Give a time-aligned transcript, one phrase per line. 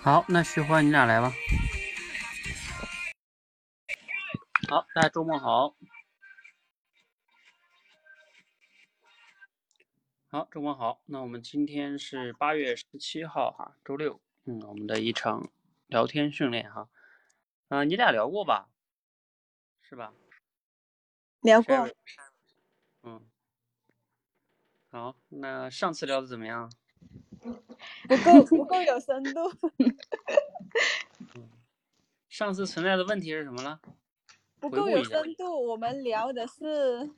[0.00, 1.32] 好，那徐欢你俩来吧。
[4.68, 5.74] 好，大家周末好。
[10.30, 11.02] 好，周末好。
[11.06, 14.20] 那我们今天是八月十七号哈，周六。
[14.44, 15.50] 嗯，我们的一场
[15.88, 16.88] 聊天训练哈。
[17.68, 18.68] 嗯，你俩聊过吧？
[19.82, 20.14] 是吧？
[21.40, 21.90] 聊过。
[23.02, 23.28] 嗯。
[24.90, 26.72] 好，那上次聊的怎么样？
[28.08, 29.52] 不够，不够有深度。
[32.28, 33.80] 上次存在的问题是什么了？
[34.60, 35.66] 不够有深度。
[35.66, 37.10] 我们聊的是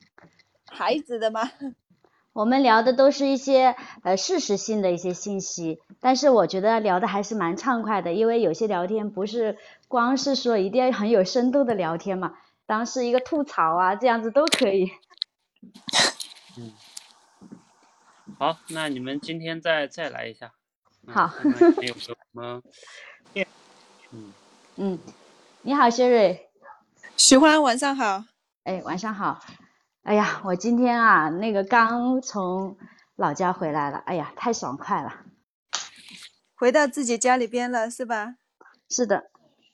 [0.67, 1.41] 孩子的吗？
[2.33, 9.57] 我们聊的都是一些呃事实性的一些信息，但是我觉得聊的还是蛮畅快的，因为有些聊天不是
[9.89, 14.89] 光是说一定要很有深度的聊天嘛，当是一个吐槽啊，这样子都可以。
[16.57, 16.71] 嗯。
[18.41, 20.51] 好，那你们今天再再来一下。
[21.05, 21.31] 好。
[21.83, 22.59] 有什么？
[24.09, 24.33] 嗯
[24.77, 24.99] 嗯，
[25.61, 26.49] 你好，薛瑞。
[27.15, 28.23] 徐欢，晚上好。
[28.63, 29.39] 哎，晚上好。
[30.01, 32.75] 哎呀，我今天啊，那个刚从
[33.15, 35.17] 老家回来了，哎呀，太爽快了。
[36.55, 38.37] 回到自己家里边了，是吧？
[38.89, 39.29] 是的，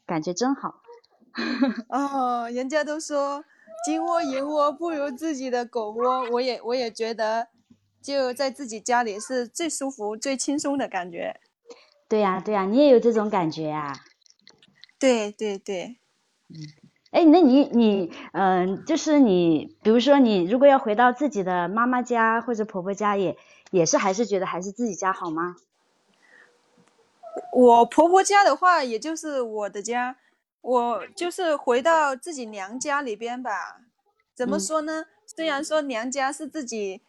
[0.05, 0.81] 感觉真好。
[1.87, 3.45] 哦，人家都说
[3.85, 7.47] 金窝银窝不如自己的狗窝，我也我也觉得。
[8.01, 11.39] 就在自己家里是最舒服、最轻松的感觉。
[12.07, 13.93] 对呀，对呀，你也有这种感觉呀？
[14.97, 15.97] 对对对。
[16.47, 16.55] 嗯，
[17.11, 23.37] 哎，那你你嗯，就是你，比如说你如果要回到自己的妈妈家或者婆婆家，也
[23.71, 25.57] 也是还是觉得还是自己家好吗？
[27.51, 30.15] 我婆婆家的话，也就是我的家，
[30.61, 33.81] 我就是回到自己娘家里边吧。
[34.33, 35.07] 怎么说呢？
[35.25, 37.01] 虽然说娘家是自己。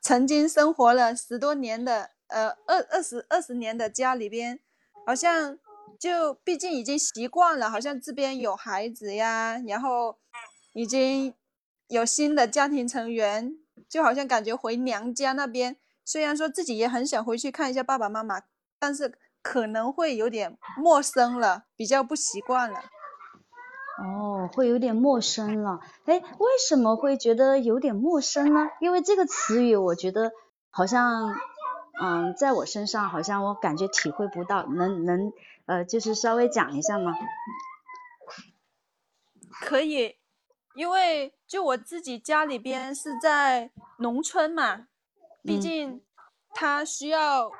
[0.00, 4.60] 曾经生活了十多年的，呃，二二十二十年的家里边，
[5.06, 5.58] 好像
[5.98, 10.18] 就毕竟已经习惯了，好像这边有孩子呀，然后
[10.74, 11.34] 已经
[11.88, 13.52] 有新的家庭成员，
[13.88, 18.42] 就好像感觉回娘家那边，虽然说自己也很想回去看一下爸爸妈妈，
[18.78, 22.80] 但是可能会有点陌生了，比较不习惯了。
[23.98, 25.80] 哦，会有点陌生了。
[26.04, 28.70] 哎，为什么会觉得有点陌生呢？
[28.80, 30.30] 因为这个词语，我觉得
[30.70, 31.34] 好像，
[32.00, 34.64] 嗯，在我身上好像我感觉体会不到。
[34.66, 35.32] 能能，
[35.66, 37.12] 呃，就是稍微讲一下吗？
[39.60, 40.14] 可以，
[40.76, 44.86] 因为就我自己家里边是在农村嘛，
[45.42, 46.00] 毕竟
[46.54, 47.50] 他需要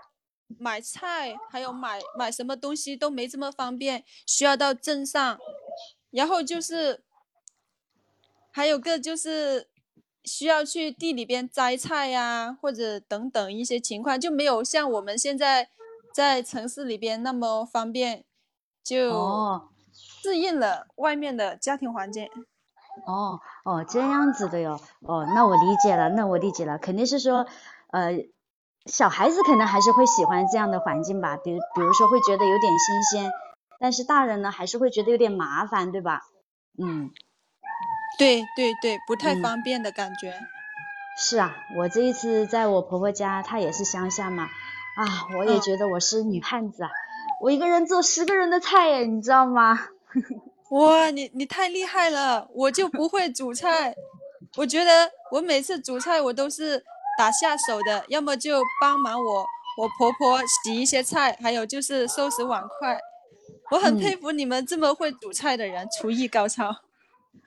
[0.57, 5.37] 买菜，还有买买什么东西都没这么方便，需要到镇上。
[6.11, 7.03] 然后就是，
[8.51, 9.69] 还有个就是
[10.25, 15.69] 需要去地里边摘菜呀，或者等等一些情况，就没有像我们现在
[16.15, 18.25] 在城市里边那么方便，
[18.83, 19.61] 就
[19.93, 22.29] 适应了外面的家庭环境。
[23.07, 24.81] 哦哦，这样子的哟。
[25.03, 27.47] 哦，那我理解了，那我理解了，肯定是说，
[27.93, 28.27] 呃，
[28.87, 33.31] 小孩子可能还是会喜欢这样的环境吧，比如比如说会觉得有点新鲜。
[33.79, 36.23] 但是大人呢，还是会觉得有点麻烦，对吧？
[36.83, 37.11] 嗯，
[38.19, 40.35] 对对对，不太方便的感觉。
[41.21, 46.91] 是啊，我这一次在我婆婆家，她也是乡下嘛，啊，我也觉得我是女汉子啊，
[47.41, 49.79] 我一个人做十个人的菜耶，你知道吗？
[50.71, 53.95] 哇，你你太厉害了，我就不会煮菜，
[54.57, 56.83] 我觉得我每次煮菜我都是
[57.17, 59.47] 打下手的，要么就帮忙我
[59.79, 63.01] 我婆婆洗一些菜，还有就是收拾碗筷。
[63.71, 66.77] 我很佩服你们这么会煮菜的人，厨艺高超。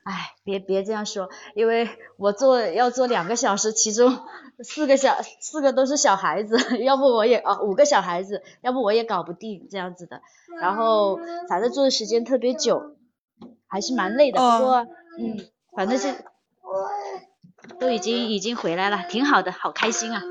[0.03, 1.87] 哎，别别这样说，因为
[2.17, 4.19] 我做要做两个小时，其中
[4.63, 10.21] 四个小四个都是小孩子， 要不我也哦五个小孩子，要不我也搞不定这样子的。
[10.59, 12.95] 然后反正做的时间特别久，
[13.67, 14.39] 还是蛮累的。
[14.39, 14.87] 不过
[15.19, 16.23] 嗯，反正是
[17.79, 20.23] 都已经已经回来了，挺好的，好开心啊。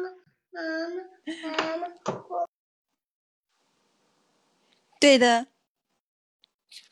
[4.98, 5.46] 对的。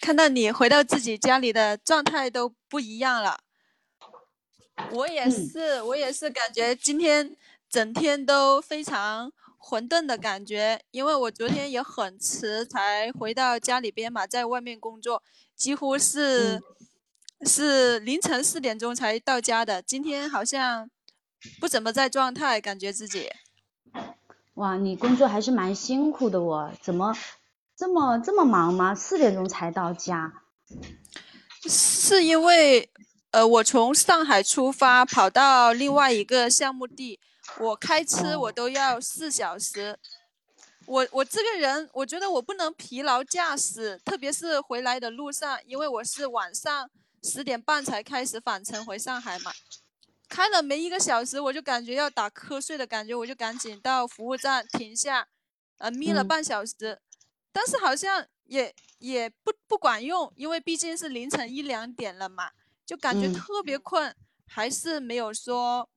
[0.00, 3.40] 看到你回到自己家里的状态都不一样了，
[4.92, 7.36] 我也是，我也是感觉今天
[7.68, 15.22] 整天都非常混沌的感觉，因为我昨天也很迟才回到家里边嘛，在外面工作，
[15.56, 16.62] 几乎是
[17.44, 19.82] 是凌晨四点钟才到家的。
[19.82, 20.88] 今天好像
[21.60, 23.30] 不怎么在状态，感觉自己。
[24.54, 27.14] 哇，你工作还是蛮辛苦的哦，怎么？
[27.78, 28.92] 这么这么忙吗？
[28.92, 30.42] 四点钟才到家，
[31.68, 32.90] 是因为
[33.30, 37.20] 呃，我从上海出发跑到另外一个项目地，
[37.60, 39.96] 我开车我都要四小时，
[40.86, 46.90] 我我这个人，我觉得我不能疲劳驾驶，特别是回来的路上，因为我是晚上
[47.22, 49.52] 十点半才开始返程回上海嘛，
[50.28, 55.28] 开了没一个小时，我就感觉要打瞌睡的感觉，我就赶紧到服务站停下，
[55.78, 56.26] 呃，眯了嗯。
[56.26, 56.98] 半小时，
[57.52, 62.50] 但是好像也也不不管用，因为毕竟是凌晨一两点了嘛，
[62.86, 64.14] 就感觉嗯特别困，
[64.46, 65.88] 还是没有说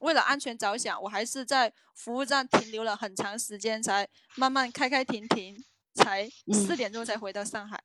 [0.00, 5.56] 为了安全着想，我还是在服务站停留了很长时间，才慢慢开开停停，
[5.94, 7.82] 才嗯四点钟才回到上海。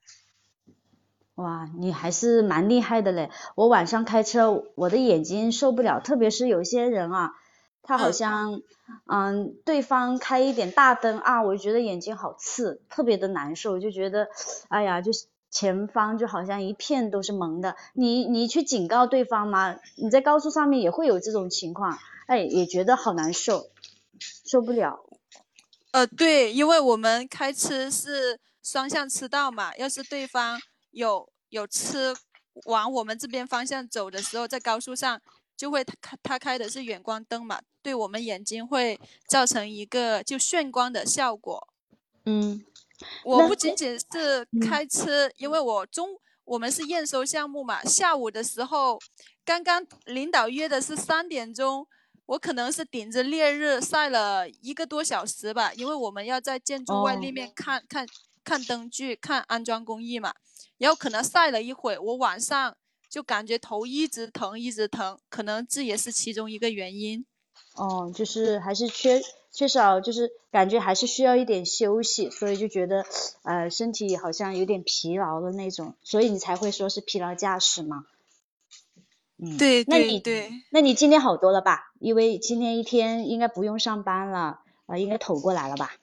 [1.36, 3.32] 哇，你还是蛮厉害的嘞！
[3.56, 7.32] 我晚上开车，我的眼睛受不了，特别是有些人啊，
[7.84, 8.62] 他好嗯像，
[9.08, 14.30] 嗯，对方开一点大灯啊，我就觉得眼睛好刺，特别的难受，就觉得，
[14.70, 17.76] 哎呀，就是前方就好像一片都是蒙的。
[17.94, 19.76] 你你去警告对方吗？
[19.98, 23.68] 你在高速上面也会有这种情况，哎，也觉得好难受，
[24.46, 25.04] 受不了。
[25.92, 30.60] 呃，对，因为我们开车是双向车道嘛，要是对方
[30.92, 32.16] 有有车
[32.66, 35.22] 往我们这边方向走的时候，在高速上
[35.64, 39.00] 就会他开他开的是远光灯嘛，对我们眼睛会
[39.30, 41.70] 造成一个就眩光的效果。
[42.26, 42.66] 嗯
[43.24, 44.86] 我不仅仅是嗯开。
[44.86, 49.00] 车，因为我中我们是验收项目嘛，下午的时候，
[49.46, 51.88] 刚刚领导约的是三点钟，
[52.26, 57.30] 我可能是顶着烈日晒了一个多小时吧，因为我们要在建筑外立。
[57.30, 58.06] 哦面看、看
[58.44, 60.34] 看灯具、看安装工艺嘛，
[60.78, 62.76] 然后可能晒了一会，我晚上
[63.14, 67.24] 就感觉头一直疼，一直疼，可能这也是其中一个原因。
[67.76, 69.22] 哦，就是还是缺
[69.52, 73.06] 缺少，就是感觉还是需要一点休息，所以就觉得
[73.44, 78.08] 呃身体好像有点疲劳的那种，所以你才会说是疲劳驾驶嘛。
[79.38, 80.64] 嗯，对那你对对。
[80.72, 81.92] 那你今天好多了吧？
[82.00, 85.98] 因为今天一天应该不用上班了，呃，应该投过来了吧？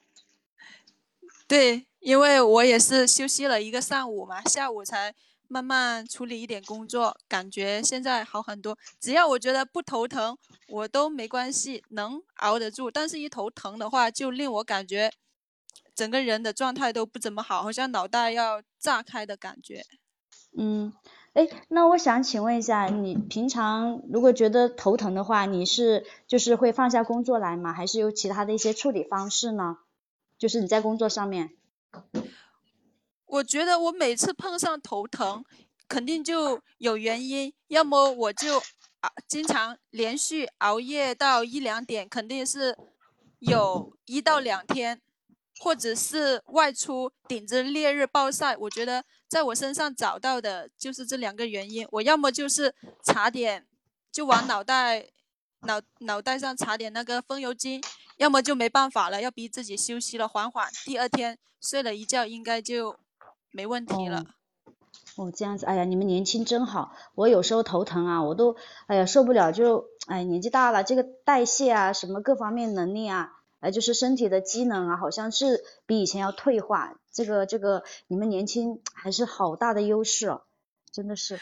[1.48, 5.12] 对，因为我也是休息了一个上午嘛，下午才
[5.52, 8.78] 慢慢处理一点工作，感觉现在好很多。
[9.00, 10.38] 只要我觉得不头疼，
[10.68, 12.88] 我都没关系，能熬得住。
[12.88, 15.10] 但是一头疼的话，就令我感觉
[15.92, 19.82] 整个人的状态都不怎么好，好像脑袋要炸开的感觉。
[20.56, 20.92] 嗯，
[21.32, 27.72] 哎，那我想请问一下，你平常如果觉得头疼的话，你是就是会放下工作来吗？
[27.72, 29.78] 还是有其他的一些处理方式呢？
[30.38, 31.50] 就是你在工作上面。
[33.30, 35.44] 我觉得我每次碰上头疼，
[35.86, 38.58] 肯定就有原因，要么我就
[39.00, 42.76] 啊经常连续熬夜到一两点，肯定是
[43.38, 45.00] 有一到两天，
[45.60, 48.56] 或者是外出顶着烈日暴晒。
[48.56, 53.64] 我觉得在我身上找到的就是这两个原因，我要么就是擦点，
[54.10, 55.08] 就往脑袋
[55.60, 57.80] 脑脑袋上擦点那个风油精，
[58.16, 62.98] 要么就没办法了，要逼自己休息了，缓缓，第二天睡了一觉应该就
[63.52, 64.24] 没问题了。
[65.16, 66.92] 哦，这样子，哎呀，你们年轻真好。
[67.14, 76.96] 我有时候头疼啊，我都，哎呀，受不了，就，哎，年纪大了，这个代谢啊，什么各方面能力啊，哎，就是身体的机能啊，好像是比以前要退化。
[77.12, 80.42] 这个，这个，你们年轻还是好大的优势哦，
[80.92, 81.38] 真的是。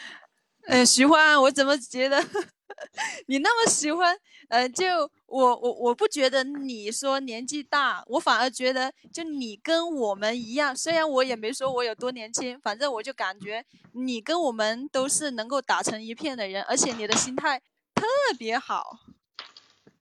[0.65, 2.21] 哎，徐欢，我怎么觉得
[3.27, 4.17] 你那么喜欢？
[4.49, 4.85] 呃，就
[5.27, 17.59] 我我我不觉得你说年纪大，我反而觉得就你跟我们一样，虽然我也没说我有多年轻，反正我就感觉你跟我们都是能够打成一片的人，而且你的心态
[17.93, 18.03] 特
[18.37, 18.99] 别好。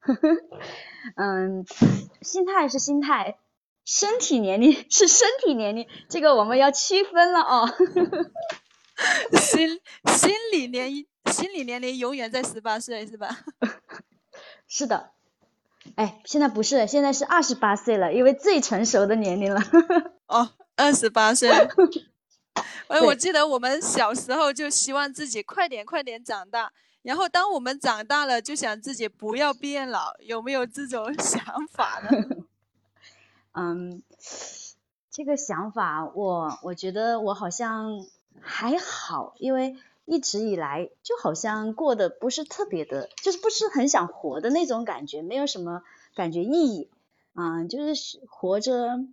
[1.17, 1.67] 嗯，
[2.23, 3.39] 心态是心态，
[3.85, 7.69] 身体年龄是身体年龄，这个我们要区分了哦。
[9.39, 10.91] 心心理年
[11.31, 13.39] 心理年龄永远在十八岁，是吧？
[14.67, 15.11] 是的，
[15.97, 19.61] 哎，现在不是，现在是二十八岁了，因为最成熟的年龄了。
[20.27, 21.51] 哦，二十八岁。
[22.89, 32.45] 哎，我记得我们小时候就希望自己快点快点长大，然后当我们长大了，就想自己不要变老，有没有这种想法呢？
[33.53, 34.03] 嗯，
[35.11, 38.07] 这个想法我我觉得我好像
[38.41, 39.77] 还好，因为
[40.09, 45.83] 一直以来就好像过得不是特别的，就是不是很想活的那种感觉，没有什么
[46.15, 46.91] 感觉意义，
[47.35, 49.05] 嗯，就是活着，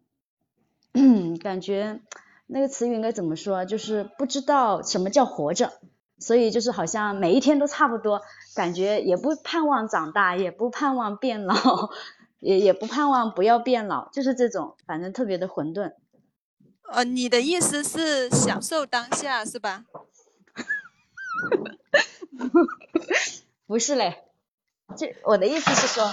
[1.44, 2.02] 感觉
[2.48, 3.66] 那个词语应该怎么说？
[3.66, 5.74] 就是不知道什么叫活着，
[6.18, 8.22] 所以就是好像每一天都差不多，
[8.56, 11.56] 感觉也不盼望长大，也不盼望变老。
[12.42, 15.94] 也也不盼望不要变老，就是这种，反正特别的混沌。
[16.92, 19.86] 呃，你的意思是享受当下是吧？
[23.68, 24.24] 不是嘞，
[24.98, 26.12] 这我的意思是说，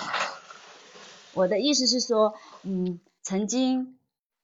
[1.35, 3.99] 我的意思是说，嗯，曾经，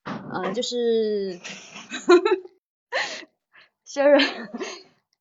[0.04, 1.40] 嗯，就是，
[2.06, 2.23] 呵呵
[3.85, 4.25] sorry，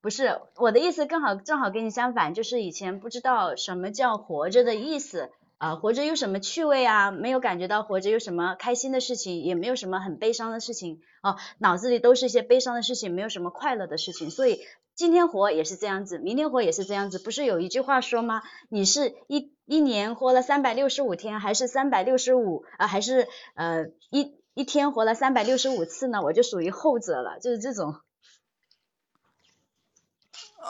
[0.02, 5.32] 不是我的意思，刚好正好跟你相反，就是以前不知道什么叫活着的意思。
[5.58, 7.10] 啊，活着有什么趣味啊？
[7.10, 14.30] 没有感觉到活着有什么开心的事情，也没有什么很悲伤的事情哦，脑子里都是一些悲伤的事情，没有什么快乐的事情。
[14.30, 14.60] 所以
[14.96, 17.18] 今天活也是这样子，明天活也是这样子。
[17.18, 18.44] 不是有一句话说吗？
[18.70, 22.86] 你是一一年活了三百六十五天，还是三百六十五啊？
[22.86, 26.22] 还是呃一一天活了三百六十五次呢？
[26.22, 27.96] 我就属于后者了，就是这种。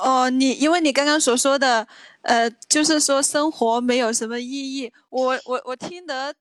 [0.01, 1.88] 哦，你因为你刚刚所说的，
[2.22, 6.34] 呃，就是说生活没有什么意义，我我我听得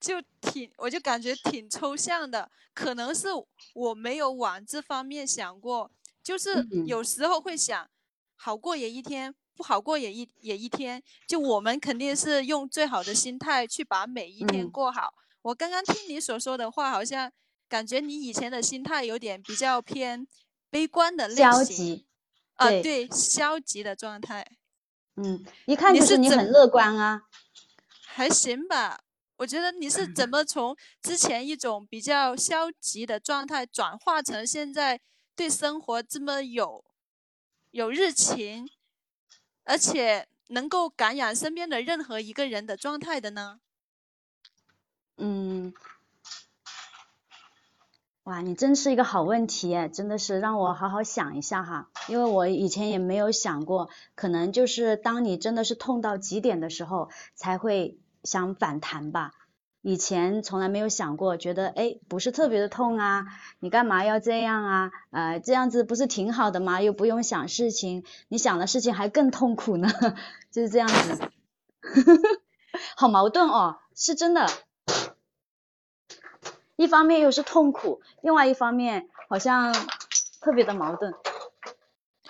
[0.00, 3.28] 就挺，我就感觉挺抽象的，可能是
[3.74, 5.90] 我没有往这方面想过，
[6.22, 7.88] 就是有时候会想，
[8.36, 15.14] 好过也一天，不好过也一也一天，就我们肯定是用最好的心态去把每一天过好。
[15.42, 17.30] 我刚刚听你所说的话，好像
[17.68, 20.26] 感觉你以前的心态有点比较偏
[20.70, 21.52] 悲观的类型。
[21.52, 22.06] 消极。
[22.56, 24.46] 啊，对，消极的状态。
[25.16, 27.22] 嗯，一看就是你很乐观啊。
[28.06, 29.00] 还行吧，
[29.36, 35.00] 我觉得你是怎么从之前一种比较消极的状态转化成现在
[35.34, 36.84] 对生活这么有
[37.70, 38.68] 有热情，
[39.64, 43.60] 而且能够感染身边的任何一个人的状态的呢？
[45.18, 45.74] 嗯。
[48.26, 59.30] 哇，你真是一个好问题，真的是让我好好想一下哈，因为我以前也没有想过，可能就是当你真的是痛到极点的时候，才会想反弹吧。
[59.80, 63.26] 以前从来没有想过，觉得哎，不是特别的痛啊，
[63.60, 64.90] 你干嘛要这样啊？
[65.12, 66.82] 呃，这样子不是挺好的吗？
[66.82, 69.88] 又不用想事情，你想的事情还更痛苦呢，
[70.50, 71.30] 就是这样子，
[72.96, 74.48] 好矛盾哦，是真的。
[76.76, 79.72] 一方面又是痛苦，另外一方面好像
[80.40, 81.12] 特别的矛盾。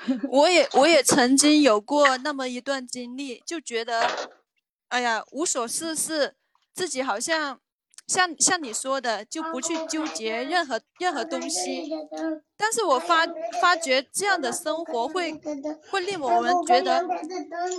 [0.30, 4.30] 我也我也曾经有过那么一段经历，就觉得，
[4.88, 6.34] 哎呀无所事事，
[6.72, 7.58] 自己好像
[8.06, 11.90] 像像你说的，就不去纠结任何任何东西。
[12.56, 13.26] 但是我发
[13.60, 15.32] 发觉这样的生活会
[15.90, 17.04] 会令我们觉得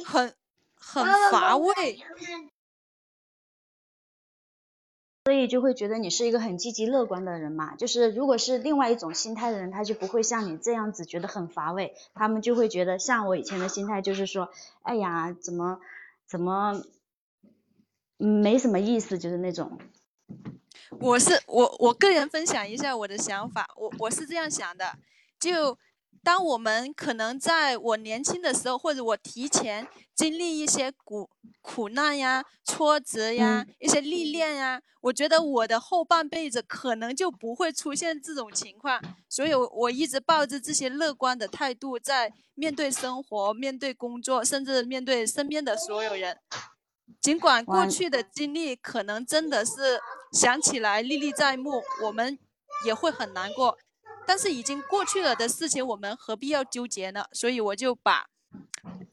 [0.05, 0.33] 很
[0.75, 2.03] 很乏味。
[5.27, 14.49] 所以就会觉得你是一个很积极乐观的人嘛，就是如果是另外一种心态的人，他就不会像你这样子觉得很乏味，他们就会觉得像我以前的心态就是说，
[14.83, 15.81] 哎呀，怎么
[16.25, 16.81] 怎么，
[18.15, 19.77] 没什么意思，就是那种。
[21.01, 24.97] 我是我我个人分享一下我的想法，我我是这样想的，
[25.37, 25.77] 就。
[26.23, 31.29] 当我们可能在我年轻的时候，或者我提前经历一些苦
[31.61, 39.01] 苦难呀、挫折呀、一些历练呀，我觉得我的后半辈子可能就不会出现这种情况。
[39.29, 46.37] 所以，我一直抱着这些乐观的态度在面对生活、面对工作，甚至面对身边的所有人。
[47.21, 49.99] 尽管过去的经历可能真的是
[50.33, 52.37] 想起来历历在目，我们
[52.85, 53.77] 也会很难过。
[54.27, 57.25] 但是已经过去了的事情，我们何必要纠结呢？
[57.31, 58.27] 所以我就把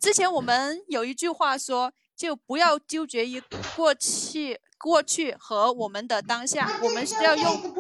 [0.01, 3.43] 之前我们有一句话说，就不要纠结于
[3.77, 7.75] 过去，过去和我们的当下，我们是要用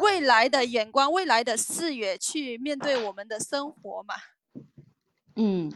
[0.00, 4.14] 未来的眼光、未来的视野去面对我们的生活嘛。
[5.36, 5.72] 嗯，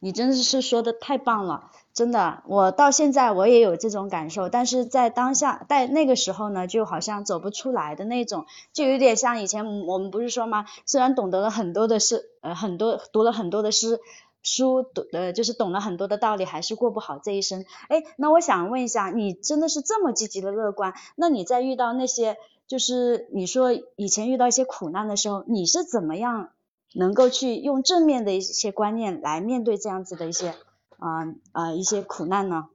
[0.00, 1.70] 你真的是说的太棒了。
[1.98, 10.64] 真的，我到现在我也有这种感受，但是在当下，在那个时候呢，就好像走不出来的那种，就有点像以前我们不是说吗？
[10.86, 13.98] 虽然懂得了很多的事，呃，很多读了很多的诗
[14.44, 17.64] 书，懂呃，就是懂了很多的道理，还是过不好这一生。
[17.88, 20.94] 哎，那我想问一下，你真的是这么积极的乐观？
[21.16, 22.36] 那你在遇到那些，
[22.68, 26.50] 就是你说以前遇到一些苦难的时候，你是怎么样
[26.94, 30.54] 能够去用正面的一些观念来面对这样子的一些？
[30.98, 31.72] 啊啊！
[31.72, 32.68] 一些苦难呢？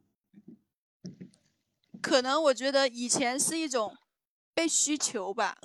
[2.02, 3.96] 可能我觉得以前是一种
[4.54, 5.58] 被需求吧，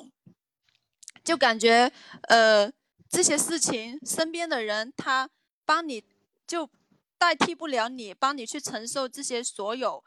[1.25, 1.93] 就感觉
[2.29, 2.71] 呃
[3.09, 5.29] 这些事情身边的人他
[5.65, 6.05] 帮你
[6.47, 6.69] 就
[7.17, 10.05] 代替不了你，帮你去承受这些所有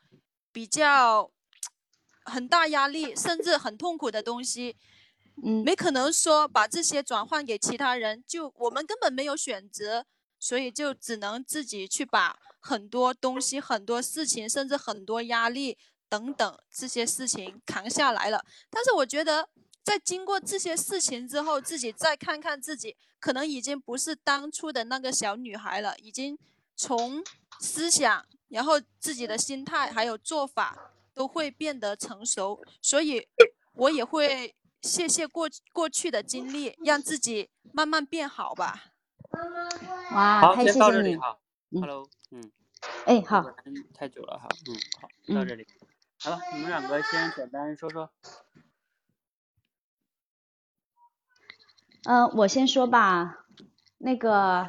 [0.51, 1.31] 比较
[2.23, 4.77] 很大压力甚至很痛苦的东西。
[5.43, 10.05] 嗯，没可能说把这些转换给其他人，就我们根本没有选择。
[10.41, 15.77] 所以就只能自己去把很多东西、很多事情，甚至很多压力
[16.09, 18.43] 等等这些事情扛下来了。
[18.71, 19.47] 但是我觉得，
[19.83, 26.37] 在经过这些事情之后，自己再看看自己，可能已经不是当初的那个小女孩了，已经
[26.75, 27.23] 从
[27.59, 32.59] 思想，然后自己的心态还有做法都会变得成熟。
[32.81, 33.27] 所以
[33.73, 38.90] 我也会谢谢过过去的经历，让自己慢慢变好吧。
[40.11, 41.03] 哇，好，太谢先到谢你。
[41.03, 41.37] 这里哈。
[41.73, 42.51] 嗯 Hello，嗯，
[43.05, 43.45] 哎，好
[43.93, 44.47] 太久了哈。
[44.67, 45.65] 嗯，好，到嗯这里。
[46.21, 48.09] 好了，你们两个先简单说说。
[52.03, 53.45] 嗯、我先说吧。
[53.97, 54.67] 那个，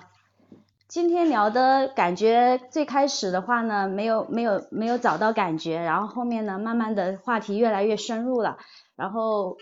[0.87, 8.59] 今天聊的感觉最开始的话呢，没有没有没有找到感觉，然后后面呢，慢慢的话题越来越深入了，
[8.95, 9.59] 然后。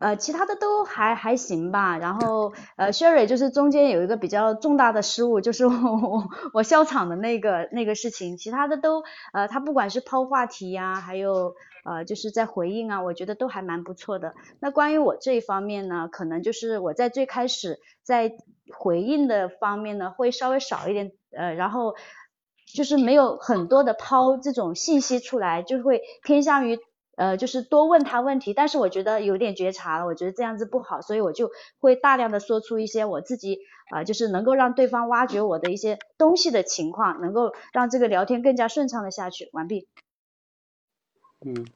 [0.00, 9.02] 呃，其他的都还还行吧，然后呃，Sherry 就是中间有一个比较重大的失误，就是我我 我笑场的那个那个事情，其他的都
[9.34, 11.54] 呃，他不管是抛话题呀、还有
[11.84, 14.34] 呃就是在回应啊，我觉得都还蛮不错的。
[14.58, 18.32] 那关于我这一方面呢，可能就是我在最开始在
[18.72, 21.94] 回应的方面呢，会稍微少一点，呃，然后
[22.72, 26.78] 就是没有很多的抛这种信息出来，就会偏向于
[27.20, 33.58] 呃，就是多问他问题，但是我觉得有点觉察了，我觉得这样子不好，所以我就会大量的说出一些我自己
[33.90, 39.50] 啊、呃就是能够让对方挖掘我的一些东西的情况，能够让这个聊天更加顺畅的下去。
[39.52, 39.86] 完毕。
[41.44, 41.66] 嗯，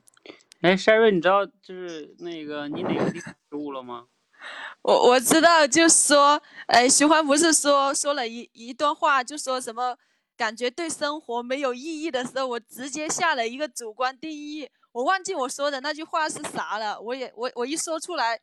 [0.62, 4.06] 哎，Sherry，你知道就是那个你哪个地方失误了吗？
[4.80, 9.98] 我我知道，就说，呃，徐欢不是说说了一一段话，就说什么
[10.38, 18.40] 感觉对生活没有意义的时候，我直接下了一个主观定义，我忘记我说的那句话是啥了，我也我我一说出来，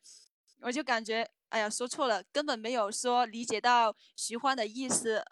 [0.59, 5.23] 我就感觉，哎呀，说错了，根本没有说理解到徐欢的意思，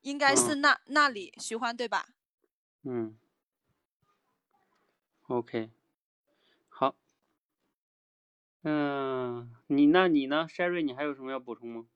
[0.00, 2.08] 应该是嗯那那里徐欢对吧？
[2.84, 3.18] 嗯
[5.28, 5.70] ，OK，
[6.70, 6.96] 好。
[8.62, 11.86] 嗯，你那你呢，Sherry，你还有什么要补充吗？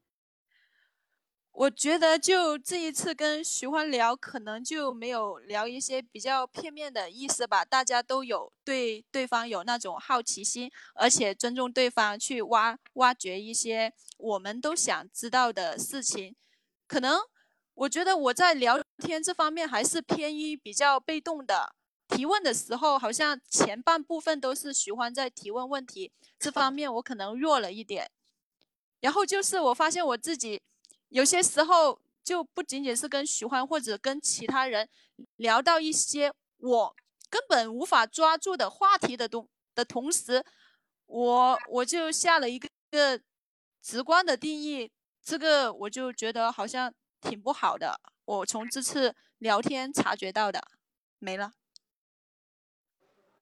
[1.60, 7.62] 我觉得就这一次跟徐欢聊，可能就没有聊一些比较片面的意思吧。
[7.62, 16.34] 大家都有对对方有那种好奇心，而且尊重对方，去挖挖掘一些我们都想知道的事情。
[16.86, 17.20] 可能
[17.74, 21.74] 我觉得我在聊天这方面还是偏于比较被动的。
[22.08, 28.10] 提问的时候，好像前半部分都是徐欢在提问问题，这方面我可能弱了一点。
[29.02, 30.60] 然后就是我发现我自己
[31.10, 34.88] 有些时候就不仅仅是跟徐欢或者跟其他人
[35.36, 36.96] 聊到一些我
[37.28, 40.44] 根本无法抓住的话题的东的同时，
[41.06, 43.20] 我我就下了一个个
[43.82, 44.90] 直观的定义，
[45.22, 48.00] 这个我就觉得好像挺不好的。
[48.24, 50.62] 我从这次聊天察觉到的，
[51.18, 51.52] 没了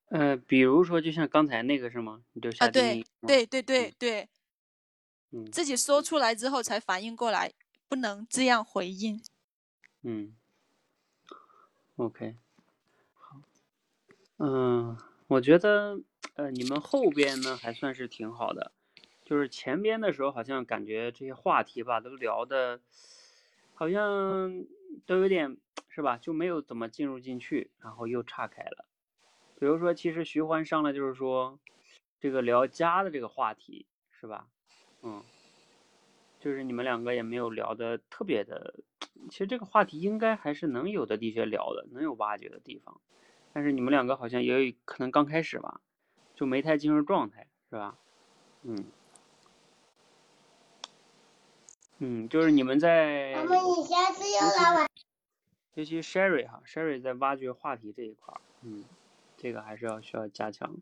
[0.09, 2.23] 呃，比如说，就像刚才那个是吗？
[2.33, 3.27] 你就啊，下定对义吗？
[3.27, 4.29] 对对对对，
[5.31, 7.53] 嗯自己说出来之后才反应过来，
[7.87, 9.21] 不能这样回应。
[10.01, 10.35] 嗯
[11.97, 12.35] ，OK，
[13.13, 13.41] 好，
[14.37, 15.99] 嗯，我觉得
[16.35, 18.71] 呃，你们后边呢还算是挺好的，
[19.25, 22.79] 就是前边的时候好像感觉这些话题吧都聊的，
[23.75, 24.65] 好像
[25.05, 25.57] 都有点
[25.89, 28.85] 是吧，就没有怎么进入进去，然后又岔开了。
[29.59, 31.59] 比如说，其实徐欢上来就是说
[32.21, 33.85] 这个聊家的这个话题
[34.19, 34.47] 是吧？
[35.01, 35.23] 嗯，
[36.39, 38.75] 就是你们两个也没有聊的特别的，
[39.29, 42.99] 其实这个话题应该还是能有的地方聊的，能有挖掘的地方。
[43.53, 45.81] 但是你们两个好像也有可能刚开始吧，
[46.35, 47.97] 就没太进入状态，是吧？
[48.63, 48.85] 嗯，
[51.99, 54.89] 嗯，就是你们在，妈妈，你下次又来玩。
[55.75, 58.83] 尤其 Sherry 哈，Sherry 在挖掘话题这一块儿，嗯，
[59.37, 60.75] 这个还是要需要加强。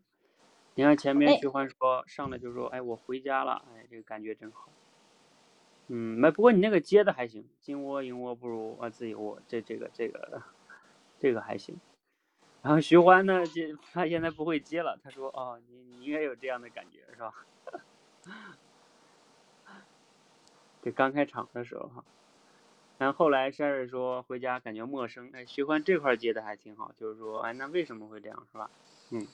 [0.78, 4.70] 你看前面哎徐欢说上来就说，哎，我回家了，哎，这个感觉真好。
[5.88, 10.44] 嗯，没，不过你那个接的还行，金窝银窝不如啊自己窝，这这个这个
[11.18, 11.82] 这个还行。
[12.62, 17.34] 然后徐欢呢，接他现在不会接了，他说哦，你你应该有这样的感觉是吧？
[20.84, 22.04] 这刚开场的时候哈，
[23.00, 28.70] 然后后来 Sherry 说回家感觉陌生，哎，徐欢这块接的还挺好，就是说，哎，那为什么会这样是吧？
[29.10, 29.26] 嗯。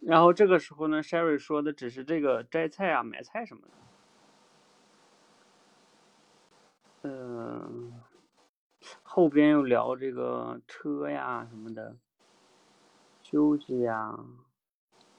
[0.00, 3.68] 然后这个时候呢，Sherry 说的只是这个摘菜啊、买菜什么的。
[7.02, 7.92] 嗯、
[9.02, 11.96] 后边又聊这个车呀什么的，
[13.22, 14.18] 休息呀，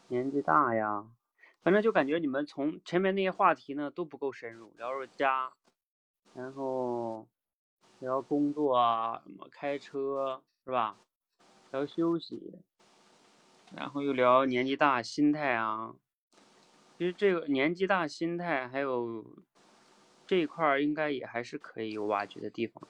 [0.08, 1.06] 年纪大呀，
[1.62, 5.54] 反正就感觉你们从前面那些话题呢都不够深入，聊着家，
[6.34, 7.28] 然后
[8.00, 10.98] 聊工作啊，什么开车是吧？
[11.72, 12.60] 聊休息，
[13.76, 15.94] 然后又聊年纪大心态啊。
[16.98, 19.26] 其实这个年纪大心态还有
[20.28, 22.88] 这一块儿，应该也还是可以有挖掘的地方。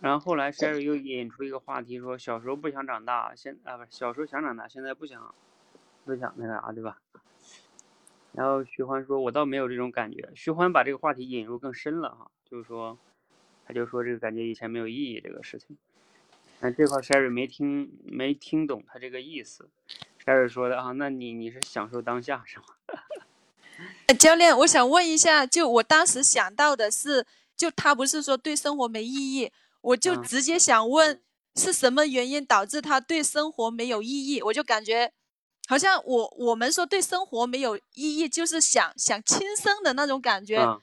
[0.00, 5.34] 然后后来 Sherry 又引出一个话题，说小时候不想长大，现啊不是小时候想长大，现在不想
[6.04, 6.98] 不想那个啥，对吧？
[8.32, 10.30] 然后徐欢说，我倒没有这种感觉。
[10.34, 12.98] 徐欢把这个话题引入更深了哈，就是说，
[13.64, 15.76] 他就说这个感觉以前没有意义这个事情。
[16.62, 19.68] 但这块 Sherry 没听没听懂他这个意思。
[20.24, 22.64] Sherry 说的啊，那你你是享受当下是吗？
[24.06, 31.20] 呃教练，我想问一下，就我当时想到的是，就他不是说对生活没意义，我就嗯直接想问
[31.56, 34.40] 是什么原因导致他对生活没有意义？
[34.42, 35.12] 我就感觉
[35.66, 40.58] 好像我我们说对生活没有意义，就是想想轻生的那种感觉。
[40.58, 40.78] 啊，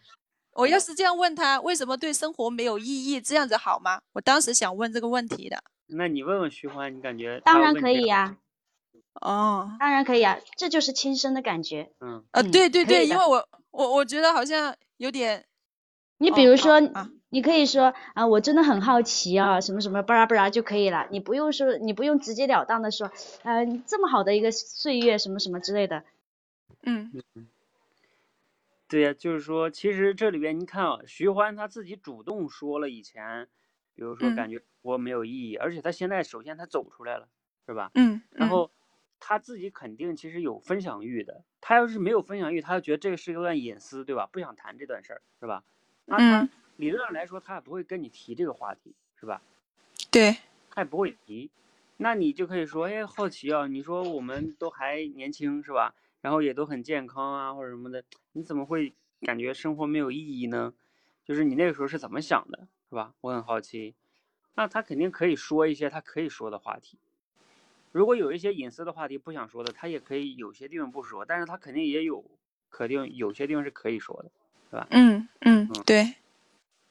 [0.54, 3.22] 我要是这样问他，为什么对生活没有意义？
[3.22, 4.02] 这样子好吗？
[4.14, 5.64] 我当时想问这个问题的。
[5.88, 8.38] 那你问问徐欢，你感觉当然可以呀、
[9.22, 11.92] 哦，当然可以啊，这就是亲身的感觉。
[12.02, 15.46] 嗯呃，嗯对对对，因为我我我觉得好像有点，
[16.18, 23.12] 你比如说，啊你可以说啊，我真的很好奇啊，什么什么巴拉巴拉就可以了，你不用说，你不用直截了当的说，
[23.44, 26.04] 呃，这么好的一个岁月，什么什么之类的。
[26.84, 27.12] 嗯
[28.90, 33.48] 对呀、就是说，其实这里边你看啊，徐欢他自己主动说了以前，
[33.94, 37.30] 比如说嗯感觉我没有意义，而且他现在首先他走出来了，
[37.68, 37.92] 是吧？
[37.94, 38.72] 嗯，嗯然后
[39.20, 44.28] 他自己肯定其实有分享欲的，他要是没有分享欲，他就觉得这个是一段隐私，对吧？
[44.32, 45.64] 不想谈这段事儿，是吧？
[46.06, 49.40] 那他嗯理论上来说，他也不会跟你提这个话题，是吧？
[50.10, 50.36] 对，
[50.72, 51.52] 他也不会提，
[51.98, 55.94] 那你就可以说，哎，好奇啊，你说我们都还年轻是吧？
[56.22, 58.04] 然后也都很健康啊，或者什么的，
[58.34, 60.74] 你怎么会感觉生活没有意义呢？
[61.26, 63.14] 就是你那个时候是怎么想的，是吧？
[63.22, 63.96] 我很好奇。
[64.56, 66.98] 那他肯定可以说一些他可以说的话题。
[67.92, 72.24] 如果有一些隐私的话题不想说的，他也可以有些地方不说，但是他肯定也有
[72.70, 74.32] 肯定有些地方是可以说的。
[74.70, 76.14] 是吧嗯嗯对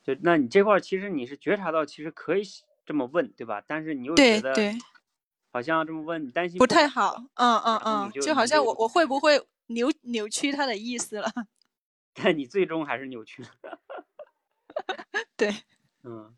[0.02, 2.42] 就那你这块儿其实你是觉察到其实可以
[2.84, 3.62] 这么问，对吧？
[3.66, 4.54] 但是你又觉得
[5.50, 7.16] 好像这么问你担心不太好。
[7.34, 11.30] 嗯嗯嗯，就好像我我会不会扭扭曲他的意思了？
[12.14, 13.48] 但 你最终还是扭曲了。
[15.36, 15.54] 对，
[16.04, 16.34] 嗯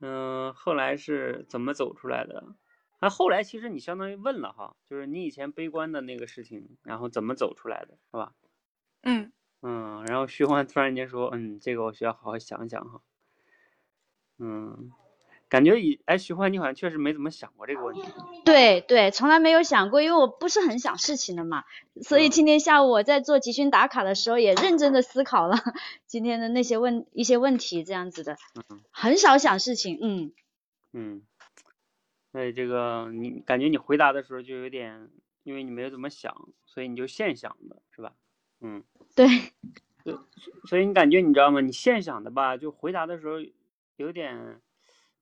[0.00, 2.54] 嗯，后来是怎么走出来的？
[3.00, 8.32] 那后来其实你相当于问了哈，就是你以前悲观的那个事情，然后怎么走出来的，是吧？
[9.02, 9.32] 嗯
[9.62, 13.00] 嗯，然后徐欢突然间说，嗯，这个我需要好好想想哈。
[14.38, 14.90] 嗯，
[15.54, 18.02] 感觉以哎，徐欢你好像确实没怎么想过这个问题。
[18.44, 21.62] 对对，从来没有想过，因为我不是很想事情的嘛，
[22.02, 25.56] 所以嗯今天下午我在做集训打卡的时候，也认真的思考了
[26.06, 28.36] 今天的那些问一些问题，这样子的，
[28.68, 30.32] 嗯很少想事情，嗯，
[30.92, 31.22] 嗯，
[32.32, 35.08] 所以这个你感觉你回答的时候就有点，
[35.44, 38.12] 因为你没有怎么想，所以你就现想的是吧？
[38.60, 38.82] 嗯。
[39.14, 39.28] 对，
[40.68, 41.60] 所以你感觉你知道吗？
[41.60, 43.36] 你现想的吧，就回答的时候
[43.96, 44.60] 有点，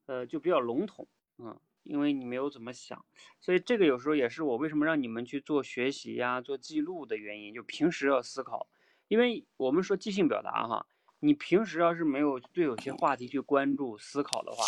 [0.07, 1.07] 呃，就比较笼统，
[1.38, 3.05] 嗯，因为你没有怎么想，
[3.41, 8.69] 所以这个有时候也是我为什么让你们去做学习呀、做记录的原因，就平时要思考，
[9.09, 10.87] 因为我们说即兴表达哈，
[11.21, 14.65] 你平时要是没有对有些话题去关注思考的话，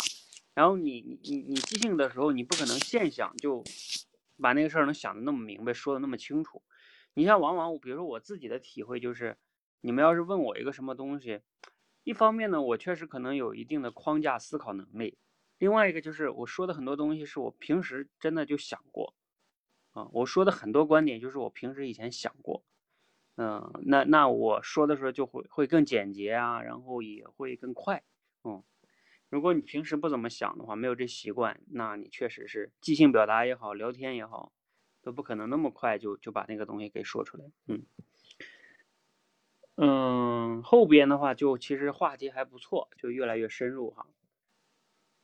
[0.53, 3.63] 然后你你你你即兴的时候，你不可能现想就
[4.37, 6.61] 把那个事儿能想的那么明白，说的那么清楚。
[7.13, 9.37] 你像往往我比如说我自己的体会就是，
[9.81, 11.39] 你们要是问我一个什么东西，
[12.03, 15.17] 一方面呢，我确实可能有一定的框架思考能力，
[15.57, 19.13] 另外一个就是我说的很多东西是我平时真的就想过，
[19.91, 22.63] 啊，我说的很多观点就是我平时以前想过，
[23.37, 28.03] 嗯，那那我说的时候就会会更简洁啊，然后也会更快，
[28.43, 28.63] 嗯，
[29.29, 34.53] 如果你平时不怎么想的话，没有这习惯，那你确实是即兴表达也好，聊天也好，
[35.01, 37.85] 都不可能那么快就就把那个东西给说出来，嗯。
[39.77, 44.07] 嗯，后边的话就其实话题还不错，就越来越深入哈。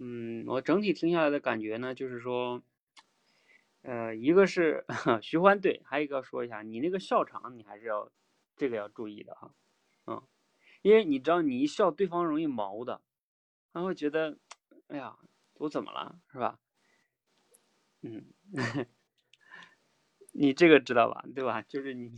[0.04, 2.64] 嗯，我整体听下来的感觉呢，就是说，
[3.84, 4.84] 呃，一个是
[5.22, 8.12] 徐欢对，还有一个要说一下，你那个笑场你还是要
[8.58, 9.54] 这个要注意的哈。
[10.08, 10.24] 嗯，
[10.82, 13.00] 因为你知道你一笑，对方容易毛的，
[13.72, 14.40] 他会觉得，
[14.88, 15.16] 哎呀，
[15.54, 16.58] 我怎么了，是吧？
[18.02, 18.26] 嗯，
[20.34, 21.24] 你这个知道吧？
[21.36, 21.62] 对吧？
[21.62, 22.12] 就是你。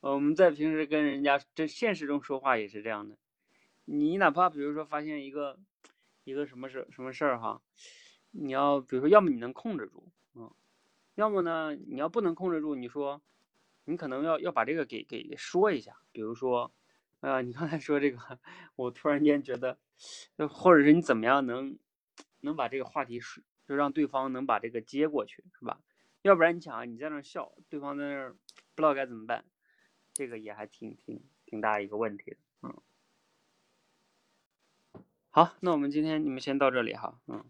[0.00, 3.16] 我们在平时跟人家这现实中说话也是这样的，
[3.86, 5.58] 你哪怕比如说发现一个
[6.24, 7.62] 一个什么事什么事儿哈，
[8.30, 10.52] 你要比如说要么你能控制住，嗯，
[11.14, 13.22] 要么呢你要不能控制住，你说
[13.84, 16.72] 你可能要要把这个给给说一下，比如说，
[17.20, 18.18] 啊、你刚才说这个，
[18.76, 19.78] 我突然间觉得，
[20.48, 21.78] 或者是你怎么样能
[22.40, 25.80] 能把这个话题说，就让对方能把这个接过去，是吧？
[26.22, 28.32] 要不然你想啊，你在那儿笑，对方在那儿
[28.74, 29.44] 不知道该怎么办。
[30.12, 32.36] 这个也还挺挺挺大一个问题的，
[35.32, 37.44] 好，那我们今天你们先到这里哈，嗯。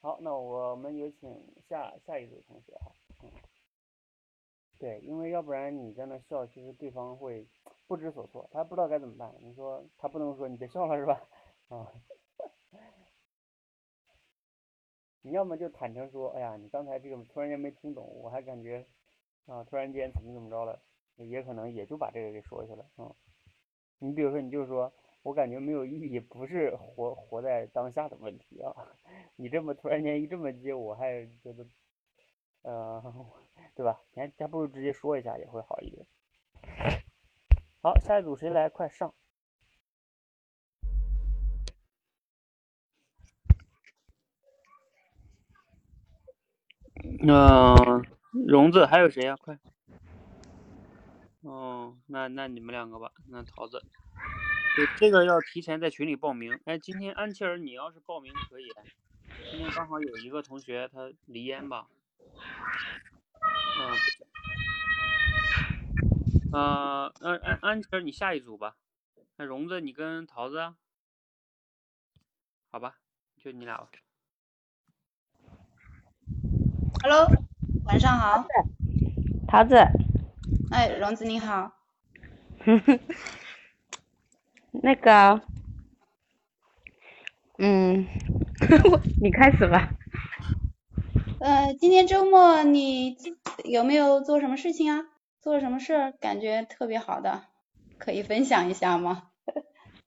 [0.00, 3.30] 好，那我们有请下下一组同学哈，嗯。
[4.78, 7.48] 对，因为要不然你在那笑，其实对方会
[7.86, 9.34] 不知所措，他不知道该怎么办。
[9.40, 11.18] 你说他不能说你别笑了是吧？
[11.68, 11.90] 啊。
[15.22, 18.86] 你要么就坦诚说，哎呀，你刚才这个突然间没听懂，我还感觉
[19.46, 20.82] 啊，突然间怎么怎么着了，
[21.16, 23.14] 也可能也就把这个给说去了，嗯。
[24.00, 28.72] 你比如说，你就说，我感觉没有意义，不是活活在当下的问题啊。
[29.36, 31.66] 你这么突然间一这么接，我还觉得，
[32.62, 33.02] 呃，
[33.74, 34.00] 对吧？
[34.14, 36.06] 你还还不如直接说一下也会好一点。
[37.82, 38.68] 好，下一组谁来？
[38.68, 39.12] 快上。
[47.20, 48.04] 嗯，
[48.46, 49.36] 荣子还有谁呀？
[49.40, 49.58] 快。
[51.48, 53.10] 哦，那那你们两个吧。
[53.28, 53.82] 那桃子，
[54.76, 56.60] 对这个要提前在群里报名。
[56.66, 58.66] 哎，今天安琪儿，你要是报名可以。
[59.50, 61.86] 今天刚好有一个同学他离烟吧。
[63.80, 63.96] 嗯。
[66.52, 68.76] 呃，安安安琪儿，你下一组吧。
[69.36, 70.74] 那荣子，你跟桃子。
[72.70, 72.96] 好吧，
[73.38, 73.88] 就你俩吧。
[77.02, 77.26] Hello，
[77.86, 78.46] 晚上好，
[79.46, 79.76] 桃子。
[80.70, 81.72] 哎，荣子你好。
[84.70, 85.40] 那个，
[87.58, 88.06] 嗯，
[89.18, 89.94] 你开始吧。
[91.40, 93.16] 呃，今天周末你
[93.64, 95.06] 有没有做什么事情啊？
[95.40, 96.12] 做了什么事儿？
[96.20, 97.44] 感觉特别好的，
[97.98, 99.22] 可以分享一下吗？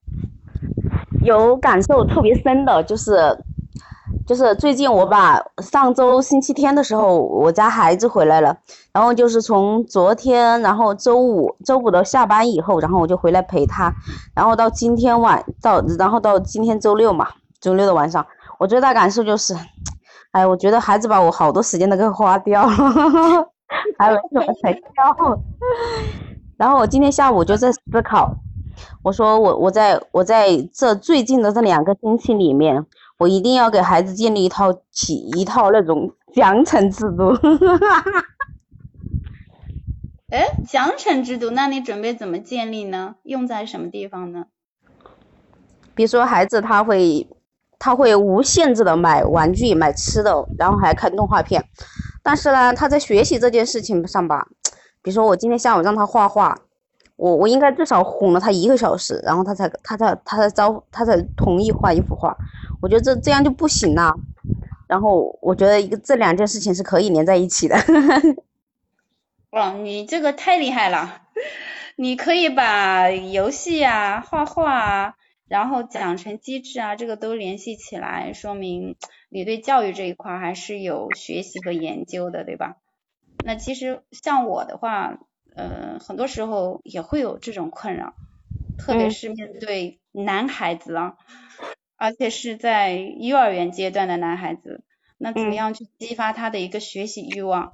[1.24, 3.44] 有感受特别深的，就是。
[4.32, 8.56] 就是最近我把上周星期天的时候，我家孩子回来了，
[8.94, 13.94] 然后就是从昨天，然后周五周五的下班以后，然后我就回来陪他，
[14.34, 17.28] 然后到今天晚到，然后到今天周六嘛，
[17.60, 18.26] 周六的晚上，
[18.58, 19.54] 我最大感受就是，
[20.32, 22.72] 哎，我觉得孩子把我好多时间都给花掉了，
[24.00, 25.42] 还没怎么睡觉，
[26.56, 28.34] 然后我今天下午就在思考，
[29.04, 32.86] 我说我我在我在这最近的这两个星期里面。
[33.22, 37.38] 我一定要给孩子建立一套起一套那种奖惩制度。
[40.34, 43.18] 哎，奖惩制度，那你准备怎么建立呢？
[43.22, 44.46] 用在什么地方呢？
[45.94, 47.30] 比如说，孩子他会
[47.78, 51.64] 他会无限制的买玩具、买吃的，然后还看动画片。
[52.24, 54.48] 但是呢，他在学习这件事情上吧，
[55.04, 56.58] 比如说我今天下午让他画画。
[57.22, 62.36] 我我应该至少哄了他一个小时，然后他才他才他才招他才同意画一幅画。
[62.82, 64.12] 我觉得这这样就不行了。
[64.88, 67.76] 然后我觉得一个这两件事情是可以连在一起的。
[69.54, 71.22] 哇，你这个太厉害了！
[71.96, 75.14] 你可以把游戏啊、画画啊，
[75.48, 78.96] 然后奖惩机制啊，这个都联系起来，说明
[79.30, 82.78] 你对教育这一块还是有学习和研究的，对吧？
[83.46, 85.20] 那其实像我的话。
[85.56, 88.14] 呃，很多时候也会有这种困扰，
[88.78, 91.16] 特别是面对男孩子啊，
[91.98, 94.84] 而且是在幼儿园阶段的男孩子，
[95.18, 97.74] 那怎么样去激发他的一个学习欲望，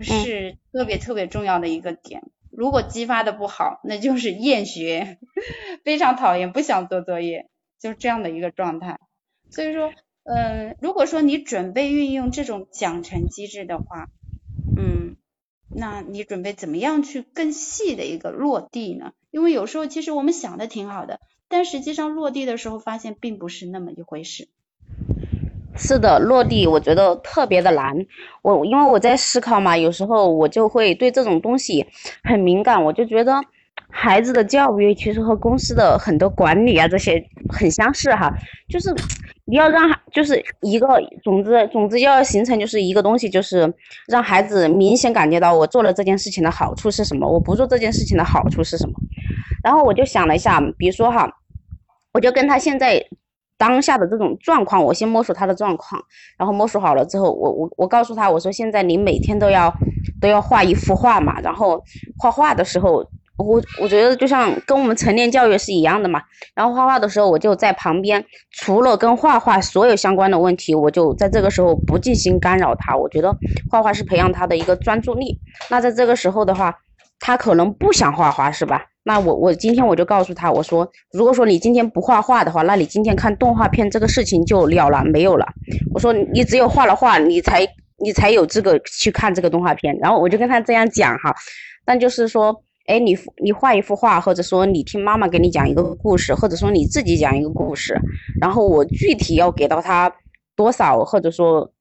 [0.00, 2.22] 是特别特别重要的一个点。
[2.50, 5.18] 如果激发的不好，那就是厌学，
[5.84, 7.48] 非常讨厌，不想做作业，
[7.80, 8.98] 就是这样的一个状态。
[9.50, 9.92] 所以说，
[10.24, 14.08] 嗯，如果说你准备运用这种奖惩机制的话，
[14.76, 15.16] 嗯。
[15.74, 19.12] 那你准备怎么样去更细的一个落地呢？
[19.30, 24.48] 因为有时候其实我们想的挺好的，但实际上落地的时候发现并不是那么一回事。
[25.76, 28.06] 是的，落地我觉得特别的难。
[28.42, 31.86] 我因为我在思考嘛，有时候我就会对这种东西
[32.22, 33.42] 很敏感，我就觉得。
[33.96, 38.32] 孩子的教育其实和公司的很多管理啊这些很相似哈，
[38.68, 38.92] 就是
[39.46, 40.86] 你要让就是一个
[41.22, 43.72] 总之总之要形成就是一个东西，就是
[44.08, 48.94] 让孩子明显感觉到我做了这件事情的好处是什么，我不做这件事情的好处是什么。
[49.62, 51.30] 然后我就想了一下，比如说哈，
[52.12, 53.04] 我就跟他现在
[53.58, 56.02] 当下的这种状况，我先摸索他的状况，
[56.38, 59.70] 然后摸索好了之后，我我我告诉他，我说现在你每天都要
[60.20, 61.82] 都要画一幅画嘛，然后
[62.18, 63.06] 画画的时候。
[63.36, 66.22] 我我觉得就像跟我们成年教育是一样的嘛，
[66.54, 72.96] 然后画画的时候我就在旁边，除了跟画画所有相关的问题，我就在这个时候不进行干扰他。
[72.96, 73.36] 我觉得
[73.68, 75.40] 画画是培养他的一个专注力。
[75.68, 76.72] 那在这个时候的话，
[77.18, 78.86] 他可能不想画画是吧？
[79.02, 85.44] 那我我今天我就告诉他，我说如果说你今天不画画的话，那你今天看动画片这个事情就了了没有了。
[85.92, 87.66] 我说你只有画了画，你才
[87.98, 89.98] 你才有资格去看这个动画片。
[90.00, 91.34] 然后我就跟他这样讲哈，
[91.84, 92.62] 但就是说。
[92.86, 97.98] 哎，你你画一幅画，或者说你听妈妈给你讲一个故事，或者说你自己讲一个故事，
[98.40, 100.14] 然后我具体要给到他
[100.54, 101.72] 多少，或者说，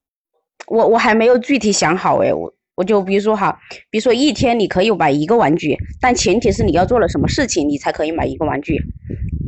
[0.67, 8.81] 我我还没有具体想好哎，我我就比如说哈，比如说一天你可以买一个玩具，但前提是你要做了什么事情，你才可以买一个玩具，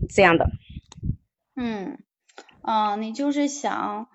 [0.10, 0.50] 这样的。
[1.56, 1.98] 嗯，
[2.62, 4.08] 啊，你就是想。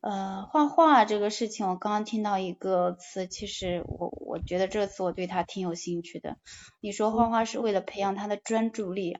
[0.00, 6.36] 呃，画画这个事情，我刚刚听到一个词，其实我我觉得这个词我对他挺有兴趣的。
[6.80, 9.18] 你说画画是为了培养他的专注力，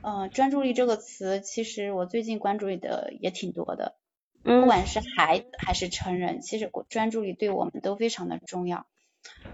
[0.00, 3.96] 嗯，专注力这个词，其实我最近关注的也挺多的。
[4.42, 8.86] 不管是孩子还是成人，其实专注力对我们都非常的重要。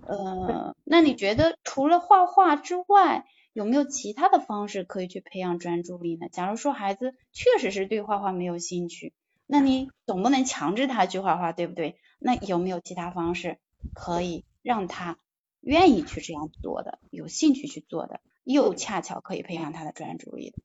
[0.07, 6.29] 呃，那你觉得除了画画之外，有没有其他的方式可以去培养专注力呢？
[6.33, 9.13] 假如说孩子确实是对画画没有兴趣。
[9.53, 11.97] 那你总不能强制他去画画，对不对？
[12.19, 13.59] 那有没有其他方式
[13.93, 15.19] 可以让他
[15.61, 20.57] 愿意去这样做的，有兴趣去做的，又恰巧可以培养他的专注力的？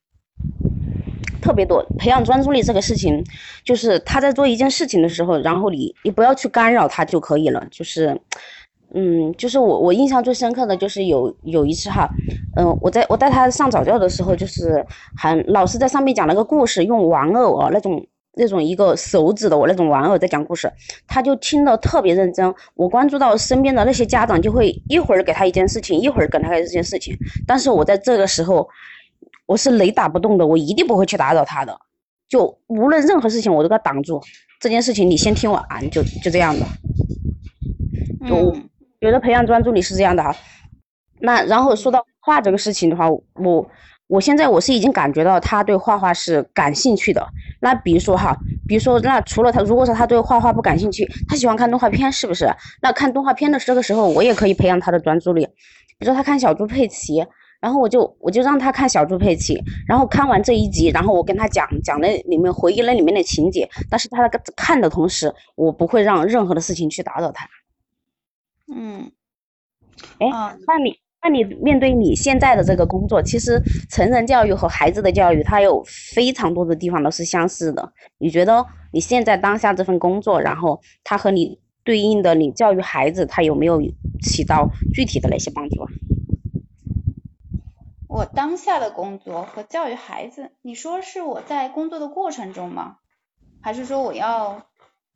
[1.41, 3.25] 特别多，培养专注力这个事情，
[3.65, 7.67] 就是他在做一件事情的时候，然后你你不要去干扰他就可以了。
[7.69, 8.17] 就是，
[8.93, 12.07] 嗯，就是我我印象最深刻的就是有有一次哈，
[12.55, 14.85] 嗯，我在我带他上早教的时候，就是
[15.17, 18.07] 还老师在上面讲了个故事，用玩偶啊那种。
[18.37, 20.71] 那种一个手指的我那种玩偶在讲故事，
[21.07, 22.53] 他就听得特别认真。
[22.75, 27.15] 我关注到身边的那些家长就会一会儿给他一件事情，一会儿给他一件事情。
[27.45, 28.67] 但是我在这个时候，
[29.45, 31.77] 我是雷打不动的，我一定不会去打扰他的。
[32.29, 34.21] 就无论任何事情，我都给他挡住。
[34.59, 36.65] 这件事情你先听完，就就这样的。
[38.27, 38.55] 就
[39.01, 40.35] 觉得培养专注力是这样的哈。
[41.19, 43.69] 那然后说到画这个事情的话，我。
[44.07, 47.27] 我现在我是已经感觉到他对画画是感兴趣的。
[47.59, 52.49] 那比如说哈，比如说那除了他，如果说他对画画不感兴趣，他喜欢看动画片，是不是？
[52.81, 55.45] 那看动画片的这个时候，我也可以培养他的专注力。
[55.99, 57.25] 比如说他看小猪佩奇，
[57.59, 63.69] 然后我就我就让他看小猪佩奇，然后看完这一集，然后我跟他讲讲那里面回忆那里面的情节。
[63.89, 67.49] 但是他看的同时，我不会让任何的事情去打扰他。
[68.73, 69.11] 嗯，
[70.19, 70.27] 哎，
[70.65, 70.97] 那你？
[71.27, 77.91] 那你面对你现在的这个工作，其实成人教育和孩子的教育，它有非常多的地方都是相似的。
[78.17, 83.81] 你觉得你现在当下这份工作，然后它和你对应的你教育孩子，它有没有
[84.21, 85.89] 起到具体的那些帮助啊？
[88.07, 92.99] 我当下的工作和教育孩子，你说是我在工作的过程中吗？
[93.61, 94.65] 还是说我要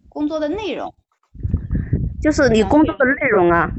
[0.09, 0.93] 工作的内容？
[2.21, 3.71] 就是你工作的内容啊。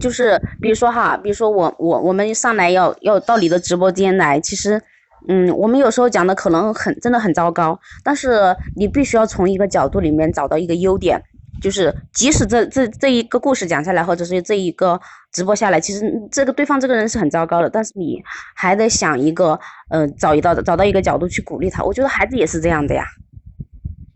[0.00, 4.80] 就是比如说哈，比如说我我我们上来要要到你的直播间来，其实，
[5.28, 11.22] 嗯，我们有时候讲的可能很真的很糟糕，但是你必须要从一个角度里面找到一个优点，
[11.60, 15.00] 就是即使这这这一个故事讲下来，或者是这一个
[15.30, 18.22] 直播下来，其实这个对方这个人是很糟糕的，但是你
[18.54, 21.84] 还得想一个，嗯，找一道找到一个角度去鼓励他。
[21.84, 23.04] 我觉得孩子也是这样的呀。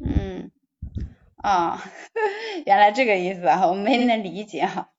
[0.00, 0.50] 嗯，
[1.46, 1.80] 啊，
[2.66, 4.90] 原来这个意思啊，我没能理解哈。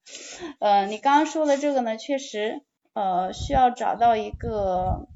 [0.59, 2.61] 呃，你刚刚说的这个呢，确实，
[2.93, 5.09] 呃，需要找到一个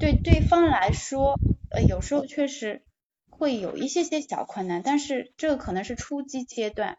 [0.00, 1.38] 对对方来说，
[1.70, 2.82] 呃，有时候确实
[3.30, 6.98] 会有一些些小困难，但是这个可能是初级阶段，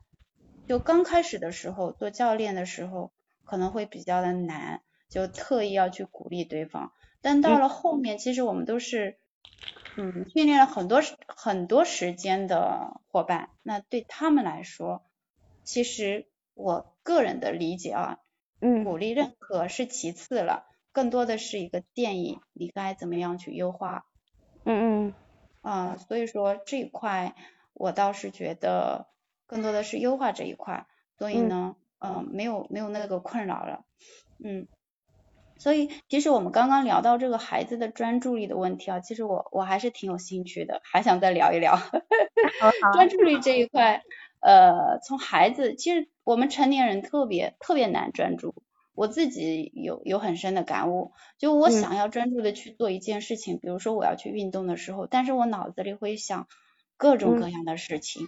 [0.66, 3.12] 就刚开始的时候做教练的时候
[3.44, 4.80] 可能会比较的难，
[5.10, 9.19] 就特意要去鼓励对方，但到了后面，其实我们都是，
[9.98, 15.04] 嗯，训练了很多很多时间的伙伴，那对他们来说，
[15.64, 16.28] 其实。
[16.56, 18.20] 我个人的理解啊，
[18.60, 24.06] 嗯，鼓励认可是其次了，更多的是一个建议，你该怎么样去优化，
[24.66, 25.14] 嗯嗯，
[25.62, 27.34] 啊，所以说这一块
[27.72, 29.08] 我倒是觉得
[29.46, 30.86] 更多的是优化这一块，
[31.18, 33.86] 所以呢，嗯，没有没有那个困扰了，
[34.44, 34.68] 嗯，
[35.60, 41.78] 所以其实我们刚刚聊到这个孩子的专注力的问题啊，其实我我还是挺有兴趣的，还想再聊一聊，
[42.94, 44.02] 专注力这一块。
[44.42, 48.56] 呃，从孩子，其实我们成年人特别特别难专注。
[48.96, 56.48] 我自己有有很深的感悟，就我想要专注的去做一件事情，比如说我要去运动的时候，但是我脑子里会想
[56.96, 58.28] 各种各样的事情，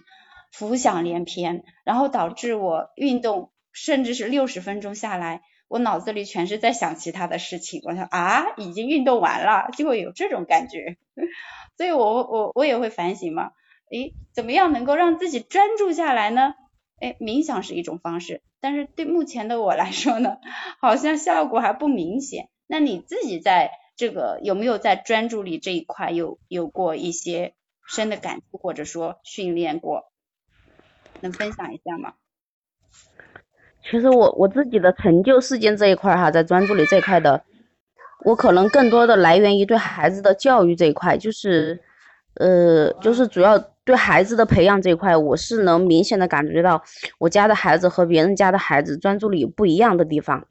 [0.50, 5.42] 浮想联翩，然后导致我运动甚至是六十分钟下来，
[5.72, 7.80] 我脑子里全是在想其他的事情。
[7.84, 10.98] 我想啊，已经运动完了，就会有这种感觉，
[11.78, 13.52] 所以我我我也会反省嘛。
[13.90, 16.54] 诶，怎么样能够让自己专注下来呢？
[17.00, 20.36] 诶，冥想是一种方式，但是对目前的我来说呢，
[20.78, 22.50] 好像效果还不明显。
[22.66, 27.54] 那你自己在这个有没有在专注力这一块有有过一些
[27.88, 30.12] 深的感触，或者说训练过？
[31.22, 32.14] 能分享一下吗？
[33.90, 37.42] 其实我我自己的成就事件这一块哈，在专注力这一块的，
[38.24, 41.80] 我可能更多的来源于对孩子的教育这一块，就是
[42.34, 46.82] 呃，就是主要对孩子的培养这一块，我是能明显的感觉到
[47.18, 50.46] 我家的孩子和别人家的孩子专注力不一样的地方。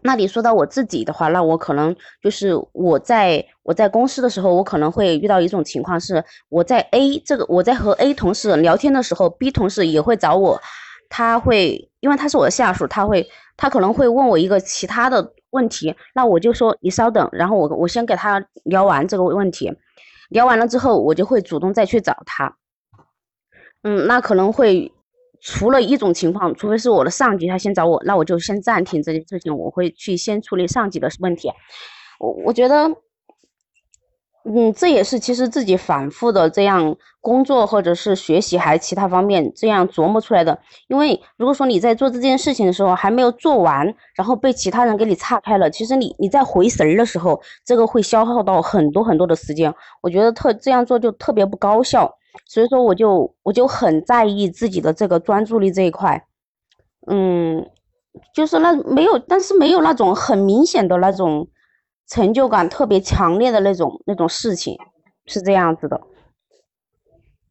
[0.00, 10.60] 那你说到我自己的话，那我可能就是我在我在公司的时候，我可能会遇到一种情况是，我在 A 这个我在和 A 同事聊天的时候，B 同事也会找我，
[11.08, 19.72] 他会因为他是我的下属，他会他可能会问我一个其他的问题，那我就说你稍等，然后我我先给他聊完这个问题，
[20.28, 22.56] 聊完了之后，我就会主动再去找他，
[23.82, 24.92] 嗯，那可能会。
[25.40, 31.48] 除了一种情况，除非是我的上级他先找我，那我就先暂停这件事情，我会去先处理上级的问题。
[32.18, 32.88] 我我觉得，
[34.50, 40.58] 嗯，这也是其实自己反复的这样工作或者是学习还其他方面这样琢磨出来的。
[40.86, 49.74] 因为如果说你在做这件事情的时候还没有做完，然后被其他人给你岔开了，其实你你在回神儿的时候，这个会消耗到很多很多的时间。
[50.00, 52.14] 我觉得特这样做就特别不高效。
[52.46, 56.24] 所以说，我就我就很在意自己的这个专注力这一块，
[57.06, 57.68] 嗯，
[58.32, 61.48] 就是那没有，但是没有那种很明显的那种
[62.08, 64.78] 成就感特别强烈的那种那种事情，
[65.26, 66.00] 是这样子的。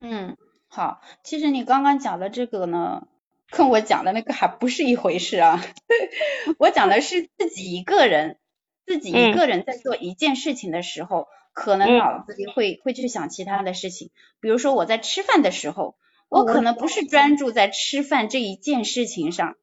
[0.01, 0.36] 嗯，
[0.68, 3.08] 好，其实你刚刚讲的这个呢，
[3.49, 5.64] 跟我讲的那个还不是一回事啊。
[6.58, 8.38] 我讲的是自己一个人，
[8.86, 11.28] 自己一个人在做一件事情的时候。
[11.53, 15.95] 可能脑子里会会去想其他的事情，比如说我在吃饭的时候，
[16.30, 19.55] 我可能不是专注在吃饭这一件事情上，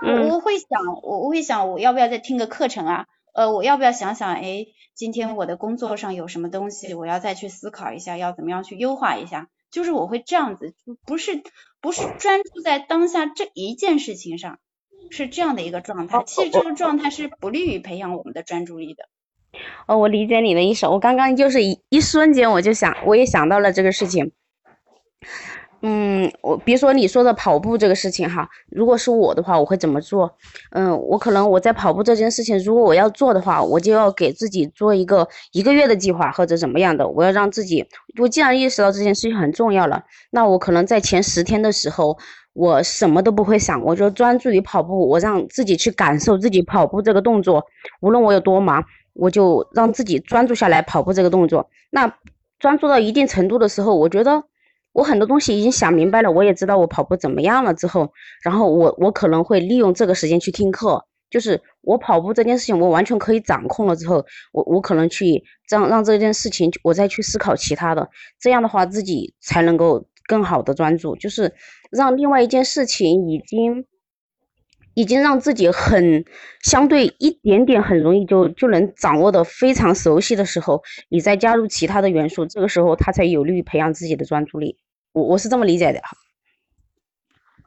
[0.00, 10.74] 我我会想，我我会想我要不要再听个课程啊，呃，我要不要想想，哎，今天我的工作上有什么东西，我要再去思考一下，要怎么样去优化一下，就是我会这样子，
[11.04, 11.42] 不是
[11.80, 14.60] 不是专注在当下这一件事情上，
[15.10, 19.08] 是这样的一个状态，其实这个状态是不利于培养我们的专注力的。
[19.86, 20.86] 哦，我理解你的意思。
[20.86, 24.30] 我刚刚就是一一瞬间，我就想，我也想到了这个事情。
[25.86, 30.34] 嗯，我比如说你说的跑步这个事情哈，如果是我的话，我会怎么做？
[30.70, 37.06] 嗯，我可能我在跑步这件事情，如果我要做的话，我就要给自己做一个一个月的计划或者怎么样的。
[37.06, 37.86] 我要让自己，
[38.18, 42.16] 我既然意识到这件事情很重要了，那我可能在前十天的时候，
[42.54, 47.62] 我什么都不会想，我就专注于跑步，我让自己去感受自己跑步这个动作，
[48.00, 48.82] 无论我有多忙。
[49.16, 51.70] 我就让自己专注下来跑步这个动作。
[51.90, 52.12] 那
[52.58, 54.42] 专注到一定程度的时候，我觉得
[54.94, 61.04] 我很多东西已经想明白了，我也知道我跑步怎么样了之后，然后我我可能会利用这个时间去听课。
[61.30, 68.08] 就是我跑步这件事情，我完全可以掌控了之后，我我可能去让让这件事情，我再去思考其他的。
[68.40, 71.16] 这样的话，自己才能够更好的专注。
[71.16, 71.52] 就是
[71.90, 73.84] 让另外一件事情已经。
[74.96, 76.24] 已经让自己很
[76.62, 84.76] 相对一点点很容易就就能掌握的非常熟悉的时候，你再加入其他的元素，这个时候它才有利于培养自己的专注力。
[85.14, 86.16] 我我是这么理解的哈。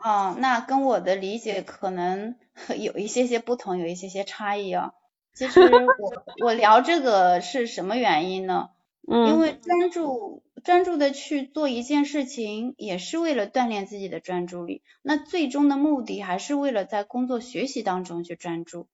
[0.03, 2.35] 哦，那跟我的理解可能
[2.77, 4.91] 有一些些不同，有一些些差异啊。
[5.33, 8.69] 其实我 我聊这个是什么原因呢？
[9.09, 10.43] 嗯，因为专注。
[10.63, 14.81] 专注的去做一件事情，也是为了锻炼自己的专注力。
[15.01, 18.89] 那最终的目的还是为了在工作学习当中去专注。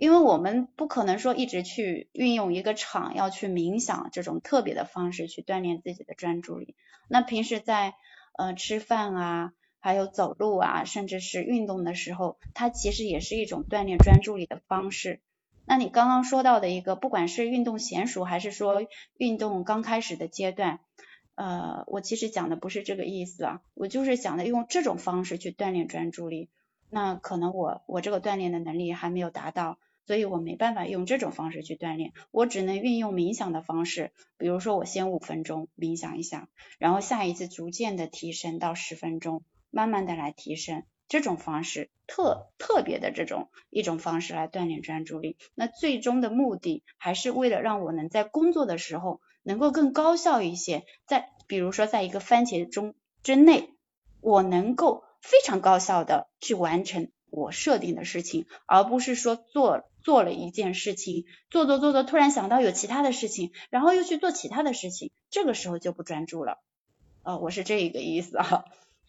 [0.00, 6.74] 因为我们不可能说一直去运用一个场要去冥想这种特别的方式去锻炼自己的专注力。
[7.06, 7.92] 那平时在
[8.38, 15.20] 呃吃饭啊，还有走路啊，甚至是运动的时候，它其实也是一种锻炼专注力的方式。
[15.66, 18.86] 那你刚刚说到的一个，不管是运动娴熟，还是说
[19.18, 20.80] 运动刚开始的阶段，
[21.34, 26.48] 呃，我其实讲的不是这个意思啊，我就是想的用这种方式去锻炼专注力。
[26.88, 29.78] 那可能我我这个锻炼的能力还没有达到，
[30.10, 36.48] 所以我没办法用这种方式去锻炼，我只能运用冥想的方式，比如说我先五分钟冥想一下，
[36.80, 40.82] 然后下一次逐渐的提升到十分钟，慢慢的来提升。
[41.06, 53.70] 这种方式特特别的这种一种方式来锻炼专注力，那最终的目的还是为了让我能在工作的时候能够更高效一些，在比如说在一个番茄钟之内，
[54.20, 66.58] 我能够非常高效的去完成我设定的事情，而不是说做做了一件事情，做做做做，突然想到有其他的事情，然后又去做其他的事情，这个时候就不专注了。
[67.22, 68.64] 哦，我是这一个意思啊。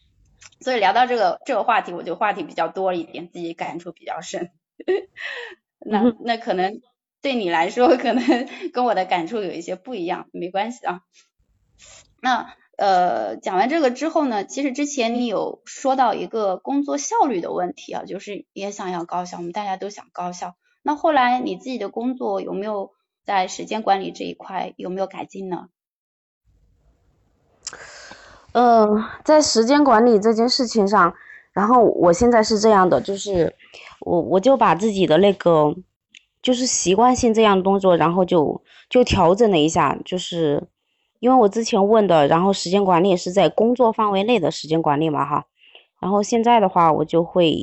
[0.60, 4.52] 所以聊到这个这个话题，我就话题比较多一点，自己感触比较深。
[5.80, 6.82] 那那可能
[7.22, 11.02] 对你来说，可能 跟我的感触有一些不一样，没关系啊。
[12.22, 20.56] 那呃，讲完这个之后呢，其实之前你有说到一个工作效率的问题啊，就是也想要高效，我们大家都想高效。
[20.84, 22.92] 那后来你自己的工作有没有
[23.24, 25.68] 在时间管理这一块有没有改进呢？
[28.54, 31.14] 呃，在时间管理这件事情上，
[31.54, 33.56] 然后我现在是这样的，就是
[34.02, 35.74] 我我就把自己的那个
[36.42, 40.68] 就是习惯性这样的动作，然后就就调整了一下，就是
[41.20, 45.46] 因为我之前问的，然后时间管理是在工作范围内的时间管理嘛哈，
[46.02, 47.54] 然后现在的话，我就会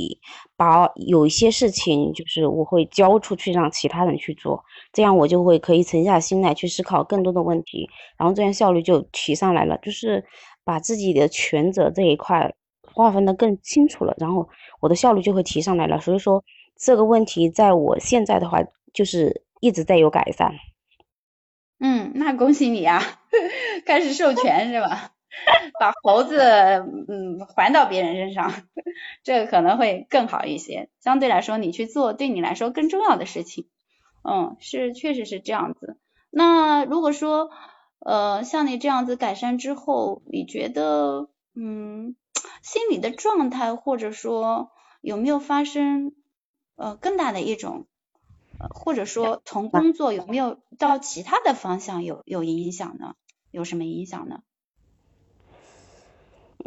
[0.56, 10.24] 把有一些事情，就是我会交出去让其他人去做，这样我就会可以沉下心来去思考更多的问题，然后这样效率就提上来了，就是
[10.64, 12.54] 把自己的权责这一块
[12.94, 14.48] 划分的更清楚了，然后
[14.80, 16.00] 我的效率就会提上来了。
[16.00, 16.44] 所以说
[16.76, 18.62] 这个问题在我现在的话，
[18.94, 20.54] 就是一直在有改善。
[21.80, 23.02] 嗯，那恭喜你啊，
[23.84, 25.12] 开始授权是吧？
[25.78, 26.40] 把猴子
[27.08, 28.52] 嗯还到别人身上，
[29.22, 30.88] 这个可能会更好一些。
[31.00, 33.68] 相对来说，你去做对你来说更重要的事情。
[34.22, 35.96] 嗯，是确实是这样子。
[36.30, 37.50] 那如果说
[38.00, 42.16] 呃像你这样子改善之后，你觉得嗯
[42.62, 44.70] 心理的状态或者说
[45.00, 46.14] 有没有发生
[46.76, 47.86] 呃更大的一种
[48.58, 53.14] 或者说从工作有没有到其他的方向有有影响呢？
[53.50, 54.42] 有什么影响呢？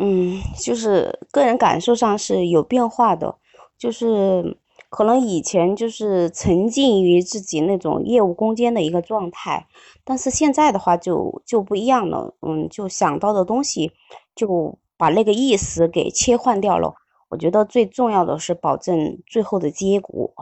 [0.03, 3.35] 嗯，就是个人感受上是有变化的，
[3.77, 4.57] 就是
[4.89, 9.67] 可能以前就是沉浸于自己那种业务攻坚的一个状态，
[10.03, 13.91] 但是现在的话就就不一样了，嗯，就想到的东西
[14.33, 16.95] 就把那个意识给切换掉了。
[17.29, 20.33] 我觉得最重要的是保证最后的结果，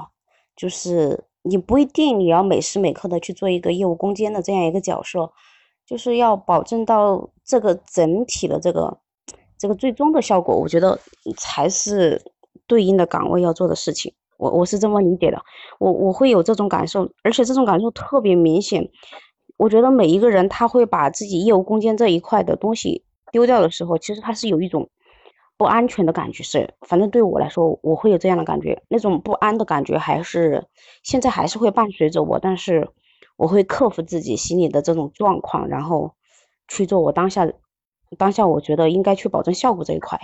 [0.55, 5.33] 就是你不一定你要每时每刻的去做一个业务攻坚的这样一个角色，
[5.85, 8.99] 就是要保证到这个整体的这个。
[9.59, 10.97] 这个最终的效果，我觉得
[11.37, 12.19] 才是
[12.65, 14.13] 对应的岗位要做的事情。
[14.37, 15.41] 我我是这么理解的，
[15.79, 18.89] 我我会有这种感受，而且这种感受特别明显。
[19.57, 23.03] 我觉得每一个人他会把自己业务攻坚这一块的东西
[23.33, 24.89] 丢掉的时候，其实他是有一种
[25.57, 26.41] 不安全的感觉。
[26.41, 30.65] 是，反正对我来说，我会有这样的感觉，那种不安的感觉还是
[31.03, 32.87] 现在还是会伴随着我，但是
[33.35, 36.13] 我会克服自己心里的这种状况，然后
[36.69, 37.51] 去做我当下。
[38.17, 40.19] 当下我觉得应该去保证效果这一块，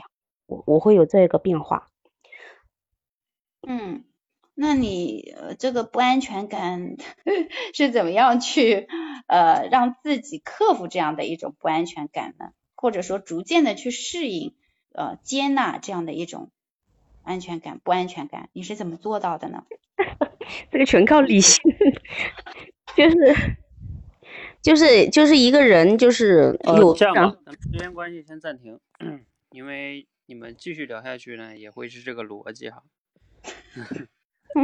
[0.48, 1.88] 我我会有这个变化。
[3.68, 4.04] 嗯，
[4.54, 6.98] 那你这个不安全感
[7.74, 8.88] 是怎么样去
[9.28, 12.52] 呃让自己克服这样的一种不安全感呢？
[12.76, 14.56] 或者说逐渐的去适应
[14.94, 16.52] 呃接纳这样的一种
[17.24, 19.64] 安全感不安全感，你是怎么做到的呢？
[20.72, 21.62] 这个全靠理性，
[22.96, 23.65] 就是。
[24.66, 27.38] 就是就是一个人，就是有这样吧。
[27.46, 28.80] 咱们时间关系先暂停，
[29.52, 32.82] 因为你们继续聊下去呢，也会是这个逻辑哈。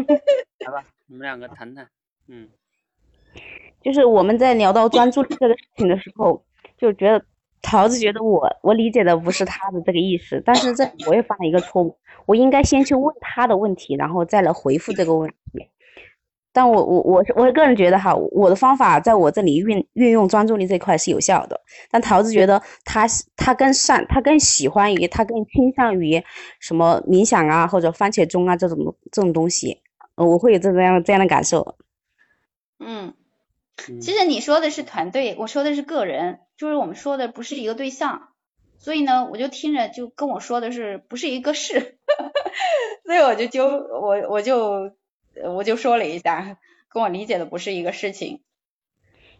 [0.57, 1.87] 来吧，你们两个谈谈。
[2.27, 2.49] 嗯，
[3.83, 6.43] 就是我们在聊到专注力这个事情的时候，
[6.79, 7.23] 就觉得
[7.61, 11.95] 桃子觉得我我理解的不是他的这个意思，但是这我也犯了一个错误，
[12.25, 15.67] 我应该先去问他的问题，然后再来回复这个问题。
[16.53, 21.61] 但我我我我个人觉得哈，我的方法在我这里运运用专注力这块是有效的。
[21.89, 26.21] 但桃子觉得他他更善，他更喜欢于，他更倾向于
[26.59, 29.81] 什么冥想啊或者番茄钟啊这种这种东西，
[30.15, 31.77] 我会有这样这样的感受。
[32.79, 33.13] 嗯，
[33.77, 38.29] 其实你说的是团队，我说的是个人，就是我们说的不是一个对象，
[38.77, 41.97] 所以呢，我就听着就跟我说的是不是一个事，
[43.05, 44.91] 所以我就纠我我就。
[45.53, 46.57] 我就说了一下，
[46.89, 48.41] 跟我理解的不是一个事情。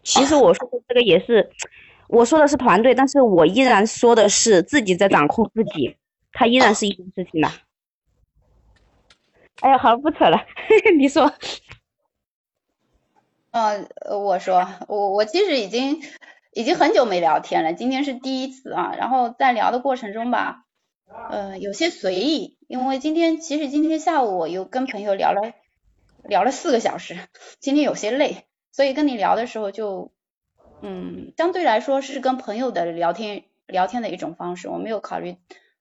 [0.03, 1.51] 其实我说的这个也是，
[2.07, 5.95] 我说的是团队，但是我依然说的是自己在掌控自己，
[6.31, 7.49] 它依然是一件事情的。
[9.59, 10.45] 哎呀，好不扯了，
[10.97, 11.31] 你说。
[13.51, 16.01] 嗯，我说，我我其实已经
[16.53, 18.95] 已经很久没聊天了，今天是第一次啊。
[18.97, 20.63] 然后在聊的过程中吧，
[21.29, 25.53] 呃，有些随意，因为今天其实今天下午我又跟朋友聊了。
[26.23, 27.17] 聊了四个小时，
[27.59, 30.11] 今天有些累，所以跟你聊的时候就，
[30.81, 34.69] 嗯，相对来说是跟朋友的聊天聊天的一种方式。
[34.69, 35.37] 我没有考虑，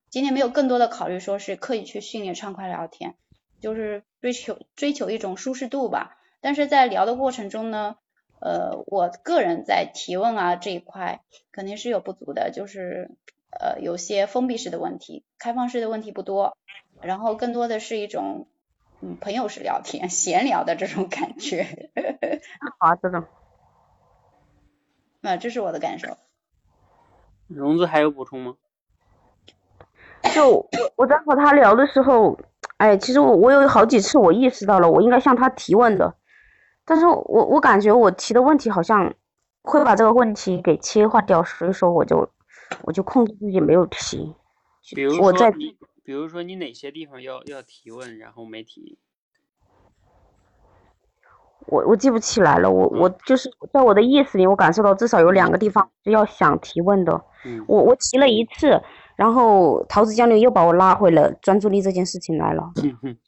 [0.08, 3.14] 今天没有更多的考虑说是刻意去训练畅快聊天，
[3.60, 6.16] 就是追求追求一种舒适度吧。
[6.40, 7.96] 但是在聊的过程中呢，
[8.40, 11.20] 呃，我个人在提问啊这一块
[11.52, 13.10] 肯定是有不足的，就是
[13.50, 16.56] 呃有些封闭式的问题，开放式的问题不多，
[17.02, 18.48] 然后更多的是一种。
[19.02, 21.90] 嗯，朋友是聊天、闲聊的这种感觉。
[22.78, 23.24] 好，这种。
[25.20, 26.16] 那这是我的感受。
[27.46, 28.54] 荣子还有补充吗？
[30.34, 32.38] 就我我在和他聊的时候，
[32.76, 36.14] 哎，其实我我有好几次我意识到了，我应该向他提问的，
[36.84, 39.14] 但是我我感觉我提的问题好像
[39.62, 42.28] 会把这个问题给切换掉，所以说我就
[42.82, 44.34] 我就控制自己没有提。
[44.94, 45.50] 比如我在
[46.04, 48.98] 比如说你哪些地方要要提问，然后没提？
[51.66, 57.24] 我我记不起来了，我我就是在我的意识里，我感受到至少有两个地方是要想提问的。
[57.44, 58.82] 嗯我我提了一次，
[59.16, 62.72] 然后桃子江流又把我拉回了专注力这件事情来了。
[62.82, 63.18] 嗯哼，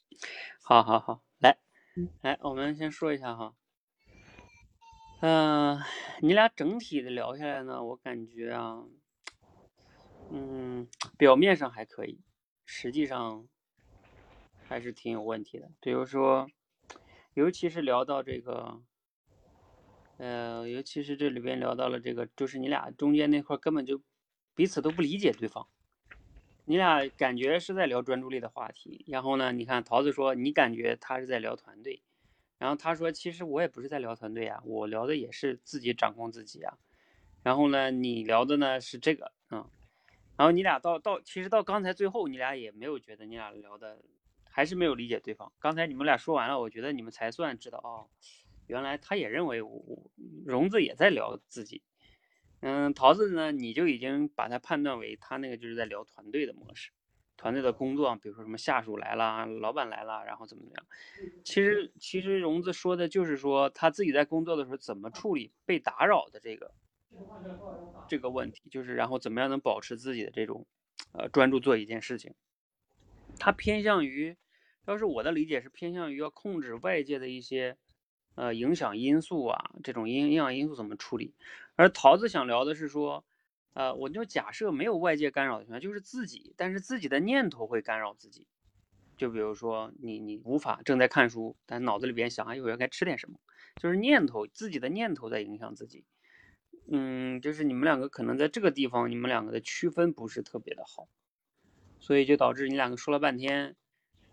[0.61, 1.57] 好好好，来
[1.95, 3.53] 嗯，来，我们先说一下哈。
[5.21, 5.79] 嗯、
[6.21, 8.83] 你俩整体的聊下来呢，我感觉啊，
[10.31, 12.19] 嗯，表面上还可以，
[12.65, 13.47] 实际上
[14.61, 15.71] 还是挺有问题的。
[15.79, 16.49] 比如说，
[17.33, 18.81] 尤其是聊到这个，
[20.17, 24.01] 呃，尤其是这里边聊到了这个，就是你俩中间那块根本就
[24.55, 25.67] 彼此都不理解对方。
[26.65, 32.01] 你俩感觉是在聊专注力的话题，然后呢，你看桃子说你感觉他是在聊团队，
[32.57, 36.77] 然后他说其实我也不是在聊团队啊，我聊的也是自己掌控自己啊。
[37.43, 39.69] 然后呢，你聊的呢是这个，嗯，
[40.37, 43.99] 然后你俩到到其实到刚才最后，你俩也没有觉得你俩聊的
[44.49, 45.51] 还是没有理解对方。
[45.59, 48.09] 刚才你们俩说完了，我觉得你们才算知道哦，
[48.67, 50.11] 原来他也认为我我
[50.45, 51.83] 荣子也在聊自己。
[52.61, 56.91] 嗯，桃子呢，你就已经把他判断为他那个就是在聊团队的模式，
[57.35, 60.85] 团队的工作，比如说什么下属来了，老板来了，然后怎么样？
[61.43, 66.73] 其实其实荣子说的就是说他自己在工作的时候怎么处理被打扰的这个
[68.07, 70.65] 这个问题，就是然后怎么样能保持自己的这种
[71.13, 72.33] 呃专注做一件事情。
[73.39, 74.35] 他偏向于，
[74.85, 77.77] 要是我的理解是偏向于要控制外界的一些
[78.35, 81.33] 呃影响因素啊，这种影影响因素怎么处理。
[81.75, 83.25] 而桃子想聊的是说，
[83.73, 88.45] 呃，我就假设没有外界干扰的情况下，就是自己，但是自己的念头会干扰自己。
[89.17, 93.39] 就比如说你你无法正在看书，但脑子里边想，哎，我要该吃点什么，
[93.81, 96.03] 就是念头自己的念头在影响自己。
[96.87, 101.07] 嗯，就是你们两个可能在这个地方，你们两个的区分不是特别的好，
[101.99, 103.75] 所以就导致你两个说了半天，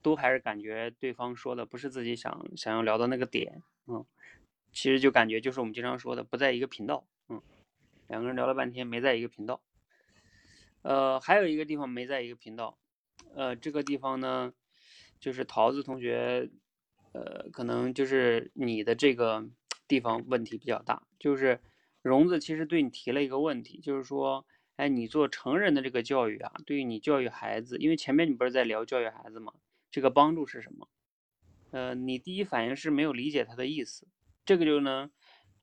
[0.03, 4.05] 都还是感觉对方说的不是自己想想要聊的那个点，嗯，
[4.73, 7.41] 其实就感觉就是我们经常说的不在一个频道，嗯，
[8.09, 9.63] 两个人聊了半天没在一个频道，
[10.83, 12.79] 呃，还有一个地方没在一个频道，
[13.35, 14.53] 呃，这个地方呢，
[15.21, 16.51] 就是桃子同学，
[17.13, 19.49] 呃，可能就是你的这个
[19.87, 21.61] 地方问题比较大，就是
[22.03, 24.47] 荣子其实对你提了一个问题，就是说，
[24.77, 29.53] 哎，你做成人的这个教育啊，对于你教育孩子，因为前面你不是在聊教育孩子吗？
[29.91, 30.89] 这个帮助是什么？
[31.73, 34.07] 呃，你第一反应是没有理解他的意思，
[34.45, 35.11] 这个就能，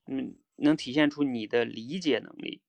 [0.06, 2.62] 嗯，能体现出你的理解能力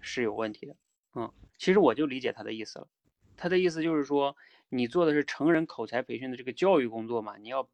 [0.00, 0.76] 是有问题的。
[1.14, 2.88] 嗯，其实我就理解他的意思了，
[3.36, 4.36] 他的意思就是说，
[4.68, 7.68] 你做的是成人口才培训的这个教育工作嘛，你要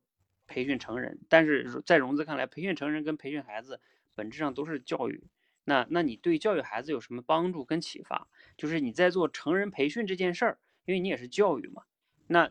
[0.47, 3.81] 培训成人，但是在荣子看来，培训成人跟培训孩子
[4.15, 5.23] 本质上都是教育。
[5.65, 8.29] 那那你对教育孩子有什么帮助跟启发？
[8.57, 11.85] 就是你在做成人培训这件事儿，因为你也是教育嘛，
[12.27, 12.51] 那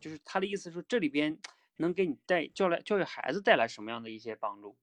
[0.00, 1.38] 就是他的意思说这里边
[1.76, 4.76] 能给你带教来教育孩子带来什么样的一些帮助？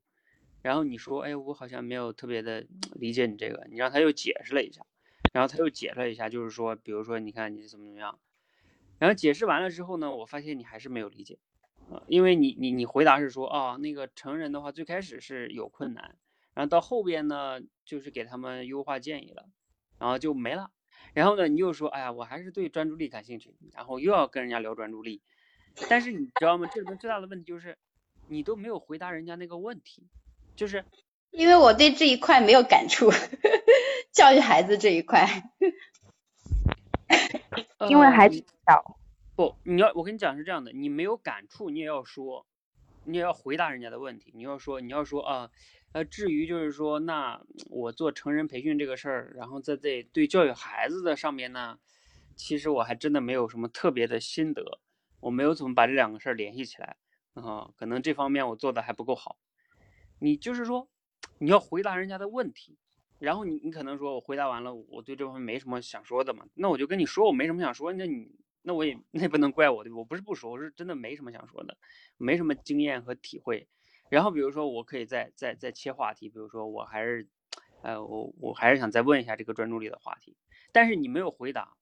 [0.61, 4.85] 然后你说，哎，我好像没有特别的理解你这个，你让他又解释了一下，
[5.33, 8.19] 然后他又解释了一下，就是说，比如说你看你怎么怎么样，
[8.97, 11.37] 然后解释完了之后呢，我发现你还是没有理解，
[11.91, 16.15] 啊，因为你你你回答是说啊，那个成人的话最开始是有困难。
[16.57, 19.45] 然后到后边呢，就是给他们优化建议了，
[19.99, 20.71] 然后就没了。
[21.13, 25.21] 然后呢，你又说，哎呀，我还是对专注力感兴趣，然后又要跟人家聊专注力。
[25.87, 26.67] 但是你知道吗？
[26.73, 27.77] 这里面最大的问题就是，
[28.27, 30.07] 你都没有回答人家那个问题，
[30.55, 30.83] 就是
[31.29, 33.11] 因为我对这一块没有感触，
[34.11, 35.51] 教育孩子这一块。
[37.87, 38.97] 因为孩呃子小，
[39.35, 42.47] 不，你要我跟你讲是这样的，你没有感触，你也要说，
[43.03, 45.41] 你也要回答人家的问题，你要说，你要说啊。
[45.41, 45.51] 呃，
[45.93, 51.79] 呃至于就是说，那我做成人培训这个事儿，然后在这对教育孩子的上面呢，
[52.35, 54.79] 其实我还真的没有什么特别的心得，
[55.21, 56.97] 我没有怎么把这两个事儿联系起来
[57.33, 59.37] 啊、可能这方面我做的还不够好。
[60.19, 60.89] 你就是说，
[61.37, 62.77] 你要回答人家的问题，
[63.19, 68.31] 然后你你可能说我回答完了，我对这方面没什么想说的嘛，那我就跟你说我没什么想说，那你
[68.63, 69.97] 那我也 那也不能怪我对吧？
[69.97, 71.77] 我不是不说，我是真的没什么想说的，
[72.17, 73.67] 没什么经验和体会。
[74.09, 77.27] 然后比如说，我可以再再再切话题，比如说我还是，
[77.81, 80.37] 呃，我我还是想再问一下这个专注力的话题，
[80.71, 81.75] 但是你没有回答，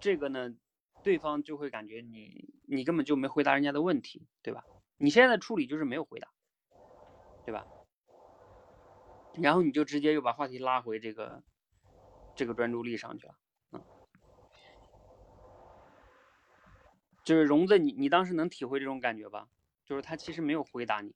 [0.00, 0.54] 这个呢，
[1.02, 4.64] 对方就会感觉你你根本就没回答人家的问题，对吧？
[4.96, 6.28] 你现在的处理就是没有回答，
[7.44, 7.66] 对吧？
[9.34, 11.42] 然后你就直接又把话题拉回这个，
[12.34, 13.34] 这个专注力上去了。
[13.72, 13.82] 嗯，
[17.24, 19.46] 就是荣子，你你当时能体会这种感觉吧？
[19.84, 21.14] 就是他其实没有回答你。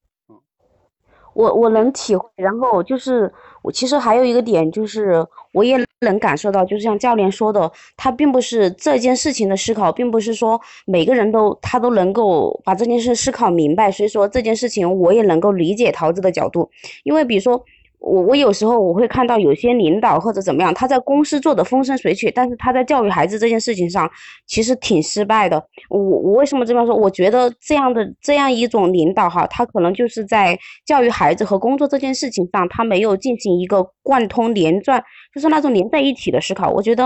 [1.34, 3.32] 我我能体会，然后就是
[3.62, 16.70] 我其实还有一个点就是我也能感受到，就是像教练说的，他并不是这件事情的思考，并不是说每个人都他都能够把这件事思考明白，所以说这件事情我也能够理解桃子的角度，
[17.02, 17.64] 因为比如说。
[18.04, 24.10] 我我有时候我会看到有些领导或者怎么样，他在公司做的风生水起，但是他在教育孩子这件事情上
[24.46, 25.56] 其实挺失败的。
[25.88, 26.94] 我我为什么这么说？
[26.94, 35.02] 我觉得这样的这样一种领导哈，他可能就是在教育孩子和工作这件事情上，他没有进行一个贯通连贯，
[35.34, 36.68] 就是那种连在一起的思考。
[36.68, 37.04] 我觉得，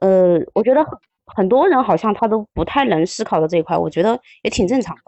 [0.00, 0.84] 呃，我觉得
[1.26, 5.02] 很多人好像他都不太能思考的这一块，我觉得也挺正常的。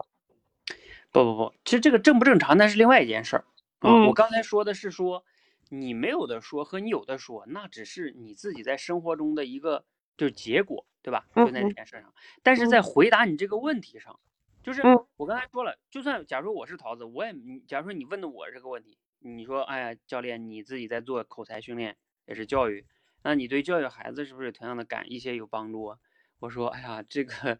[1.11, 3.43] 不不不，其实这个正不正常那是另外一件事儿。
[3.81, 5.23] 嗯，我刚才说的是说，
[5.69, 9.85] 你没有的说和你有的说，那只是你自己在生活中的一个
[10.17, 11.27] 就是结果，对吧？
[11.35, 12.13] 就在这件事上。
[12.41, 14.19] 但是在回答你这个问题上，
[14.63, 14.81] 就是
[15.15, 17.33] 我刚才说了，就算假如我是桃子，我也，
[17.67, 22.85] 假如说你问的我这个问题，你说，哎呀，教练，你自己在做口才训练，也是教育，
[23.23, 25.99] 那你对教育孩子是不是同样的感一些有帮助啊？
[26.39, 27.57] 我说，哎呀，这个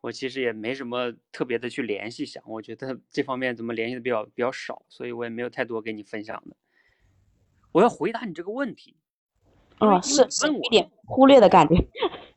[0.00, 6.56] 我其实也没什么特别的去联系想，我觉得这方面怎么联系的比较比较少，所以我也没有太多给你分享的。
[7.72, 8.96] 我要回答你这个问题，
[9.78, 11.74] 哦，是是一点忽略的感觉。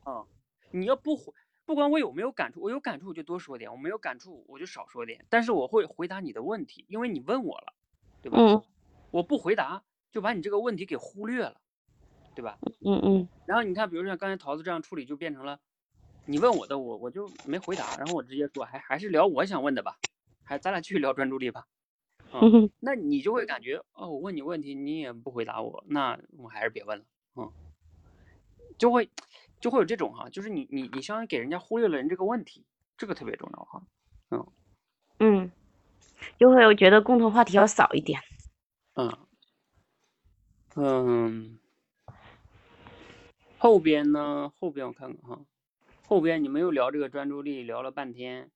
[0.02, 0.24] 啊，
[0.72, 1.16] 你要不
[1.64, 7.74] 不管我有没有感触，我有感触我就多说点，我没有感触我就少说点，但是我会回答你的问题，因为你问我了，
[8.20, 8.38] 对吧？
[8.40, 8.62] 嗯。
[9.12, 11.60] 我不回答就把你这个问题给忽略了，
[12.34, 12.58] 对吧？
[12.84, 13.28] 嗯嗯。
[13.46, 15.60] 然后你看，比如像刚才桃子这样处理，就变成了。
[16.26, 19.98] 你问我的，我我就没回答，然后我直接说，还还是聊我想问的吧，
[20.42, 21.66] 还咱俩继续聊专注力吧。
[22.32, 27.04] 嗯， 那你就会感觉，哦，我问你问题，你也不回答我，那我还是别问了。
[27.36, 27.52] 嗯，
[28.78, 29.08] 就会
[29.60, 32.64] 就会有这种哈，就是你你你相当于给人家忽略了人这个问题，
[32.96, 33.82] 这个特别重要哈。
[34.30, 34.46] 嗯
[35.20, 35.52] 嗯，
[36.38, 38.20] 就会我觉得共同话题要少一点。
[38.94, 39.16] 嗯
[40.76, 41.58] 嗯，
[43.58, 44.52] 后边呢？
[44.58, 45.40] 后边我看看哈。
[46.06, 48.50] 后边你们又聊这个专注力，聊了半天，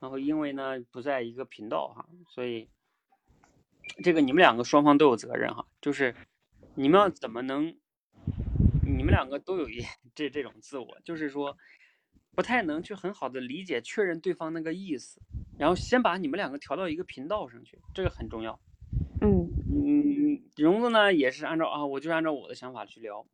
[0.00, 2.66] 然后因为呢不在一个频道哈，所以
[4.02, 6.16] 这个你们两个双方都有责任哈，就是
[6.74, 7.76] 你们要怎么能，
[8.82, 9.82] 你们两个都有一
[10.16, 11.58] 这这种自我，就是说
[12.34, 15.20] 不太能去很好的理解确认对方那个意思，
[15.58, 18.58] 然后先把你们两个调到一个频道上去，这个很重要。
[19.20, 23.26] 嗯嗯，荣子呢也是按照啊，我就按照我的想法去聊，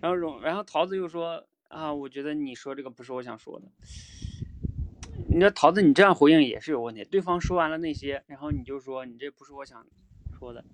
[0.00, 1.44] 然后荣然后桃子又说。
[1.70, 3.66] 啊，我觉得你说这个不是我想说的。
[5.28, 7.04] 你说桃子，你这样回应也是有问题。
[7.04, 9.86] 对方说完了那些，然后你就说你这不是我想
[10.36, 10.64] 说的，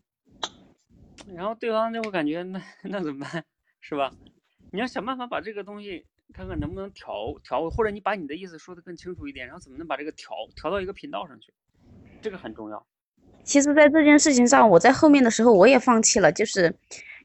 [1.35, 3.45] 然后对方就会感觉那那怎么办，
[3.83, 4.11] 是吧？
[4.73, 11.53] 你要想办法把这个东西看看能不能调调，或者你把你的意思说的更清楚一点，然后怎么能把这个调调到一个频道上去，
[12.23, 12.87] 这个很重要。
[13.45, 16.75] 其实，在这件事情上，我在后面的时候我也放弃了，就是。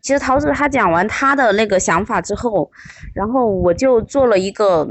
[0.01, 2.71] 其实桃子他讲完他的那个想法之后，
[3.13, 4.87] 然后我就做了一个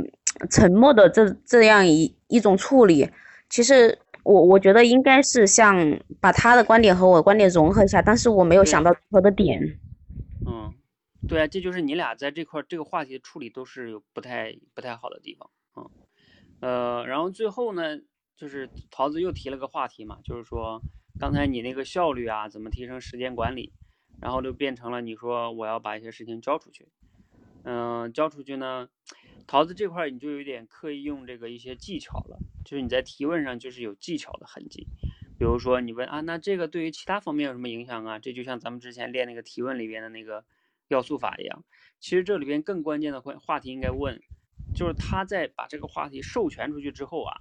[0.48, 3.11] 沉默的这这样一一种处理。
[3.48, 9.61] 其实我我觉得应该是像把他的观点和我的观点融合一下，但是我没有想到任何的点。
[10.46, 10.72] 嗯，
[11.28, 15.50] 对啊，这就是你俩在这块这个话题处理都是有不太不太好的地方。
[15.76, 15.90] 嗯，
[16.61, 17.98] 呃，然后最后呢，
[18.36, 20.80] 就是桃子又提了个话题嘛，就是说
[21.18, 23.72] 刚才你那个效率啊，怎么提升时间管理？
[24.20, 26.88] 然后就变成了你说我要把一些事情交出去，
[27.64, 28.88] 嗯，交出去呢，
[29.46, 34.86] 桃子这块你就有点刻意用这个一些技巧了，就是你在提问上就是有技巧的痕迹，
[35.38, 38.18] 比如说你问啊，那这个对于其他方面有什么影响啊？
[38.18, 40.44] 这就像咱们之前练那个提问里边的那个
[40.88, 41.64] 要素法一样，
[41.98, 44.20] 其实这里边更关键的话话题应该问，
[44.74, 47.36] 就是他在把这个话题授权出去之后啊，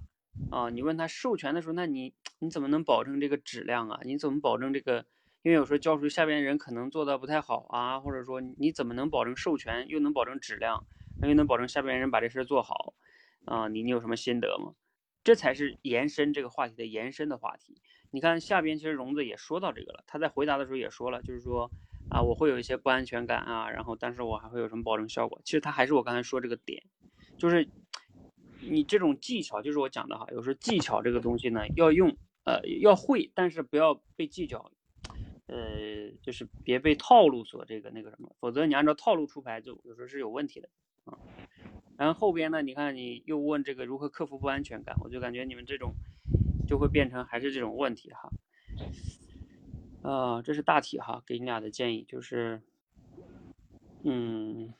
[0.50, 4.00] 啊，你问他授权的时候，那你你怎么能保证这个质量啊？
[4.04, 5.04] 你怎么保证这个？
[5.42, 10.84] 因为有时候教出去，下边人可能做的不太好啊，或者说你怎么能保证授权，又能保证质量，
[11.22, 12.94] 又能保证下边人把这事儿做好
[13.46, 13.66] 啊？
[13.68, 14.74] 你你有什么心得吗？
[15.24, 17.80] 这才是延伸这个话题的延伸的话题。
[18.10, 21.70] 你看下边其实荣子也说到这个了，他在回答的时候也说了，就是说
[22.10, 25.40] 啊，我会有一些不安全感啊，然后但是我还会有什么保证效果？
[25.44, 26.82] 其实他还是我刚才说这个点，
[27.38, 27.66] 就是
[28.60, 32.14] 你这种技巧，就是我讲的哈，有时候技巧这个东西呢要用，
[32.44, 34.70] 呃，要会，但是不要被技巧。
[35.50, 40.68] 呃，就是别被套路所这个那个什么，否则你按照套路出牌，就有时候是有问题的
[41.04, 41.18] 啊。
[41.98, 45.94] 然后后边呢，你看你又问这个如何克服不安全感，我就感觉你们这种
[46.68, 48.30] 就会变成还是这种问题哈。
[50.02, 52.62] 啊，这是大体哈，给你俩的建议就是，
[54.04, 54.72] 嗯，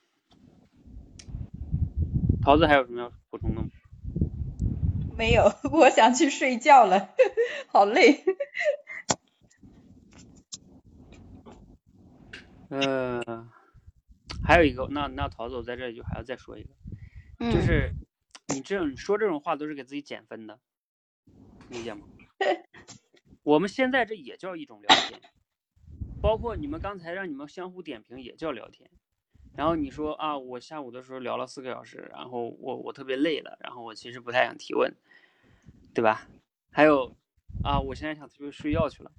[2.42, 3.68] 桃子还有什么要补充的吗？
[5.18, 7.10] 没有， 我想去睡觉了，
[7.66, 8.24] 好累。
[12.70, 13.20] 呃，
[14.42, 16.70] 还有一个，那那桃子，我在这里就还要再说一个，
[17.40, 17.92] 嗯就是
[18.54, 20.58] 你这种说这种话都是给自己减分的，
[21.68, 22.06] 理解吗？
[23.42, 25.20] 我们现在这也叫一种聊天，
[26.22, 28.88] 包括你们刚才让你们相互点评也叫聊天。
[29.56, 34.94] 然后你说啊，我下午的时候聊了四个小时，然后我我特别累了，然后我其实不太想提问，
[35.92, 36.28] 对吧？
[36.70, 37.16] 还有
[37.64, 39.10] 啊，我现在想特别睡觉去了。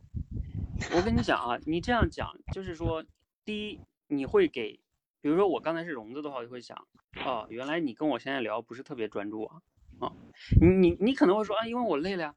[0.95, 3.04] 我跟你讲啊，你这样讲就是说，
[3.46, 4.80] 第一你会给，
[5.22, 6.88] 比如说我刚才是聋子的话，我就会想，
[7.26, 9.62] 哦，原来你跟我现在聊不是特别专注啊，
[10.00, 10.14] 啊，
[10.60, 12.36] 你你你可能会说啊，因为我累了呀，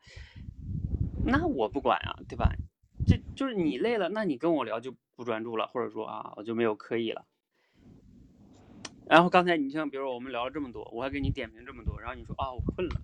[1.24, 2.50] 那我不管啊，对吧？
[3.06, 7.26] 这就是你累了，那你跟我聊就不专注了，或者说啊，我就没有刻意了。
[9.06, 13.00] 然后刚才你像比如说我们聊了这么多，我还给你点评这么多，然后你说啊我困了，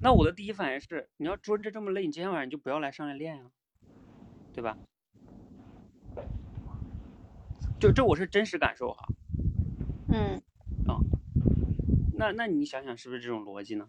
[0.00, 3.50] 那我的第一反应是，你要说这这么累，你今天晚上就不要来上来练呀、
[4.54, 4.78] 对吧？
[7.80, 9.08] 就这我是真实感受哈，
[10.12, 10.42] 嗯
[10.86, 11.00] 啊
[12.14, 13.88] 那那你想想是不是这种逻辑呢？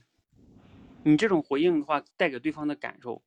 [1.03, 3.21] 你这种回应的话，带给对方的感受，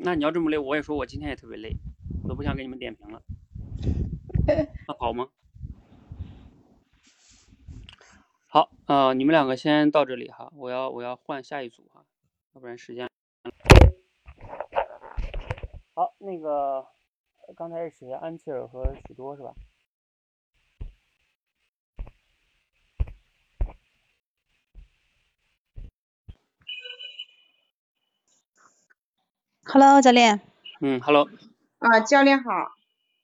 [0.00, 1.76] 那你要这么累，我也说我今天也特别累，
[2.24, 3.22] 我都不想给你们点评了，
[4.88, 5.28] 那好吗？
[8.48, 12.04] 好，呃，你们两个先到这里哈，我要我要换下一组哈，
[12.54, 13.08] 要不然时间。
[15.94, 16.86] 好，那个
[17.56, 18.12] 刚才是谁？
[18.12, 19.54] 安琪儿和许多是吧
[29.64, 30.40] ？Hello，教练。
[30.80, 31.28] 嗯，Hello，
[31.78, 32.50] 啊，教练好。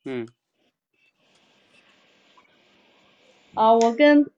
[0.05, 0.27] 嗯，
[3.55, 4.31] 啊，我跟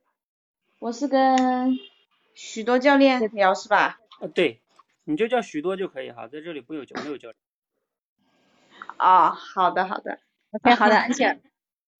[0.80, 1.78] 我是跟
[2.34, 4.01] 许多教练聊是吧？
[4.20, 4.61] 呃，对，
[5.05, 7.45] 你就叫许多就可以哈，在这里不有教没有教练。
[8.97, 10.18] 啊，好的好的。
[10.53, 11.38] OK， 好的，安琪儿。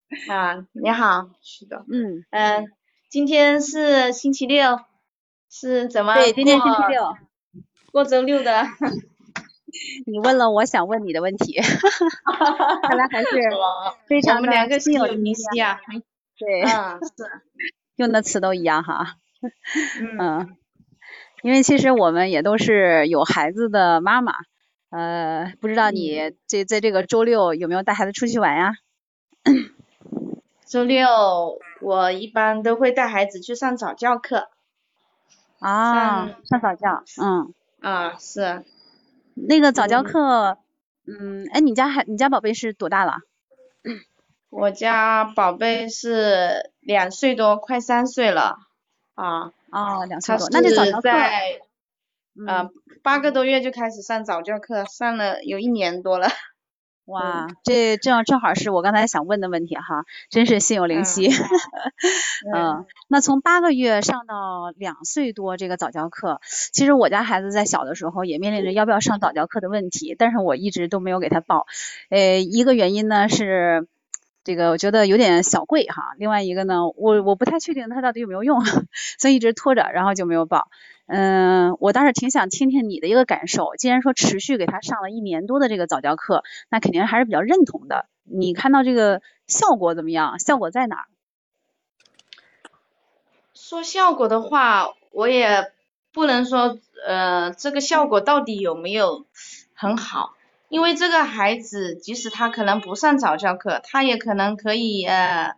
[0.31, 1.85] 啊，你好，是的。
[1.91, 2.67] 嗯，嗯，
[3.11, 4.81] 今天是星期六，
[5.51, 7.17] 是怎么对，今天星期六。
[7.93, 8.65] 过周六的。
[10.07, 13.27] 你问了我想问你的问题，看来还是
[14.07, 15.81] 非常两个心有灵犀啊。
[16.39, 17.43] 对，嗯，是。
[17.97, 19.17] 用的词都一样哈。
[20.01, 20.57] 嗯嗯，
[21.43, 24.33] 因为其实我们也都是有孩子的妈妈，
[24.91, 28.73] 呃，不知道你这在这个周六有没有带孩子出去玩呀？
[30.67, 34.49] 周六我一般都会带孩子去上早教课。
[35.59, 38.65] 啊，上上早教，嗯，啊，是。
[39.35, 40.59] 那个早教嗯课，
[41.07, 43.15] 嗯，哎，你家孩你家宝贝是多大了？
[44.51, 48.59] 我家宝贝是两岁多，快三岁了
[49.15, 49.53] 啊。
[49.71, 51.09] 哦，两岁多，那就早教课，
[52.47, 52.71] 呃
[53.03, 56.29] 八个多月就开始上早教课，上了有一年多了。
[57.07, 61.29] 哇，这正正好是我刚才想问的问题哈，真是心有灵犀。
[62.53, 66.41] 嗯，那从八个月上到两岁多这个早教课，
[66.73, 71.67] 其实我家孩子在小的时候也面临着要不要上早教课的问题，但是我一直都没有给他报。
[72.11, 73.87] 呃，一个原因呢是
[74.43, 78.65] 这个我觉得有点小贵哈，另外一个呢，我我不太确定他到底有没有用，
[79.17, 80.67] 所以一直拖着，然后就没有报。
[81.07, 83.77] 嗯，我倒是挺想听听你的一个感受。
[83.79, 88.07] 既然说持续给他上了一年多的这个早教课，那肯定还是比较认同的。
[88.25, 90.39] 你看到这个效果怎么样？
[90.39, 91.07] 效果在哪儿？
[93.55, 95.73] 说效果的话，我也
[96.13, 99.27] 不能说呃这个效果到底有没有
[99.75, 100.35] 很好，
[100.69, 105.55] 因为这个孩子即使他可能不上早教课，他也可能可以呃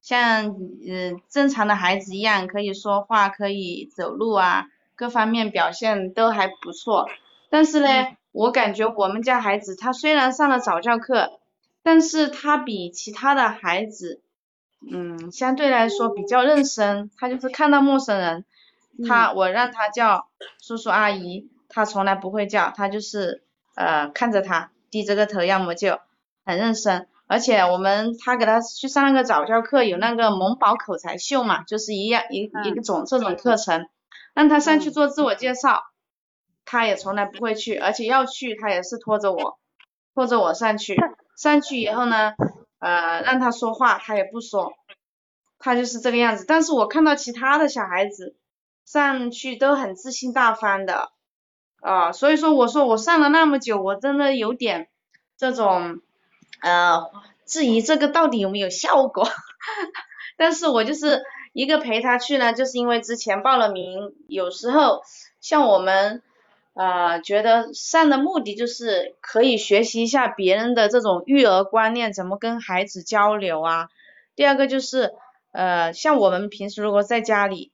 [0.00, 4.66] 像呃正常的孩子一样，可以说话，可以走路啊，
[4.96, 7.08] 各方面表现都还不错。
[7.50, 11.40] 但是呢，我感觉我们家孩子他虽然上了早教课，
[11.82, 14.20] 但是他比其他的孩子。
[14.86, 18.44] 嗯，相对来说比较认生，他就是看到陌生人，
[19.08, 20.28] 他我让他叫
[20.60, 23.42] 叔叔阿姨，他从来不会叫，他就是
[23.76, 26.00] 呃看着他低着个头，要么就
[26.44, 27.06] 很认生。
[27.26, 33.88] 而且我们他给他去上那个早教课，有那个萌宝口才秀嘛，就是一样一一个种这种课程，
[34.34, 35.82] 让他上去做自我介绍，
[36.64, 39.58] 他也从来不会去，而且要去他也是拖着我，
[40.14, 40.96] 拖着我上去，
[41.36, 42.34] 上去以后呢。
[42.80, 44.74] 呃，让他说话，他也不说，
[45.58, 46.44] 他就是这个样子。
[46.46, 48.36] 但是我看到其他的小孩子
[48.84, 51.10] 上去都很自信大方的，
[51.80, 54.88] 啊、所以说我说我上了那么久，我真的有点
[55.38, 56.02] 这种
[56.60, 57.10] 呃
[57.46, 59.26] 质疑这个到底有没有效果，
[60.36, 61.22] 但是我就是
[61.54, 65.00] 一个陪他去呢，就是因为之前报了名，有时候
[65.40, 66.22] 像我们
[66.74, 73.88] 呃觉得上的目的就是可以学习一下别人的这种育儿观念，怎么跟孩子交流啊。
[74.36, 75.14] 第二个就是
[75.52, 77.70] 呃像我们平时如果在家里。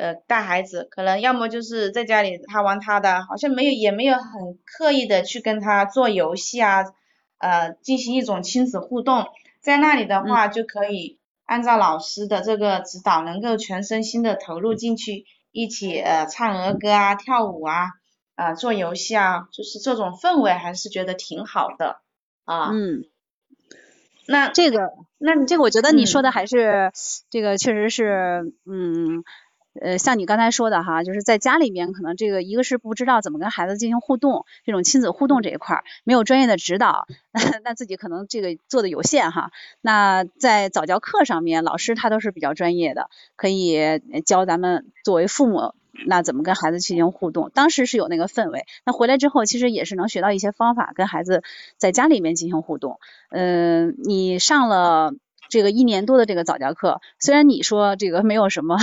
[0.00, 6.84] 呃，带孩子可能要么就是在家里他玩他的，好像没有也没有很刻意的去跟他做游戏啊，
[7.38, 9.26] 呃，进行一种亲子互动，
[9.58, 11.17] 在那里的话就可以
[11.48, 17.86] 按照老师的这个指导，能够全身心的投入进去，一起呃唱儿歌啊，跳舞啊，
[18.36, 22.02] 啊做游戏啊，就是这种氛围还是觉得挺好的
[22.44, 22.70] 啊。
[22.72, 23.06] 嗯，
[24.26, 26.92] 那这个，那这个我觉得你说的还是
[27.30, 29.24] 这个确实是，嗯。
[29.80, 37.06] 呃，像你刚才说的哈，就是在家里面可能这个一个是不知道怎么跟孩子进行互动，这种亲子互动这一块没有专业的指导，
[37.64, 39.50] 那自己可能这个做的有限哈。
[39.80, 45.74] 那在早教课上面，老师他都是比较专业的，可以教咱们作为父母，
[46.06, 47.50] 那怎么跟孩子进行互动。
[47.54, 51.42] 当时是有那个氛围，那回来之后其实也是能学到一些方法，跟孩子
[51.76, 52.98] 在家里面进行互动。
[53.30, 55.12] 嗯，你上了
[55.48, 58.76] 这个一年多的这个早教课，虽然你说这个没有什么。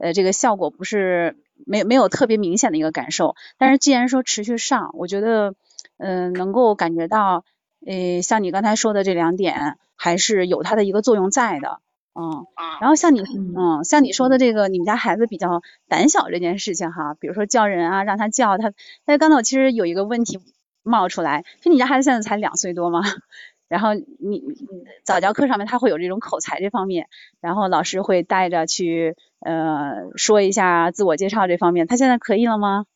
[0.00, 1.36] 呃，这个效果不是
[1.66, 5.56] 没没有特别明显的一个感受，但是既然说持续上，我觉得，
[5.96, 7.44] 嗯，能够感觉到，
[7.84, 11.80] 呃，像你刚才说的这两点，还是有它的一个作用在的，
[12.14, 12.46] 嗯，
[12.80, 18.72] 然后像你，嗯，像你说的这个，你们家孩子比较胆小这件事情哈，比如说叫人啊，让他叫他，
[19.04, 20.38] 但是刚才我其实有一个问题
[20.84, 23.02] 冒出来，就你家孩子现在才两岁多吗？
[23.68, 24.42] 然后你
[25.04, 27.08] 早教课上面他会有这种口才这方面，
[27.40, 32.86] 然后老师会带着去呃说一下自我介绍这方面，他现在可以了吗？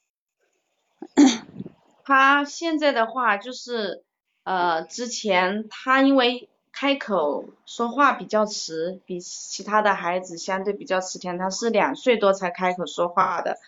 [2.04, 4.02] 他现在的话就是
[4.44, 13.58] 呃之前他因为开口说话比较迟，比其他的孩子相对比较迟点，他是两岁多才开口说话的，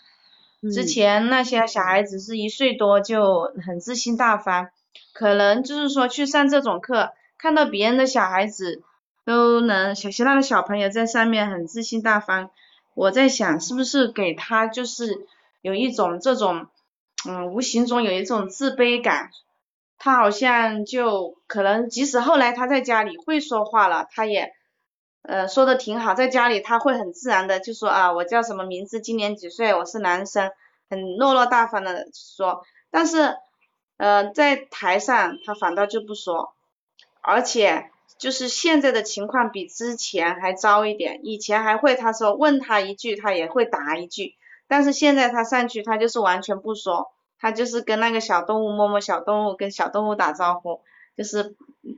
[0.73, 4.71] 之前那些小孩子是一岁多就很自信大方。
[5.15, 8.83] 可能就是说去上这种课，看到别人的小孩子
[9.25, 12.51] 都能小其他的小朋友在上面很自信大方，
[12.95, 15.27] 我在想是不是给他就是
[15.63, 16.67] 有一种这种，
[17.29, 19.31] 嗯，无形中有一种自卑感，
[19.99, 24.53] 他好像就可能即使后来他在家里会说话了，他也
[25.23, 30.51] 呃说的挺好，在家里他会很自然的就说啊我叫什么名字，今年几岁，我是男生，
[30.91, 33.37] 很落落大方的说，但是。
[33.97, 36.53] 呃，在台上他反倒就不说，
[37.21, 44.35] 而且就是现在的情况比之前还糟一点，以前还会他说问他一句他也会答一句，
[44.67, 50.81] 但是现在他上去他就是完全不说，他就是跟那个小动物摸摸小动物，跟小动物打招呼，
[51.17, 51.55] 就是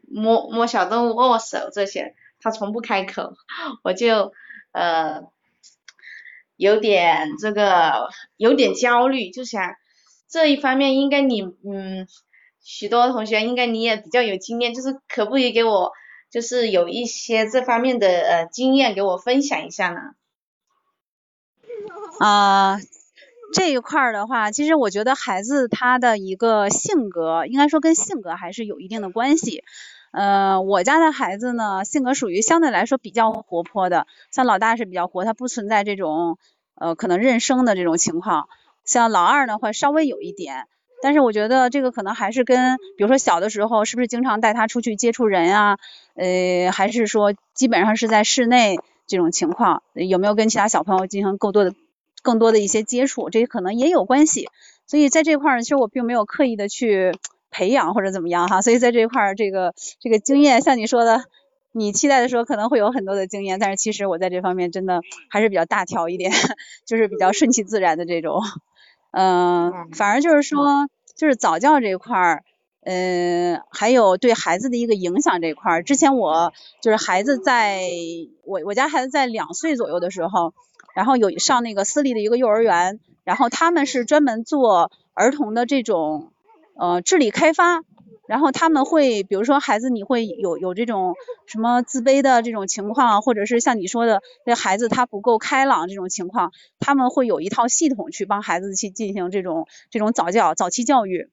[0.06, 3.32] 摸摸小动物握握手这些，他从不开口，
[3.82, 4.34] 我就
[4.72, 5.22] 呃
[6.56, 9.76] 有点这个有点焦虑，就想。
[10.28, 12.06] 这一方面应该你嗯，
[12.62, 15.92] 许多同学应该你也比较有经验，就是可不可以给我
[16.30, 20.00] 就是有一些这方面的呃经验给我分享一下呢？
[22.18, 22.78] 啊，
[23.54, 29.62] 这一块儿的话，其实我觉得孩子他的一个性格，应该说跟性格还是有一定的关系。
[30.12, 36.38] 呃，我家的孩子呢，性格属于相对来说比较活泼的，像老大是比较活，他不存在这种
[36.74, 38.48] 呃可能认生的这种情况。
[38.86, 40.66] 像老二呢，会稍微有一点，
[41.02, 45.78] 但是我觉得这个可能还是跟，比如说小的时候是不是经常带他出去接触人啊，
[46.14, 51.74] 呃，还是说基本上是在室内这种情况，有没有跟其他小朋友进行更多的、
[52.22, 54.48] 更多的一些接触，这可能也有关系。
[54.86, 57.12] 所以在这块儿呢，其实我并没有刻意的去
[57.50, 61.24] 培养或者怎么样哈，所以在这块儿这个这个经验，像你说的，
[61.72, 66.30] 你期待的时候可能会有很多的经验，但是其实我在这方面真的还是比较大条一点，
[66.86, 68.40] 就是比较顺其自然的这种。
[69.18, 72.44] 嗯，反而就是说，就是早教这一块儿，
[72.84, 75.82] 嗯，还有对孩子的一个影响这一块儿。
[75.82, 76.52] 之前我
[76.82, 77.80] 就是孩子在
[78.44, 80.52] 我我家孩子在两岁左右的时候，
[80.94, 86.30] 然后有上那个私立的一个幼儿园，然后他们是专门做儿童的这种
[86.78, 87.80] 呃智力开发。
[88.28, 91.14] 然后他们会，比如说孩子，你会有有这种
[91.46, 101.30] 什么自卑的这种情况，或者是像你说的，这孩子他不够开朗这种情况，他们会有一套系统去帮孩子去进行这种这种早教早期教育。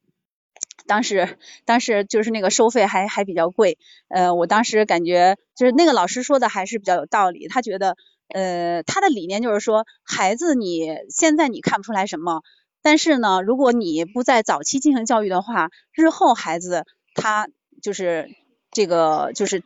[0.86, 3.78] 当时当时就是那个收费还还比较贵，
[4.10, 7.96] 呃，我当时感觉就是那个老师说的还是比较有道理，他觉得
[8.34, 12.41] 呃他的理念就是说，孩子你现在你看不出来什么。
[12.84, 17.48] 但是呢，如果你不在早期进行教育的话，日后孩子他
[17.82, 18.30] 就是
[18.72, 19.64] 这个就是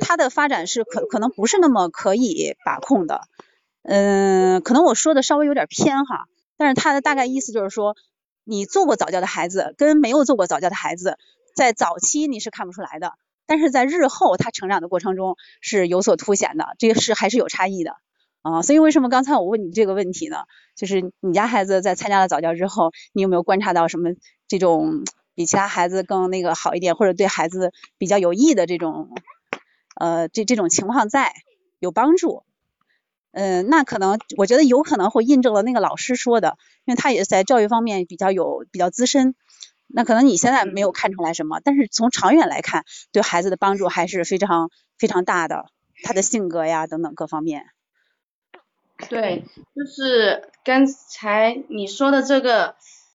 [0.00, 3.22] 他的发展是可可能不是那么可以把控的。
[3.82, 6.26] 嗯，可能我说的稍微有点偏哈，
[6.56, 7.96] 但是他的大概意思就是说，
[8.44, 11.18] 你做过早教的孩子跟没有做过早教的孩子，
[11.56, 13.14] 在早期你是看不出来的，
[13.46, 17.96] 但是在日后他成长的过程中是有所凸显的，这个是还是有差异的
[18.42, 18.62] 啊。
[18.62, 20.44] 所以为什么刚才我问你这个问题呢？
[20.76, 24.10] 就是你家孩子在参加了早教之后，你有没有观察到什么
[24.48, 29.10] 这种比其他孩子更那个好一点，或者对孩子比较有益的这种
[29.96, 31.32] 呃这这种情况在
[31.78, 32.44] 有帮助？
[33.32, 39.34] 嗯，那可能我觉得有可能会印证了那个老师说的，因为他也是在教育方面比较有比较资深。
[39.86, 45.66] 那可能你现在没有看出来什么，但是从长远来看，对孩子的帮助还是非常非常大的，
[46.02, 47.66] 他的性格呀等等各方面。
[49.08, 49.44] 对，
[49.74, 52.74] 就是刚才你说的这个，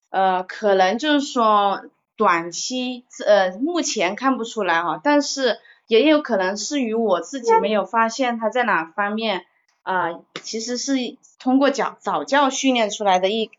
[0.09, 1.81] 呃，可能就是说
[2.17, 9.45] 短期呃目前看不出来哈，但是也有可能是与我自己没有发现他在哪方面。
[9.87, 10.95] 啊，其实是
[11.37, 13.51] 通过早早教训练出来的一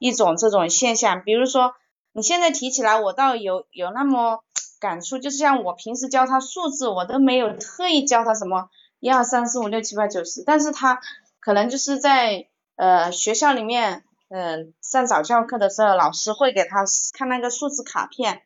[0.00, 1.22] 一种这种现象。
[1.22, 1.72] 比如说，
[2.12, 4.42] 你现在提起来，我倒有有那么
[4.80, 11.00] 感触，就是像我平时教他数字，我都没有特意教他什么一二三四五六七八九十，但是他
[11.40, 18.42] 可能就是在呃学校里面，嗯上早教课的时候，老师会给他看那个数字卡片，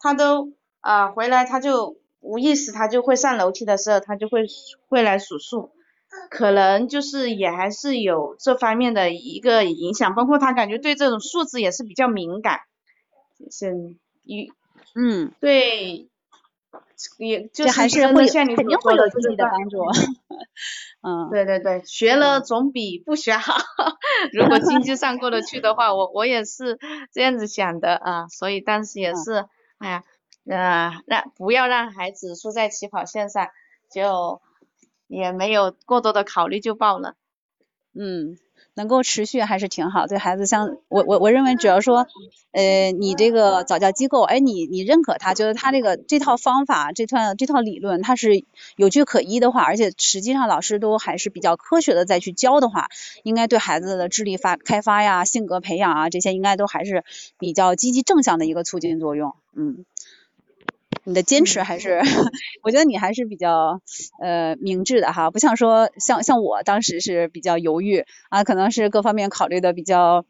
[0.00, 4.46] 他都啊回来他就无意识，他就会上楼梯的时候，他就会
[4.88, 5.72] 会来数数。
[6.30, 12.60] 可能就是也还是有这方面的一个影响，包括他感觉对这种数字也是比较敏感，
[13.50, 13.74] 是
[14.22, 14.52] 一
[14.94, 16.08] 嗯对，
[17.18, 19.78] 也就是会像你肯定会有自己的帮助。
[21.06, 23.54] 嗯，对对对，学了总比不学好。
[24.32, 26.78] 如果经济上过得去的话，我我也是
[27.12, 29.46] 这样子想的啊，所以当时也是，
[29.78, 30.04] 哎呀，
[30.48, 33.48] 呃，让不要让孩子输在起跑线上，
[33.92, 34.40] 就。
[35.06, 37.14] 也没有过多的考虑就报了，
[37.94, 38.38] 嗯，
[38.74, 40.06] 能够持续还是挺好。
[40.06, 42.06] 对孩子，像我我我认为，只要说，
[42.52, 48.44] 呃，你这个早教机构，哎，你你认可他，觉得他这个这套方法，这套这套理论，它是
[48.76, 52.88] 有据可依的话，而且实际上老师都还是比较科学的再去教的话，
[53.22, 57.04] 应该对孩子的智力发开发呀、性格培养啊这些，应该都还是
[57.38, 59.84] 比较积极正向的一个促进作用，嗯。
[61.04, 62.00] 你的坚持还是，
[62.62, 63.80] 我觉得你还是比较
[64.22, 70.24] 呃明智的哈，不像说像像我当时是比较犹豫啊，可能是各方面考虑的比较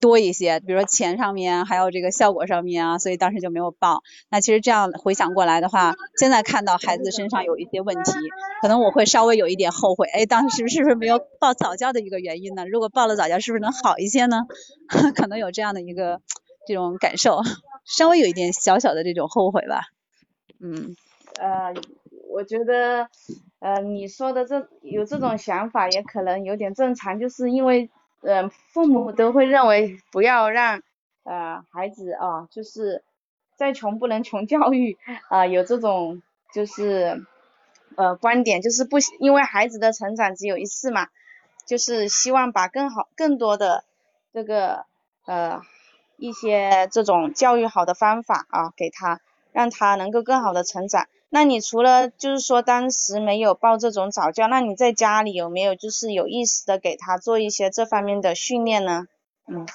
[0.00, 4.02] 多一些，比如说钱上面，还有这个效果上面啊，所以当时就没有报。
[4.30, 8.12] 那其实这样回想过来的话，现在看到孩子身上有一些问题，
[8.60, 12.66] 可能我会稍微有一点后悔，哎，当时是不是没有报早教的一个原因呢？
[12.66, 14.42] 如果报了早教，是不是能好一些呢？
[15.14, 16.20] 可能有这样的一个
[16.66, 17.42] 这种感受，
[17.84, 19.82] 稍微有一点小小的这种后悔吧。
[20.60, 20.94] 嗯，
[21.40, 21.72] 呃，
[22.30, 23.08] 我觉得，
[23.60, 27.90] 呃，你说的这有这种想法也可能有点正常，就是因为，
[28.22, 30.80] 呃，父母都会认为不要让，
[31.24, 33.04] 呃，孩子啊，就是
[33.56, 34.98] 再穷不能穷教育
[35.28, 36.22] 啊，有这种
[36.52, 37.24] 就是，
[37.96, 41.06] 呃，观点就是不，因为孩子的成长只有一次嘛，
[41.66, 43.84] 就是希望把更好、更多的
[44.32, 44.86] 这个，
[45.24, 45.60] 呃，
[46.16, 49.20] 一些这种教育好的方法啊给他。
[49.52, 51.08] 让他能够更好的成长。
[51.30, 59.06] 那你除了就是说当时没有报这种早教，那你在家里有没有就是有意识的给他做一些这方面的训练呢？
[59.46, 59.66] 嗯。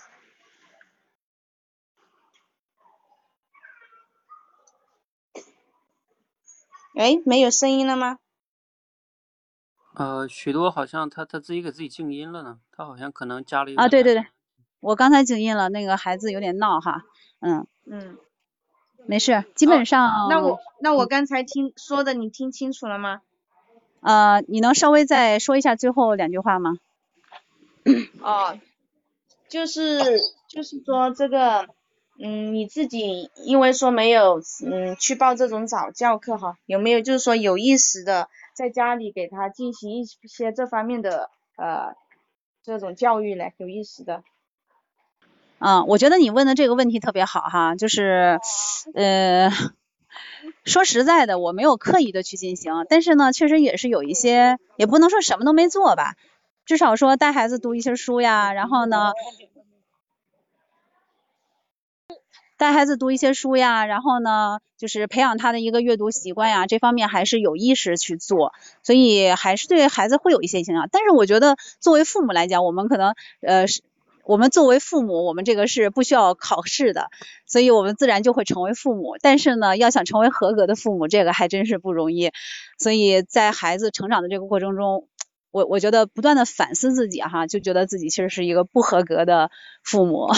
[6.95, 8.19] 哎，没有声音了吗？
[9.95, 14.25] 呃，许多好像他他自己给自己静音了呢，他好像可能家里啊，对对对，
[14.79, 17.03] 我刚才静音了，那个孩子有点闹哈，
[17.41, 18.17] 嗯嗯。
[19.05, 20.27] 没事，基本上。
[20.29, 23.21] 那我那我刚才听说的，你听清楚了吗？
[24.01, 26.77] 呃，你能稍微再说一下最后两句话吗？
[28.21, 28.57] 哦，
[29.49, 29.99] 就是
[30.47, 31.67] 就是说这个，
[32.19, 41.95] 嗯，你自己因为说没有嗯去报这种早教课哈，有没有就是说有意识的在家里给他进行一些这方面的呃
[42.63, 43.45] 这种教育呢？
[43.57, 44.23] 有意识的。
[45.59, 48.39] 嗯，我觉得你问的这个问题特别好哈，就是，
[48.93, 49.49] 呃，
[50.65, 56.15] 说实在的，我没有刻意的去进行，但是呢，确实也是有一些，也不能说什么都没做吧，
[56.65, 59.13] 至少说带孩子读一些书呀，然后呢，
[62.57, 68.51] 带孩子读一些书呀，然后呢，就是培养他的一个阅读习惯呀，这方面还是有意识去做，
[68.83, 70.89] 所以还是对孩子会有一些影响。
[70.91, 73.81] 但是我觉得作为父母来讲，我们可能呃是。
[74.23, 77.09] 我们作为父母，我们这个是不需要考试的，
[77.45, 79.17] 所以我们自然就会成为父母。
[79.21, 82.31] 但是呢，要想成为合格的父母，这个还真是不容易。
[82.79, 85.07] 所以在孩子成长的这个过程中，
[85.51, 89.51] 我我觉得不断的反思自己哈，就觉得自己其实是一个不合格的
[89.83, 90.29] 父母，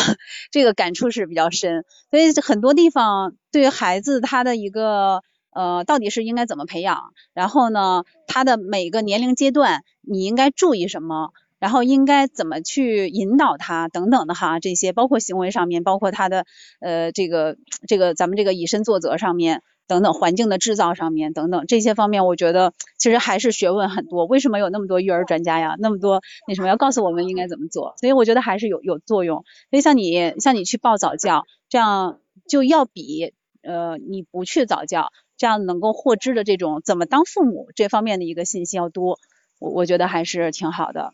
[0.52, 1.86] 这个感触是比较深。
[2.10, 5.22] 所以很多地方对于孩子他的一个
[5.52, 11.32] 呃，到底是应该怎么培养，然后呢，他的每个年龄阶段你应该注意什么？
[11.66, 16.46] 然后应该怎么去引导他等等的哈，这些包括行为上面，包括他的
[16.80, 24.28] 呃这个这个咱们这个以身作则上面等等，环境的制造上面等等这些方面，我觉得其实还是学问很多。
[24.28, 25.76] 为什么有那么多育儿专家呀？
[25.80, 27.96] 那么多那什么要告诉我们应该怎么做？
[28.00, 29.44] 所以我觉得还是有有作用。
[29.72, 33.34] 所以像你像你去报早教，这样就要比
[33.64, 39.18] 呃你不去早教这样能够获知的这种怎么当父母这方面的一个信息要多。
[39.58, 41.14] 我我觉得还是挺好的。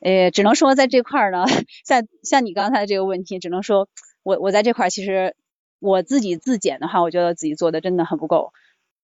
[0.00, 1.44] 呃，只能说在这块儿呢，
[1.84, 3.88] 像像你刚才这个问题，只能说
[4.22, 5.36] 我我在这块儿其实
[5.78, 8.52] 我自己自检的话，我觉得自己做的真的很不够，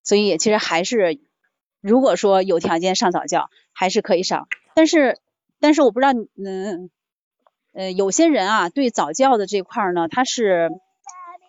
[0.02, 1.18] 所以其实还是
[1.82, 5.18] 如果说有条件上早教，还是可以上，但是
[5.60, 6.12] 但是我不知道，
[6.42, 6.90] 嗯
[7.74, 10.70] 呃有些人啊对早教的这块儿呢，他是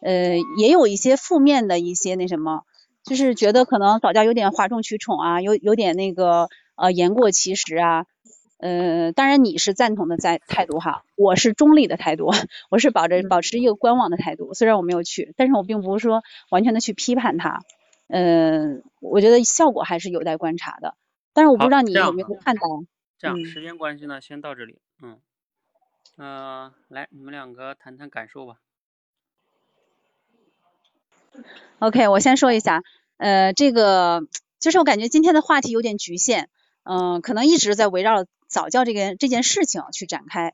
[0.01, 2.63] 呃也有一些负面的一些那什么，
[3.05, 8.05] 就是觉得可能早教有点哗众取宠啊，有有点那个呃言过其实啊。
[8.59, 12.31] 呃，当然你是赞同的在态度哈，我是中立的态度，
[12.71, 14.55] 我是保着保持一个观望的态度。
[14.55, 17.61] 虽然我没有去，但是我并不是说完全的去批判他。
[18.07, 20.95] 嗯，我觉得效果还是有待观察的。
[21.33, 22.61] 但是我不知道你有没有看到。
[23.19, 24.79] 这样，时间关系呢，先到这里。
[25.03, 25.19] 嗯，
[26.15, 28.55] 呃，来，你们两个谈谈感受吧。
[31.77, 32.81] OK，我先说一下，
[33.17, 34.23] 呃，这个
[34.59, 36.47] 就是我感觉今天的话题有点局限，
[36.83, 38.25] 嗯，可能一直在围绕。
[38.47, 40.53] 早教这个这件事情去展开，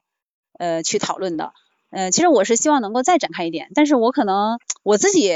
[0.57, 1.53] 呃，去讨论的，
[1.89, 5.31] 呃，其实我是希望能够再展开一点，但是我可能我自己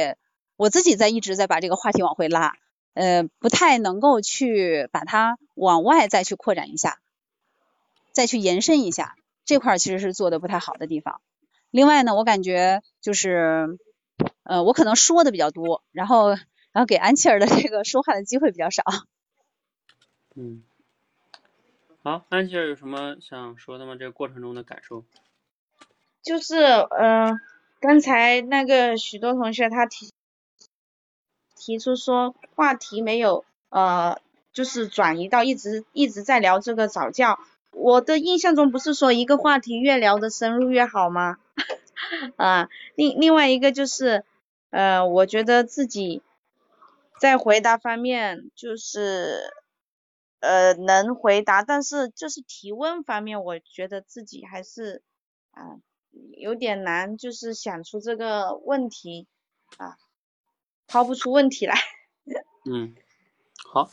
[0.56, 2.54] 我自己在一直在把这个话题往回拉，
[2.94, 7.00] 呃，不太能够去把它往外再去扩展一下，
[8.12, 9.16] 再去延伸一下，
[9.46, 11.22] 这块其实是做的不太好的地方。
[11.70, 13.78] 另外呢，我感觉就是，
[14.44, 18.84] 呃，我可能说的比较多，然后然后给安琪儿的这个说话的机会比较少。
[20.36, 20.64] 嗯。
[22.08, 23.98] 好，安琪儿有什么想说的吗？
[24.00, 25.04] 这个过程中的感受？
[26.24, 27.38] 就是，嗯，
[27.82, 30.14] 刚才那个许多同学他提
[31.54, 34.22] 提出说话题没有，呃，
[34.54, 37.40] 就是转移到一直一直在聊这个早教。
[37.72, 41.36] 我的印象中不是说一个话题越聊的深入越好吗？
[42.38, 44.24] 啊，另另外一个就是，
[44.70, 46.22] 呃，我觉得自己
[47.20, 49.54] 在回答方面就是。
[50.40, 55.02] 呃，能回答，但是就是提问方面，我觉得自己还是
[55.52, 55.80] 啊
[56.38, 59.28] 有点难，就是想出这个问题
[59.78, 59.98] 啊，
[60.86, 61.76] 抛不出问题来。
[62.70, 62.96] 嗯，
[63.68, 63.90] 好，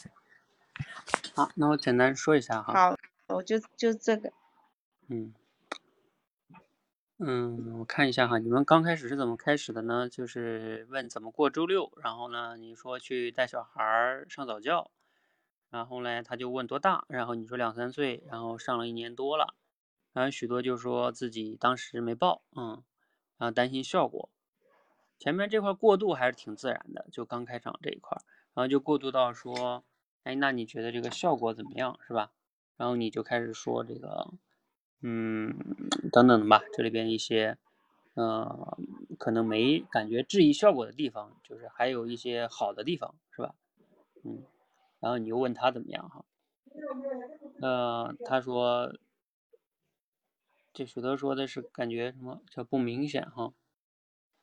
[1.34, 2.72] 好，那我简单说一下哈。
[2.72, 2.96] 好，
[3.28, 4.32] 我就就这个。
[5.08, 5.32] 嗯，
[7.18, 10.08] 嗯，我看一下哈，你们刚开始是怎么开始的呢？
[10.08, 14.90] 就是问怎么过周六，然后呢，你说去带小孩上早教。
[15.74, 19.56] 然后呢，他就问多大，然后你说两三岁，然后上了一年多了，
[20.12, 22.84] 然后许多就说自己当时没报，嗯，
[23.38, 24.30] 然后担心效果。
[25.18, 28.16] 前面这块过渡还是挺自然的，就刚开场这一块，
[28.54, 29.82] 然后就过渡到说，
[30.22, 32.30] 哎，那你觉得这个效果怎么样，是吧？
[32.76, 34.32] 然后你就开始说这个，
[35.02, 35.58] 嗯，
[36.12, 37.58] 等等吧，这里边一些，
[38.14, 38.78] 呃，
[39.18, 43.56] 可能没感觉质疑效果的地方，就是还有一些好的地方，是吧？
[44.22, 44.44] 嗯。
[45.04, 46.24] 然后你又问他怎么样哈？
[47.60, 48.90] 呃，他说，
[50.72, 53.52] 这许多说的是感觉什么叫不明显哈？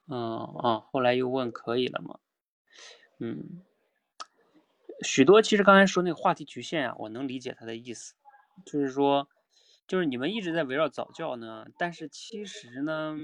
[0.07, 2.19] 嗯啊，后来又问可以了吗？
[3.17, 3.63] 嗯，
[5.01, 8.13] 许多其实刚才说那个话题局限啊，我能理解他的意思，
[8.63, 9.27] 就是说，
[9.87, 13.17] 就是你们一直在围绕早教呢，但是其实呢，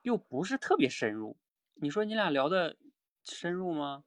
[0.00, 1.36] 又不是特别深入。
[1.74, 2.78] 你说你俩聊的
[3.22, 4.04] 深入吗？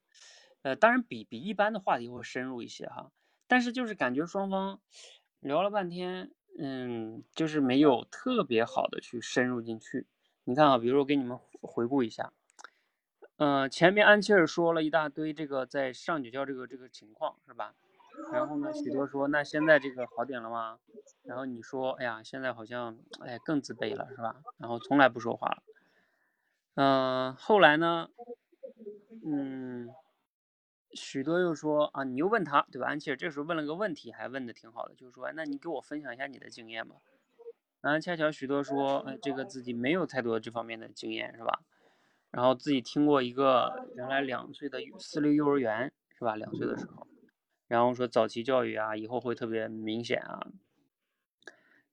[0.64, 3.12] 呃，当然比比一般的话题会深入一些哈，
[3.48, 4.80] 但是就是感觉双方
[5.40, 10.06] 聊了半天，嗯，就是没有特别好的去深入进去。
[10.44, 12.32] 你看啊，比如说给你们回顾一下，
[13.38, 17.74] 嗯，前面安琪儿说了一大堆这个在上九教这个这个情况是吧？
[18.32, 20.80] 然后呢，许多说那现在这个好点了吗？
[21.24, 24.36] 然后你说，哎呀，现在好像哎更自卑了是吧？
[24.60, 25.64] 然后从来不说话了。
[26.76, 28.10] 嗯，后来呢，
[29.26, 29.90] 嗯。
[30.94, 32.88] 许多又说啊，你又问他对吧？
[32.88, 36.96] 安琪儿这时候问了个问题，还问的挺好的，就是说，那你给我分享一下你的经验吧。
[37.82, 41.62] 然后恰巧许多说，呃，这个自己没有太多这方面的经验，是吧？
[42.30, 46.36] 然后自己听过一个原来两岁的私立幼儿园，是吧？
[46.36, 47.08] 两岁的时候，
[47.68, 50.48] 然后说早期教育啊，以后会特别明显啊。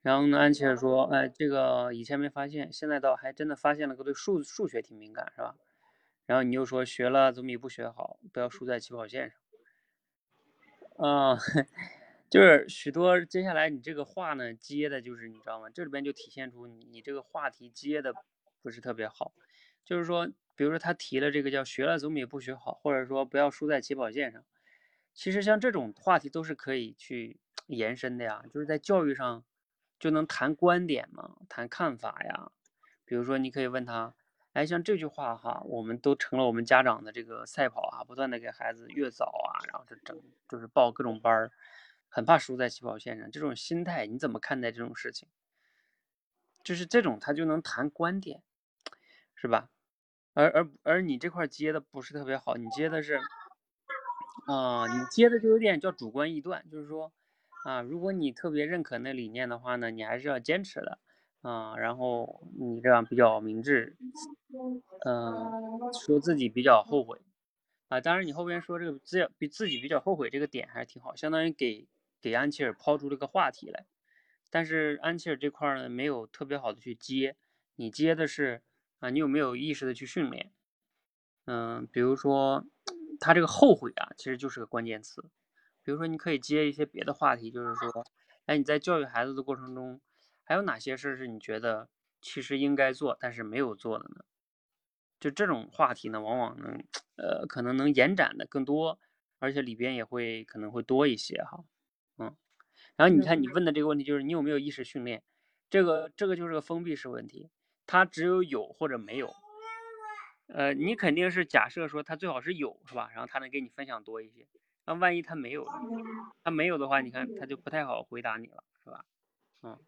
[0.03, 5.57] 然后呢，安琪儿说，哎，这个以前没发现，现在倒还真的发现了个对数数学挺敏感，是吧？
[6.29, 9.41] 然后你又说学了总比不学好，不要输在起跑线上。
[10.99, 11.39] 啊、
[12.29, 15.71] 就是许多接下来你这个话呢接的就是你知道吗？
[15.71, 18.13] 这里边就体现出你你这个话题接的
[18.61, 19.33] 不是特别好，
[19.87, 24.45] 就是说，比如说他提了这个叫学了总比不学好，或者说不要输在起跑线上。
[25.15, 29.47] 其实像这种话题都是可以去延伸的呀，就是在教育上
[29.99, 32.53] 就能谈观点嘛，谈看法呀。
[33.07, 34.15] 比如说你可以问他，
[34.59, 41.53] 哎，像这句话哈，我们都成了我们家长的这个赛跑啊，不断的给孩子越早啊，然后就整就是报各种班儿，
[42.09, 43.31] 很怕输在起跑线上。
[43.31, 45.29] 这种心态你怎么看待这种事情？
[46.65, 48.43] 就是这种他就能谈观点，
[49.37, 49.71] 是吧？
[50.35, 53.21] 而而而你这块接的不是特别好，你接的是，
[54.49, 57.13] 啊、你接的就有点叫主观臆断，就是说，
[57.65, 60.99] 啊，如果你特别认可那理念的话呢，你还是要坚持的，
[61.43, 63.97] 啊，然后你这样比较明智，
[65.05, 65.51] 嗯、
[65.93, 67.21] 说自己比较后悔，
[67.89, 71.87] 啊，当然你后边说这个自比自己比较后悔这个点还是挺好，相当于给
[72.21, 73.87] 给安琪儿抛出了个话题来，
[74.51, 77.37] 但是安琪儿这块呢没有特别好的去接，
[77.77, 78.63] 你接的是
[78.99, 80.53] 啊，你有没有意识的去训练？
[81.47, 82.67] 嗯，比如说
[83.21, 85.25] 他这个后悔啊，其实就是个关键词。
[85.83, 88.05] 比如说你可以接一些别的话题，就是说，
[88.45, 89.99] 哎，你在教育孩子的过程中，
[90.49, 91.91] 还有哪些事儿是你觉得
[92.23, 94.25] 其实应该做但是没有做的呢？
[95.21, 96.83] 就这种话题呢，往往能
[97.17, 98.99] 呃可能能延展的更多，
[99.41, 101.65] 而且里边也会可能会多一些哈，
[102.17, 102.35] 嗯。
[102.97, 105.23] 然后你看你问的这个问题就是你有没有意识训练，
[105.69, 107.51] 这个这个就是个封闭式问题，
[107.87, 109.31] 它只有有或者没有。
[110.47, 113.11] 呃，你肯定是假设说他最好是有，是吧？
[113.13, 114.49] 然后他能给你分享多一些。
[114.87, 115.73] 那万一他没有呢？
[116.43, 119.05] 他没有的话，你看他就不太好回答你了，是吧？
[119.63, 119.79] 嗯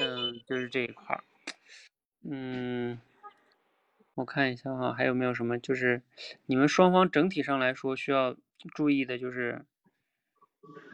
[0.00, 1.24] 嗯，就是这一块儿。
[2.22, 3.00] 嗯，
[4.14, 5.58] 我看一下哈，还有没有什么？
[5.58, 6.02] 就是
[6.46, 8.36] 你们双方整体上来说需要
[8.74, 9.64] 注意的，就是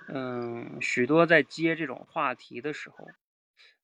[0.09, 3.09] 嗯，许多在接这种话题的时候，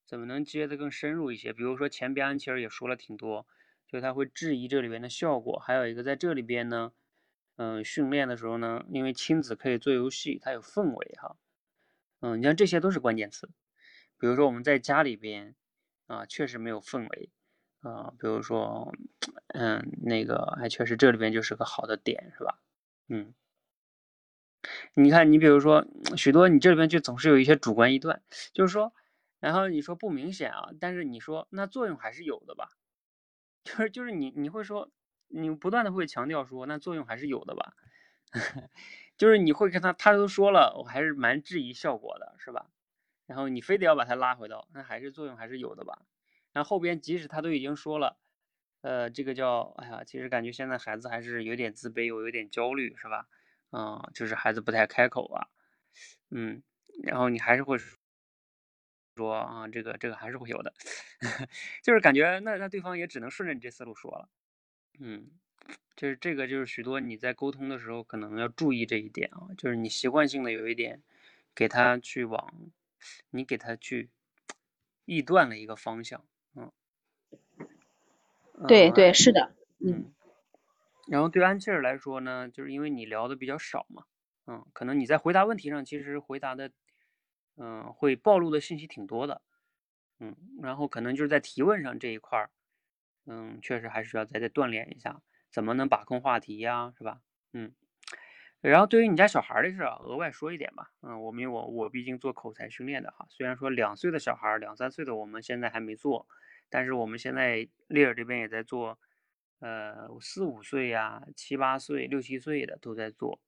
[0.07, 1.53] 怎么能接得更深入一些？
[1.53, 3.47] 比如说前边安琪儿也说了挺多。
[3.89, 6.93] 就他会质疑这里边的效果，还有一个在这里边呢，
[7.57, 11.37] 嗯，训练的时候呢，因为亲子可以做游戏，它有氛围哈，
[12.21, 13.49] 嗯，你像这些都是关键词。
[14.21, 15.55] 比如说我们在家里边
[16.07, 17.31] 啊，确实没有氛围
[17.81, 18.93] 啊，比如说，
[19.55, 22.59] 嗯，那个还确实这里边就是个好的点，是吧？
[23.09, 23.33] 嗯，
[24.95, 25.87] 你看你比如说
[26.17, 28.23] 许多你这里边就总是有一些主观臆断，
[28.53, 28.93] 就是说，
[29.39, 32.69] 然后你说不明显啊，但是你说那作用还是有的吧？
[33.65, 34.91] 就是就是你你会说，
[35.29, 37.75] 你不断的会强调说，那作用还是有的吧？
[39.19, 42.67] 就是你会跟他，他都说了，我还是蛮质疑效果的，是吧？
[43.31, 46.03] 然后你非得要把他拉回到，那还是作用还是有的吧？
[46.53, 48.19] 然后后边即使他都已经说了，
[48.81, 53.29] 呃，这个叫，哎呀，其实感觉现在孩子还是有点自卑，我有点焦虑，是吧？
[53.71, 55.47] 嗯，就是孩子不太开口啊，
[56.31, 56.63] 嗯，
[57.05, 57.79] 然后你还是会。
[59.17, 60.73] 说啊，这个这个还是会有的，
[61.83, 64.29] 就是感觉那那对方也只能顺着你这思路说了，
[65.01, 65.31] 嗯，
[65.97, 71.03] 就是这个就是许多你在沟通的时候可能要注意这一点啊，就是你习惯性的有一点
[71.55, 72.55] 给他去往
[73.31, 74.11] 你给他去
[75.07, 76.25] 臆断了一个方向，
[76.55, 76.73] 嗯，
[78.67, 80.13] 对对是的，嗯，
[81.09, 84.05] 然后对安琪儿来说呢，就是因为你聊的比较少嘛，
[84.47, 86.71] 嗯，可能你在回答问题上其实回答的。
[87.63, 89.43] 嗯，会暴露的信息挺多的，
[90.19, 92.51] 嗯，然后可能就是在提问上这一块儿，
[93.27, 95.21] 嗯，确实还是要再再锻炼一下，
[95.51, 97.21] 怎么能把控话题呀，是吧？
[97.53, 97.75] 嗯，
[98.61, 106.27] 然后对于你家小孩的事啊，额外说一点吧，嗯，我们我我毕竟做口才训练的哈，虽然说两岁的小孩，两三岁的我们现在还没做，
[106.69, 108.99] 但是我们现在丽儿这边也在做，
[109.61, 113.41] 呃，四五岁呀、七八岁、六七岁的都在做，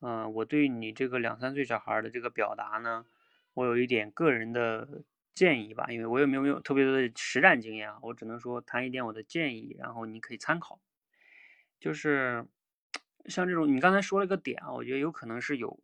[0.00, 3.06] 嗯，我对你这个两三岁小孩的这个表达呢。
[3.54, 5.02] 我有一点个人的
[5.32, 10.78] 建议吧，因为我也没有没有特别多的实战经验啊，我只能说谈一点我的建议，然后你可以参考。
[11.80, 12.46] 就是
[13.28, 15.80] 像这种你刚才说了一个点啊，我觉得有可能是有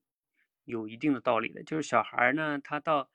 [0.64, 1.62] 有一定的道理的。
[1.62, 3.10] 就是小孩呢，他到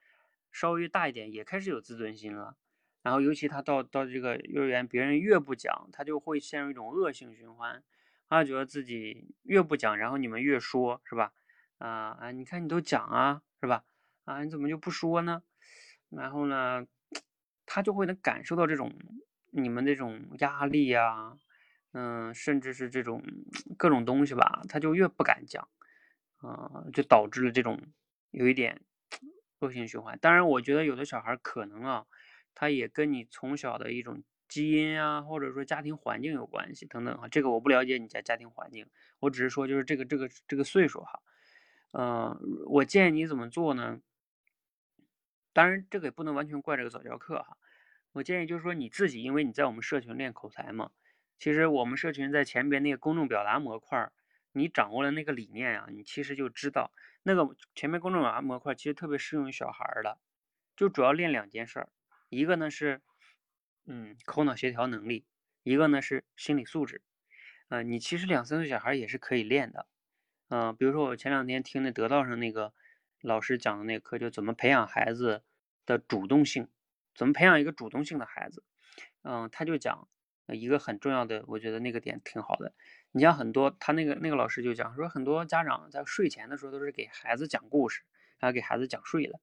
[0.51, 2.57] 稍微大一点也开始有自尊心了，
[3.01, 7.83] 然后尤其他到到这个幼儿园，别人越不讲，他就会陷入一种恶性循环，
[8.27, 11.33] 他觉得自己越不讲，然后你们越说，是吧？
[11.77, 13.83] 啊啊，你看你都讲啊，是吧？
[14.25, 15.43] 啊，你怎么就不说呢？
[16.09, 16.85] 然后呢，
[17.65, 18.91] 他就会能感受到这种
[19.51, 21.37] 你们这种压力呀，
[21.99, 23.23] 嗯，甚至是这种
[23.75, 25.67] 各种东西吧，他就越不敢讲，
[26.37, 27.81] 啊，就导致了这种
[28.29, 28.79] 有一点
[29.59, 30.15] 恶性循环。
[30.19, 32.05] 当然，我觉得有的小孩可能啊，
[32.53, 38.85] 他也跟你从小的一种基因啊，或者说家庭环境有关系等等啊，这个我不了解你家家庭环境，
[39.21, 41.19] 我只是说就是这个这个这个岁数哈，
[41.93, 44.01] 嗯，我建议你怎么做呢？
[45.51, 47.57] 当然，这个也不能完全怪这个早教课哈。
[48.11, 50.91] 我建议就是说你自己，因为你在我们社群练口才嘛，
[51.39, 54.11] 其实我们社群在前边那个公众表达模块，
[54.51, 56.91] 你掌握了那个理念啊，你其实就知道
[57.23, 60.19] 那个前面公众表达模块其实特别适用于小孩的，
[60.75, 61.89] 就主要练两件事儿，
[62.29, 63.01] 一个呢是
[63.85, 65.25] 嗯口脑协调能力，
[65.63, 67.01] 一个呢是心理素质。
[67.69, 69.87] 呃，你其实两三岁小孩也是可以练的，
[70.49, 72.73] 嗯，比如说我前两天听那得道上那个。
[73.21, 75.43] 老师讲的那课就怎么培养孩子
[75.87, 76.69] 的主动性，
[77.15, 78.63] 怎么培养一个主动性的孩子。
[79.23, 80.07] 嗯，他就讲
[80.55, 82.73] 一个很重要的，我觉得那个点挺好的。
[83.11, 88.03] 你像很多他那个那个老师就讲说，很多家长在睡前的时候都是给孩子讲故事，
[88.39, 89.39] 然后给孩子讲睡了。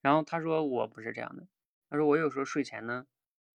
[0.00, 1.46] 然后他说我不是这样的，
[1.88, 3.06] 他说我有时候睡前呢，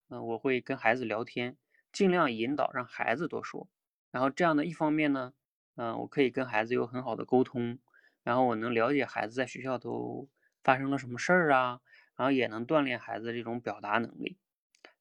[0.10, 1.58] 嗯，我会跟孩子聊天，
[1.92, 3.68] 尽量引导让孩子多说。
[4.12, 5.34] 然后这样的一方面呢，
[5.76, 7.80] 嗯，我可以跟孩子有很好的沟通。
[8.24, 10.28] 然后我能了解孩子在学校都
[10.64, 11.80] 发生了什么事儿啊，
[12.16, 14.38] 然后也能锻炼孩子这种表达能力。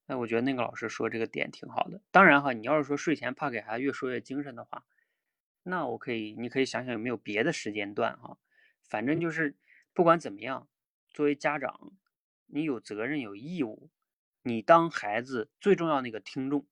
[0.07, 2.01] 那我觉得那个老师说这个点挺好的。
[2.11, 4.85] 当然哈，你要是说睡前怕给孩子越说越精神的话，
[5.63, 8.39] 那我可以，你可以想想有没有别的时间段哈。
[8.89, 9.57] 反正就是
[9.93, 10.69] 不管怎么样，
[11.11, 11.93] 作为家长，
[12.47, 13.91] 你有责任有义务，
[14.43, 16.67] 你当孩子最重要那个听众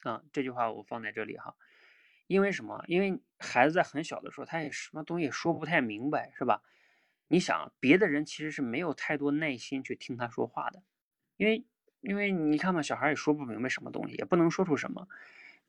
[0.00, 0.24] 啊。
[0.32, 1.54] 这句话我放在这里哈。
[2.26, 2.82] 因为什么？
[2.88, 6.62] 因为孩子在很小的时候，他也什么东西也说不太明白，是吧？
[7.28, 10.82] 你想，别的人其实是没有太多耐心去听他说话的，
[11.36, 11.66] 因为，
[12.04, 15.08] 因为你看嘛，小孩也说不明白什么东西，也不能说出什么，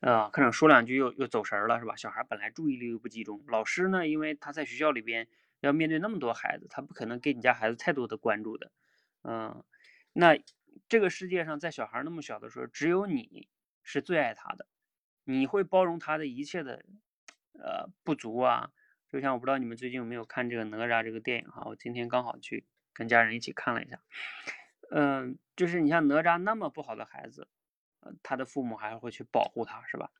[0.00, 1.96] 呃，可能说两句又又走神了，是吧？
[1.96, 5.26] 小孩本来注意力又不集中，老师呢，因为他在学校里边
[5.60, 8.70] 要面对那么多孩子，他不可能给你家孩子太多的关注的，
[9.22, 9.64] 嗯，
[10.12, 10.38] 那
[10.88, 13.48] 这个世界上在小孩那么小的时候，只有你
[13.82, 14.66] 是最爱他的。
[15.28, 16.84] 你会包容他的一切的，
[17.54, 18.70] 呃不足啊，
[19.08, 23.98] 就像我不知道你们最近有没有看这个哪吒这个电影哈，我今天刚好去跟家人一起看了一下，
[24.90, 27.48] 嗯，就是你像哪吒那么不好的孩子，
[28.00, 30.10] 呃，他的父母还会去保护他，是吧？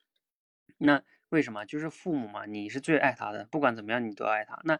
[0.78, 1.64] 那为什么？
[1.64, 4.78] 就是父母嘛，你是最爱他的，不管怎么样你都要爱他，那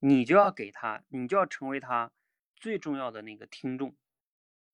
[0.00, 2.10] 你就要给他，你就要成为他
[2.56, 3.94] 最重要的那个听众。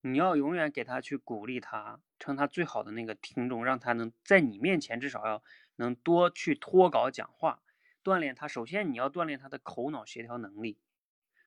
[0.02, 5.42] 你要永远给他去鼓励他，成他最好的那个听众，让他能在你面前至少要
[5.76, 7.62] 能多去脱稿讲话，
[8.02, 8.48] 锻炼他。
[8.48, 10.78] 首先你要锻炼他的口脑协调能力，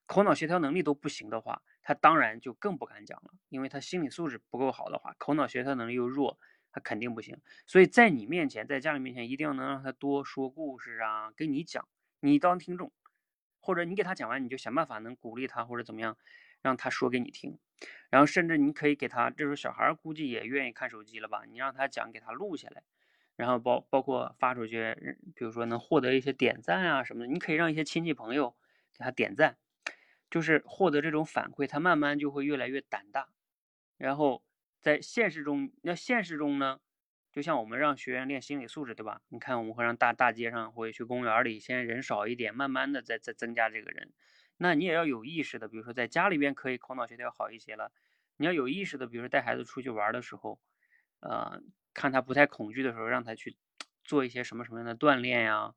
[0.05, 6.39] 口脑协调能力都不行的话，他当然就更不敢讲了，因为他心理素质不够好的话，口脑协调能力又弱，
[6.71, 7.39] 他肯定不行。
[7.67, 11.87] 所以在你面前，在家里面前，一定要能让他多说故事啊，跟你讲，
[12.21, 12.91] 你当听众，
[13.59, 16.17] 或者你给他讲完，你就想办法能鼓励他或者怎么样。
[16.63, 17.59] 让他说给你听，
[18.09, 21.43] 然后甚至你可以给他，这时候小孩估计也愿意看手机了吧？
[21.45, 22.83] 你让他讲，给他录下来，
[23.35, 24.95] 然后包包括发出去，
[25.35, 28.55] 比如说能获得一些点赞啊什么的，你可以让一些亲戚朋友
[28.93, 29.57] 给他点赞，
[30.33, 33.29] 就是获得这种反馈，他慢慢就会越来越胆大。
[33.97, 34.43] 然后
[34.81, 36.79] 在现实中，那现实中呢，
[37.31, 39.21] 就像我们让学员练心理素质，对吧？
[39.29, 44.11] 你看我们会让大大街上或者去公园里，先人少一点，慢慢的再再增加这个人。
[44.57, 47.91] 那你也要有意识的，比如说在家里边可以口脑协调好一些了，
[48.37, 50.59] 你要有意识的，比如说带孩子出去玩的时候，
[51.19, 51.61] 呃，
[51.93, 53.55] 看他不太恐惧的时候，让他去
[54.03, 55.75] 做一些什么什么样的锻炼呀，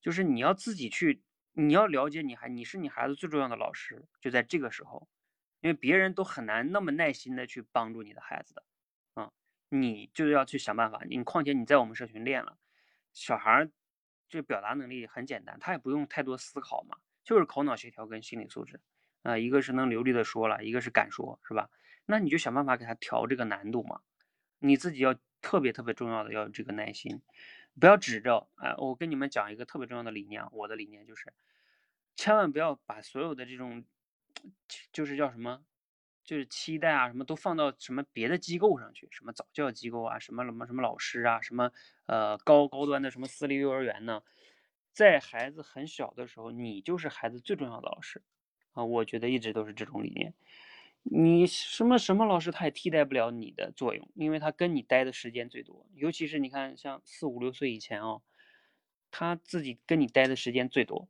[0.00, 5.08] 就是你要自己去，你要了解你孩，你是你孩子最重要的老师，就在这个时候，
[5.60, 8.64] 因为别人都很难那么耐心的去帮助你的孩子的，
[9.14, 9.32] 啊，
[9.68, 12.58] 你就要去想办法，你况且你在我们社群练了，
[13.12, 13.70] 小孩儿
[14.28, 16.98] 这表达能力很简单，他也不用太多思考嘛。
[17.22, 18.80] 就是口脑协调跟心理素质，
[19.22, 21.68] 啊，一个是能流利的说了，一个是敢说，是吧？
[22.06, 24.00] 那你就想办法给他调这个难度嘛。
[24.58, 27.22] 你自己要特别特别重要的要有这个耐心，
[27.78, 28.48] 不要指着。
[28.56, 31.32] 啊，我跟你们讲一个特别重要的理念，我的理念就是，
[32.16, 33.84] 千万不要把所有的这种，
[34.92, 35.62] 就是叫什么，
[36.24, 41.70] 就是期待啊什么都放到什么别的机构上去，什么早教机构啊，什么什么什么老师啊，什么
[42.06, 44.22] 呃高高端的什么私立幼儿园呢？
[44.92, 48.22] 在孩子很小的时候，你就是孩子最重要的老师
[48.72, 48.84] 啊！
[48.84, 50.34] 我觉得一直都是这种理念。
[51.02, 55.86] 你什么什么老师他也替代不了你的作用，因为他跟你待的时间最多。
[55.94, 58.22] 尤其是你看，像四五六岁以前哦，
[59.10, 61.08] 他自己跟你待的时间最多，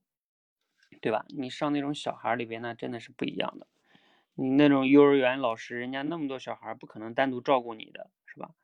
[1.00, 1.24] 对吧？
[1.28, 3.66] 你上那种小孩里边，那真的是不一样的。
[4.34, 8.54] 你那种幼儿园老师，人家那么多小孩，不可能单独照顾你的，是吧？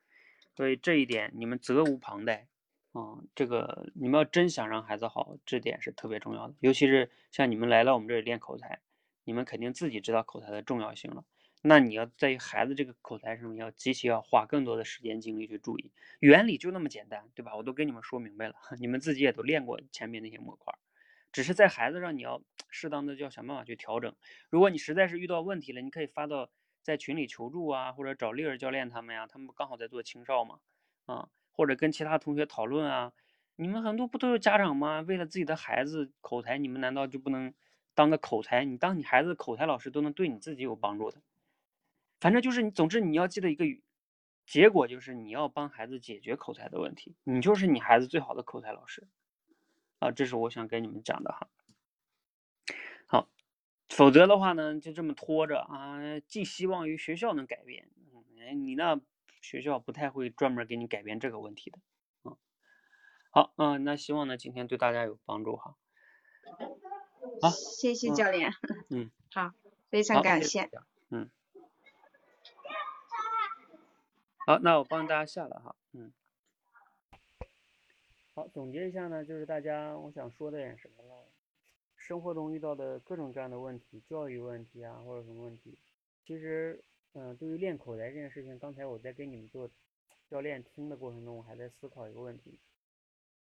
[0.54, 2.46] 所以这一点你们责无旁贷。
[2.94, 6.54] 嗯，这个你们要真想让孩子好，这点是特别重要的。
[6.60, 8.80] 尤其是像你们来到我们这里练口才，
[9.26, 11.24] 你们肯定自己知道口才的重要性了。
[11.62, 15.92] 那你要在于孩子这个口才上面要极其要花更多的时间精力去注意。
[16.20, 17.56] 原理就那么简单，对吧？
[17.56, 20.72] 我都跟你们说明白了， 你们自己也都练过前面那些模块，
[21.32, 22.40] 只是在孩子上你要
[22.70, 24.14] 适当的就要想办法去调整。
[24.48, 26.50] 如果你实在是遇到问题了，你可以发到
[26.82, 30.60] 在群里求助啊，或者找丽儿教练他们呀，他们刚好在做青少嘛，
[31.06, 31.28] 啊。
[31.50, 33.12] 或者跟其他同学讨论啊，
[33.56, 35.00] 你们很多不都是家长吗？
[35.00, 37.52] 为了自己的孩子口才，你们难道就不能
[37.96, 38.64] 当个口才？
[38.64, 41.20] 你当你孩子的口才老师都能对你自己有帮助的。
[42.20, 43.64] 反正就是你，总之你要记得一个
[44.46, 49.08] 结果，就是你要帮孩子解决口才的问题，你就是你孩子最好的口才老师
[49.98, 50.12] 啊！
[50.12, 51.48] 这是我想跟你们讲的哈。
[53.08, 53.28] 好，
[53.88, 57.88] 否则的话呢，就这么拖着啊，寄希望于学校能改变。
[58.36, 59.00] 嗯，你那。
[59.42, 61.78] 学校不太会专门给你改变这个问题的，
[62.24, 62.36] 嗯，
[63.30, 65.76] 好，嗯，那希望呢今天对大家有帮助哈，
[67.40, 68.50] 好，谢谢教练，
[68.90, 69.52] 嗯， 好，
[69.90, 70.70] 非常感谢，
[71.10, 71.30] 嗯，
[74.46, 76.12] 好，那我帮大家下了哈，嗯，
[78.34, 81.14] 好，总结一下呢，就是大家我想说的点什么呢？
[81.96, 85.78] 生活中遇到的各种各样的问题，教育问题啊，或者什么问题，
[86.24, 86.82] 其实。
[87.18, 89.70] 嗯，对于练口才这件事情，刚才我在给你们做
[90.28, 92.58] 教练听的过程中，我还在思考一个问题，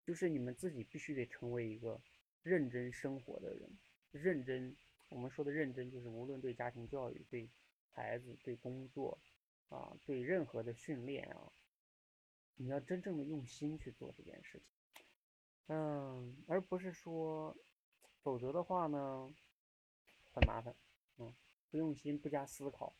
[0.06, 2.00] 就是你们自己必须得成为一个
[2.42, 3.70] 认真生活的人。
[4.10, 4.76] 认真，
[5.10, 7.48] 我们说的认真，就是无论对家庭教育、对
[7.92, 9.18] 孩子、对工作
[9.68, 11.52] 啊、对任何的训练啊，
[12.56, 15.04] 你要真正的用心去做这件事情。
[15.66, 17.54] 嗯，而不是说，
[18.22, 19.30] 否则的话呢，
[20.32, 20.74] 很麻烦。
[21.18, 21.34] 嗯，
[21.70, 22.94] 不用心，不加思考。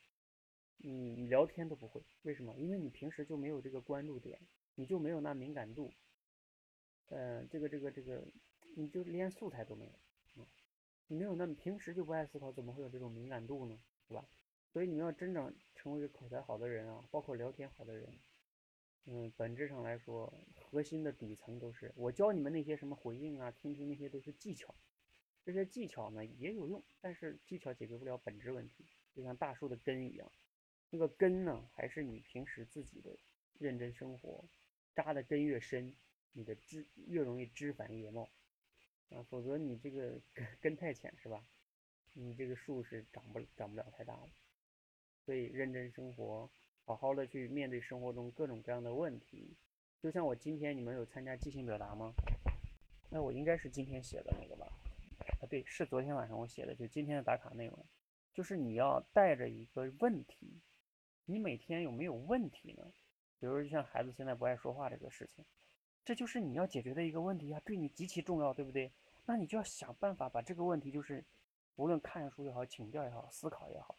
[0.77, 2.55] 你聊天都不会，为什么？
[2.57, 4.39] 因为你平时就没有这个关注点，
[4.75, 5.93] 你就没有那敏感度，
[7.09, 8.25] 呃，这个这个这个，
[8.75, 9.93] 你就连素材都没有，
[10.37, 10.47] 嗯，
[11.07, 13.79] 你没有那么平时就不爱思考，怎么会有这种敏感度呢？
[14.07, 14.25] 是吧？
[14.73, 18.19] 所以你要真正成为口才好的人啊，包括聊天好的人，
[19.07, 24.75] 嗯，本质上来说，核心的底层都是我教你们那些什么回应啊、听听那些都是技巧，
[25.45, 30.31] 这些技巧呢也有用，但是技巧解决不了本质问题，就像大树的根一样。
[30.91, 33.17] 那个根呢，还是你平时自己的
[33.59, 34.45] 认真生活，
[34.95, 35.95] 扎的根越深，
[36.33, 38.31] 你的枝越容易枝繁叶茂
[39.11, 40.21] 啊，否则你这个
[40.61, 41.45] 根太浅是吧？
[42.15, 44.29] 你这个树是长不长不了太大的。
[45.25, 46.51] 所以认真生活，
[46.85, 49.57] 好好的去面对生活中各种各样的问题。
[50.01, 52.13] 就像我今天你们有参加即兴表达吗？
[53.11, 54.67] 那我应该是今天写的那个吧？
[55.41, 57.87] 啊，对，是昨天晚上我写的，就今天的打卡内容，
[58.33, 60.61] 就是你要带着一个问题。
[61.25, 62.93] 你每天有没有问题呢？
[63.39, 65.45] 比如就像孩子现在不爱说话这个事情，
[66.09, 68.91] 这就是你要解决的一个问题啊，对你极其重要，对不对？
[69.27, 71.23] 那你就要想办法把这个问题，就是
[71.77, 73.95] 无论看书也好，请教也好，思考也好，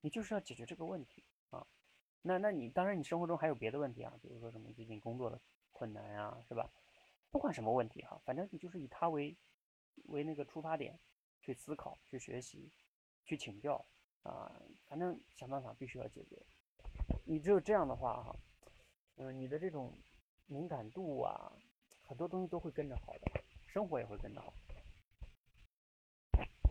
[0.00, 1.66] 你就是要解决这个问题啊。
[2.22, 5.38] 那那你当然你生活中还有别的问题啊，比如说什么最近工作的
[5.70, 6.66] 困难呀，是吧？
[7.30, 9.36] 不管什么问题哈，反正你就是以它为
[10.04, 10.98] 为那个出发点
[11.42, 12.72] 去思考、去学习、
[13.22, 13.84] 去请教
[14.22, 14.50] 啊，
[14.86, 16.42] 反正想办法必须要解决。
[17.26, 18.34] 你只有这样的话，哈，
[19.16, 19.92] 嗯，你的这种
[20.50, 21.52] 敏感度啊，
[22.02, 24.52] 很多东西都会跟着好的，生活也会跟着好。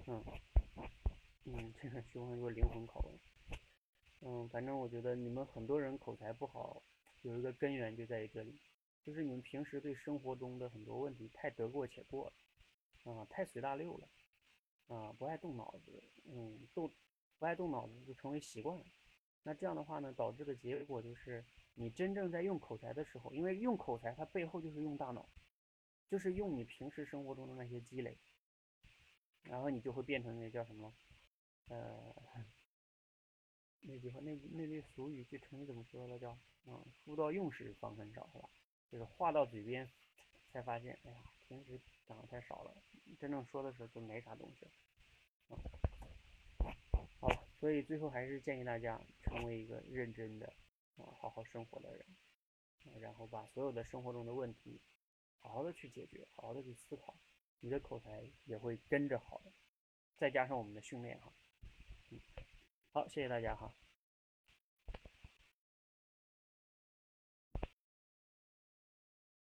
[0.05, 0.21] 嗯，
[1.45, 3.17] 嗯，这个喜欢说灵魂拷问。
[4.19, 6.83] 嗯，反正我觉得你们很多人口才不好，
[7.21, 8.59] 有一个根源就在于这里，
[9.01, 12.25] 就是你们平时对生活中的很多问题太得过且过
[13.05, 14.09] 了，啊，太随大溜了，
[14.93, 16.91] 啊，不爱动脑子，嗯，动
[17.37, 18.83] 不爱动脑子就成为习惯了。
[19.43, 21.45] 那这样的话呢，导致的结果就是，
[21.81, 25.29] 你真正在用口才的时候，因为用口才，它背后就是用大脑，
[26.09, 28.17] 就是用你平时生活中的那些积累，
[29.43, 30.93] 然后你就会变成那叫什么，
[31.69, 32.13] 呃，
[33.79, 36.19] 那句话，那那句俗语，句成语怎么说的？
[36.19, 38.49] 叫嗯，书到用时方恨少，是吧？
[38.91, 39.89] 就是话到嘴边，
[40.51, 42.75] 才发现，哎呀，平时讲的太少了，
[43.17, 44.71] 真正说的时候就没啥东西了。
[47.21, 47.29] 好。
[47.59, 50.53] 所以最后还是建议大家成为一个认真的
[51.05, 52.05] 好好生活的人，
[52.99, 54.81] 然后把所有的生活中的问题
[55.37, 57.15] 好好的去解决，好好的去思考，
[57.59, 59.51] 你的口才也会跟着好的。
[60.17, 61.31] 再加上我们的训练哈，
[62.11, 62.19] 嗯，
[62.91, 63.73] 好，谢谢大家哈。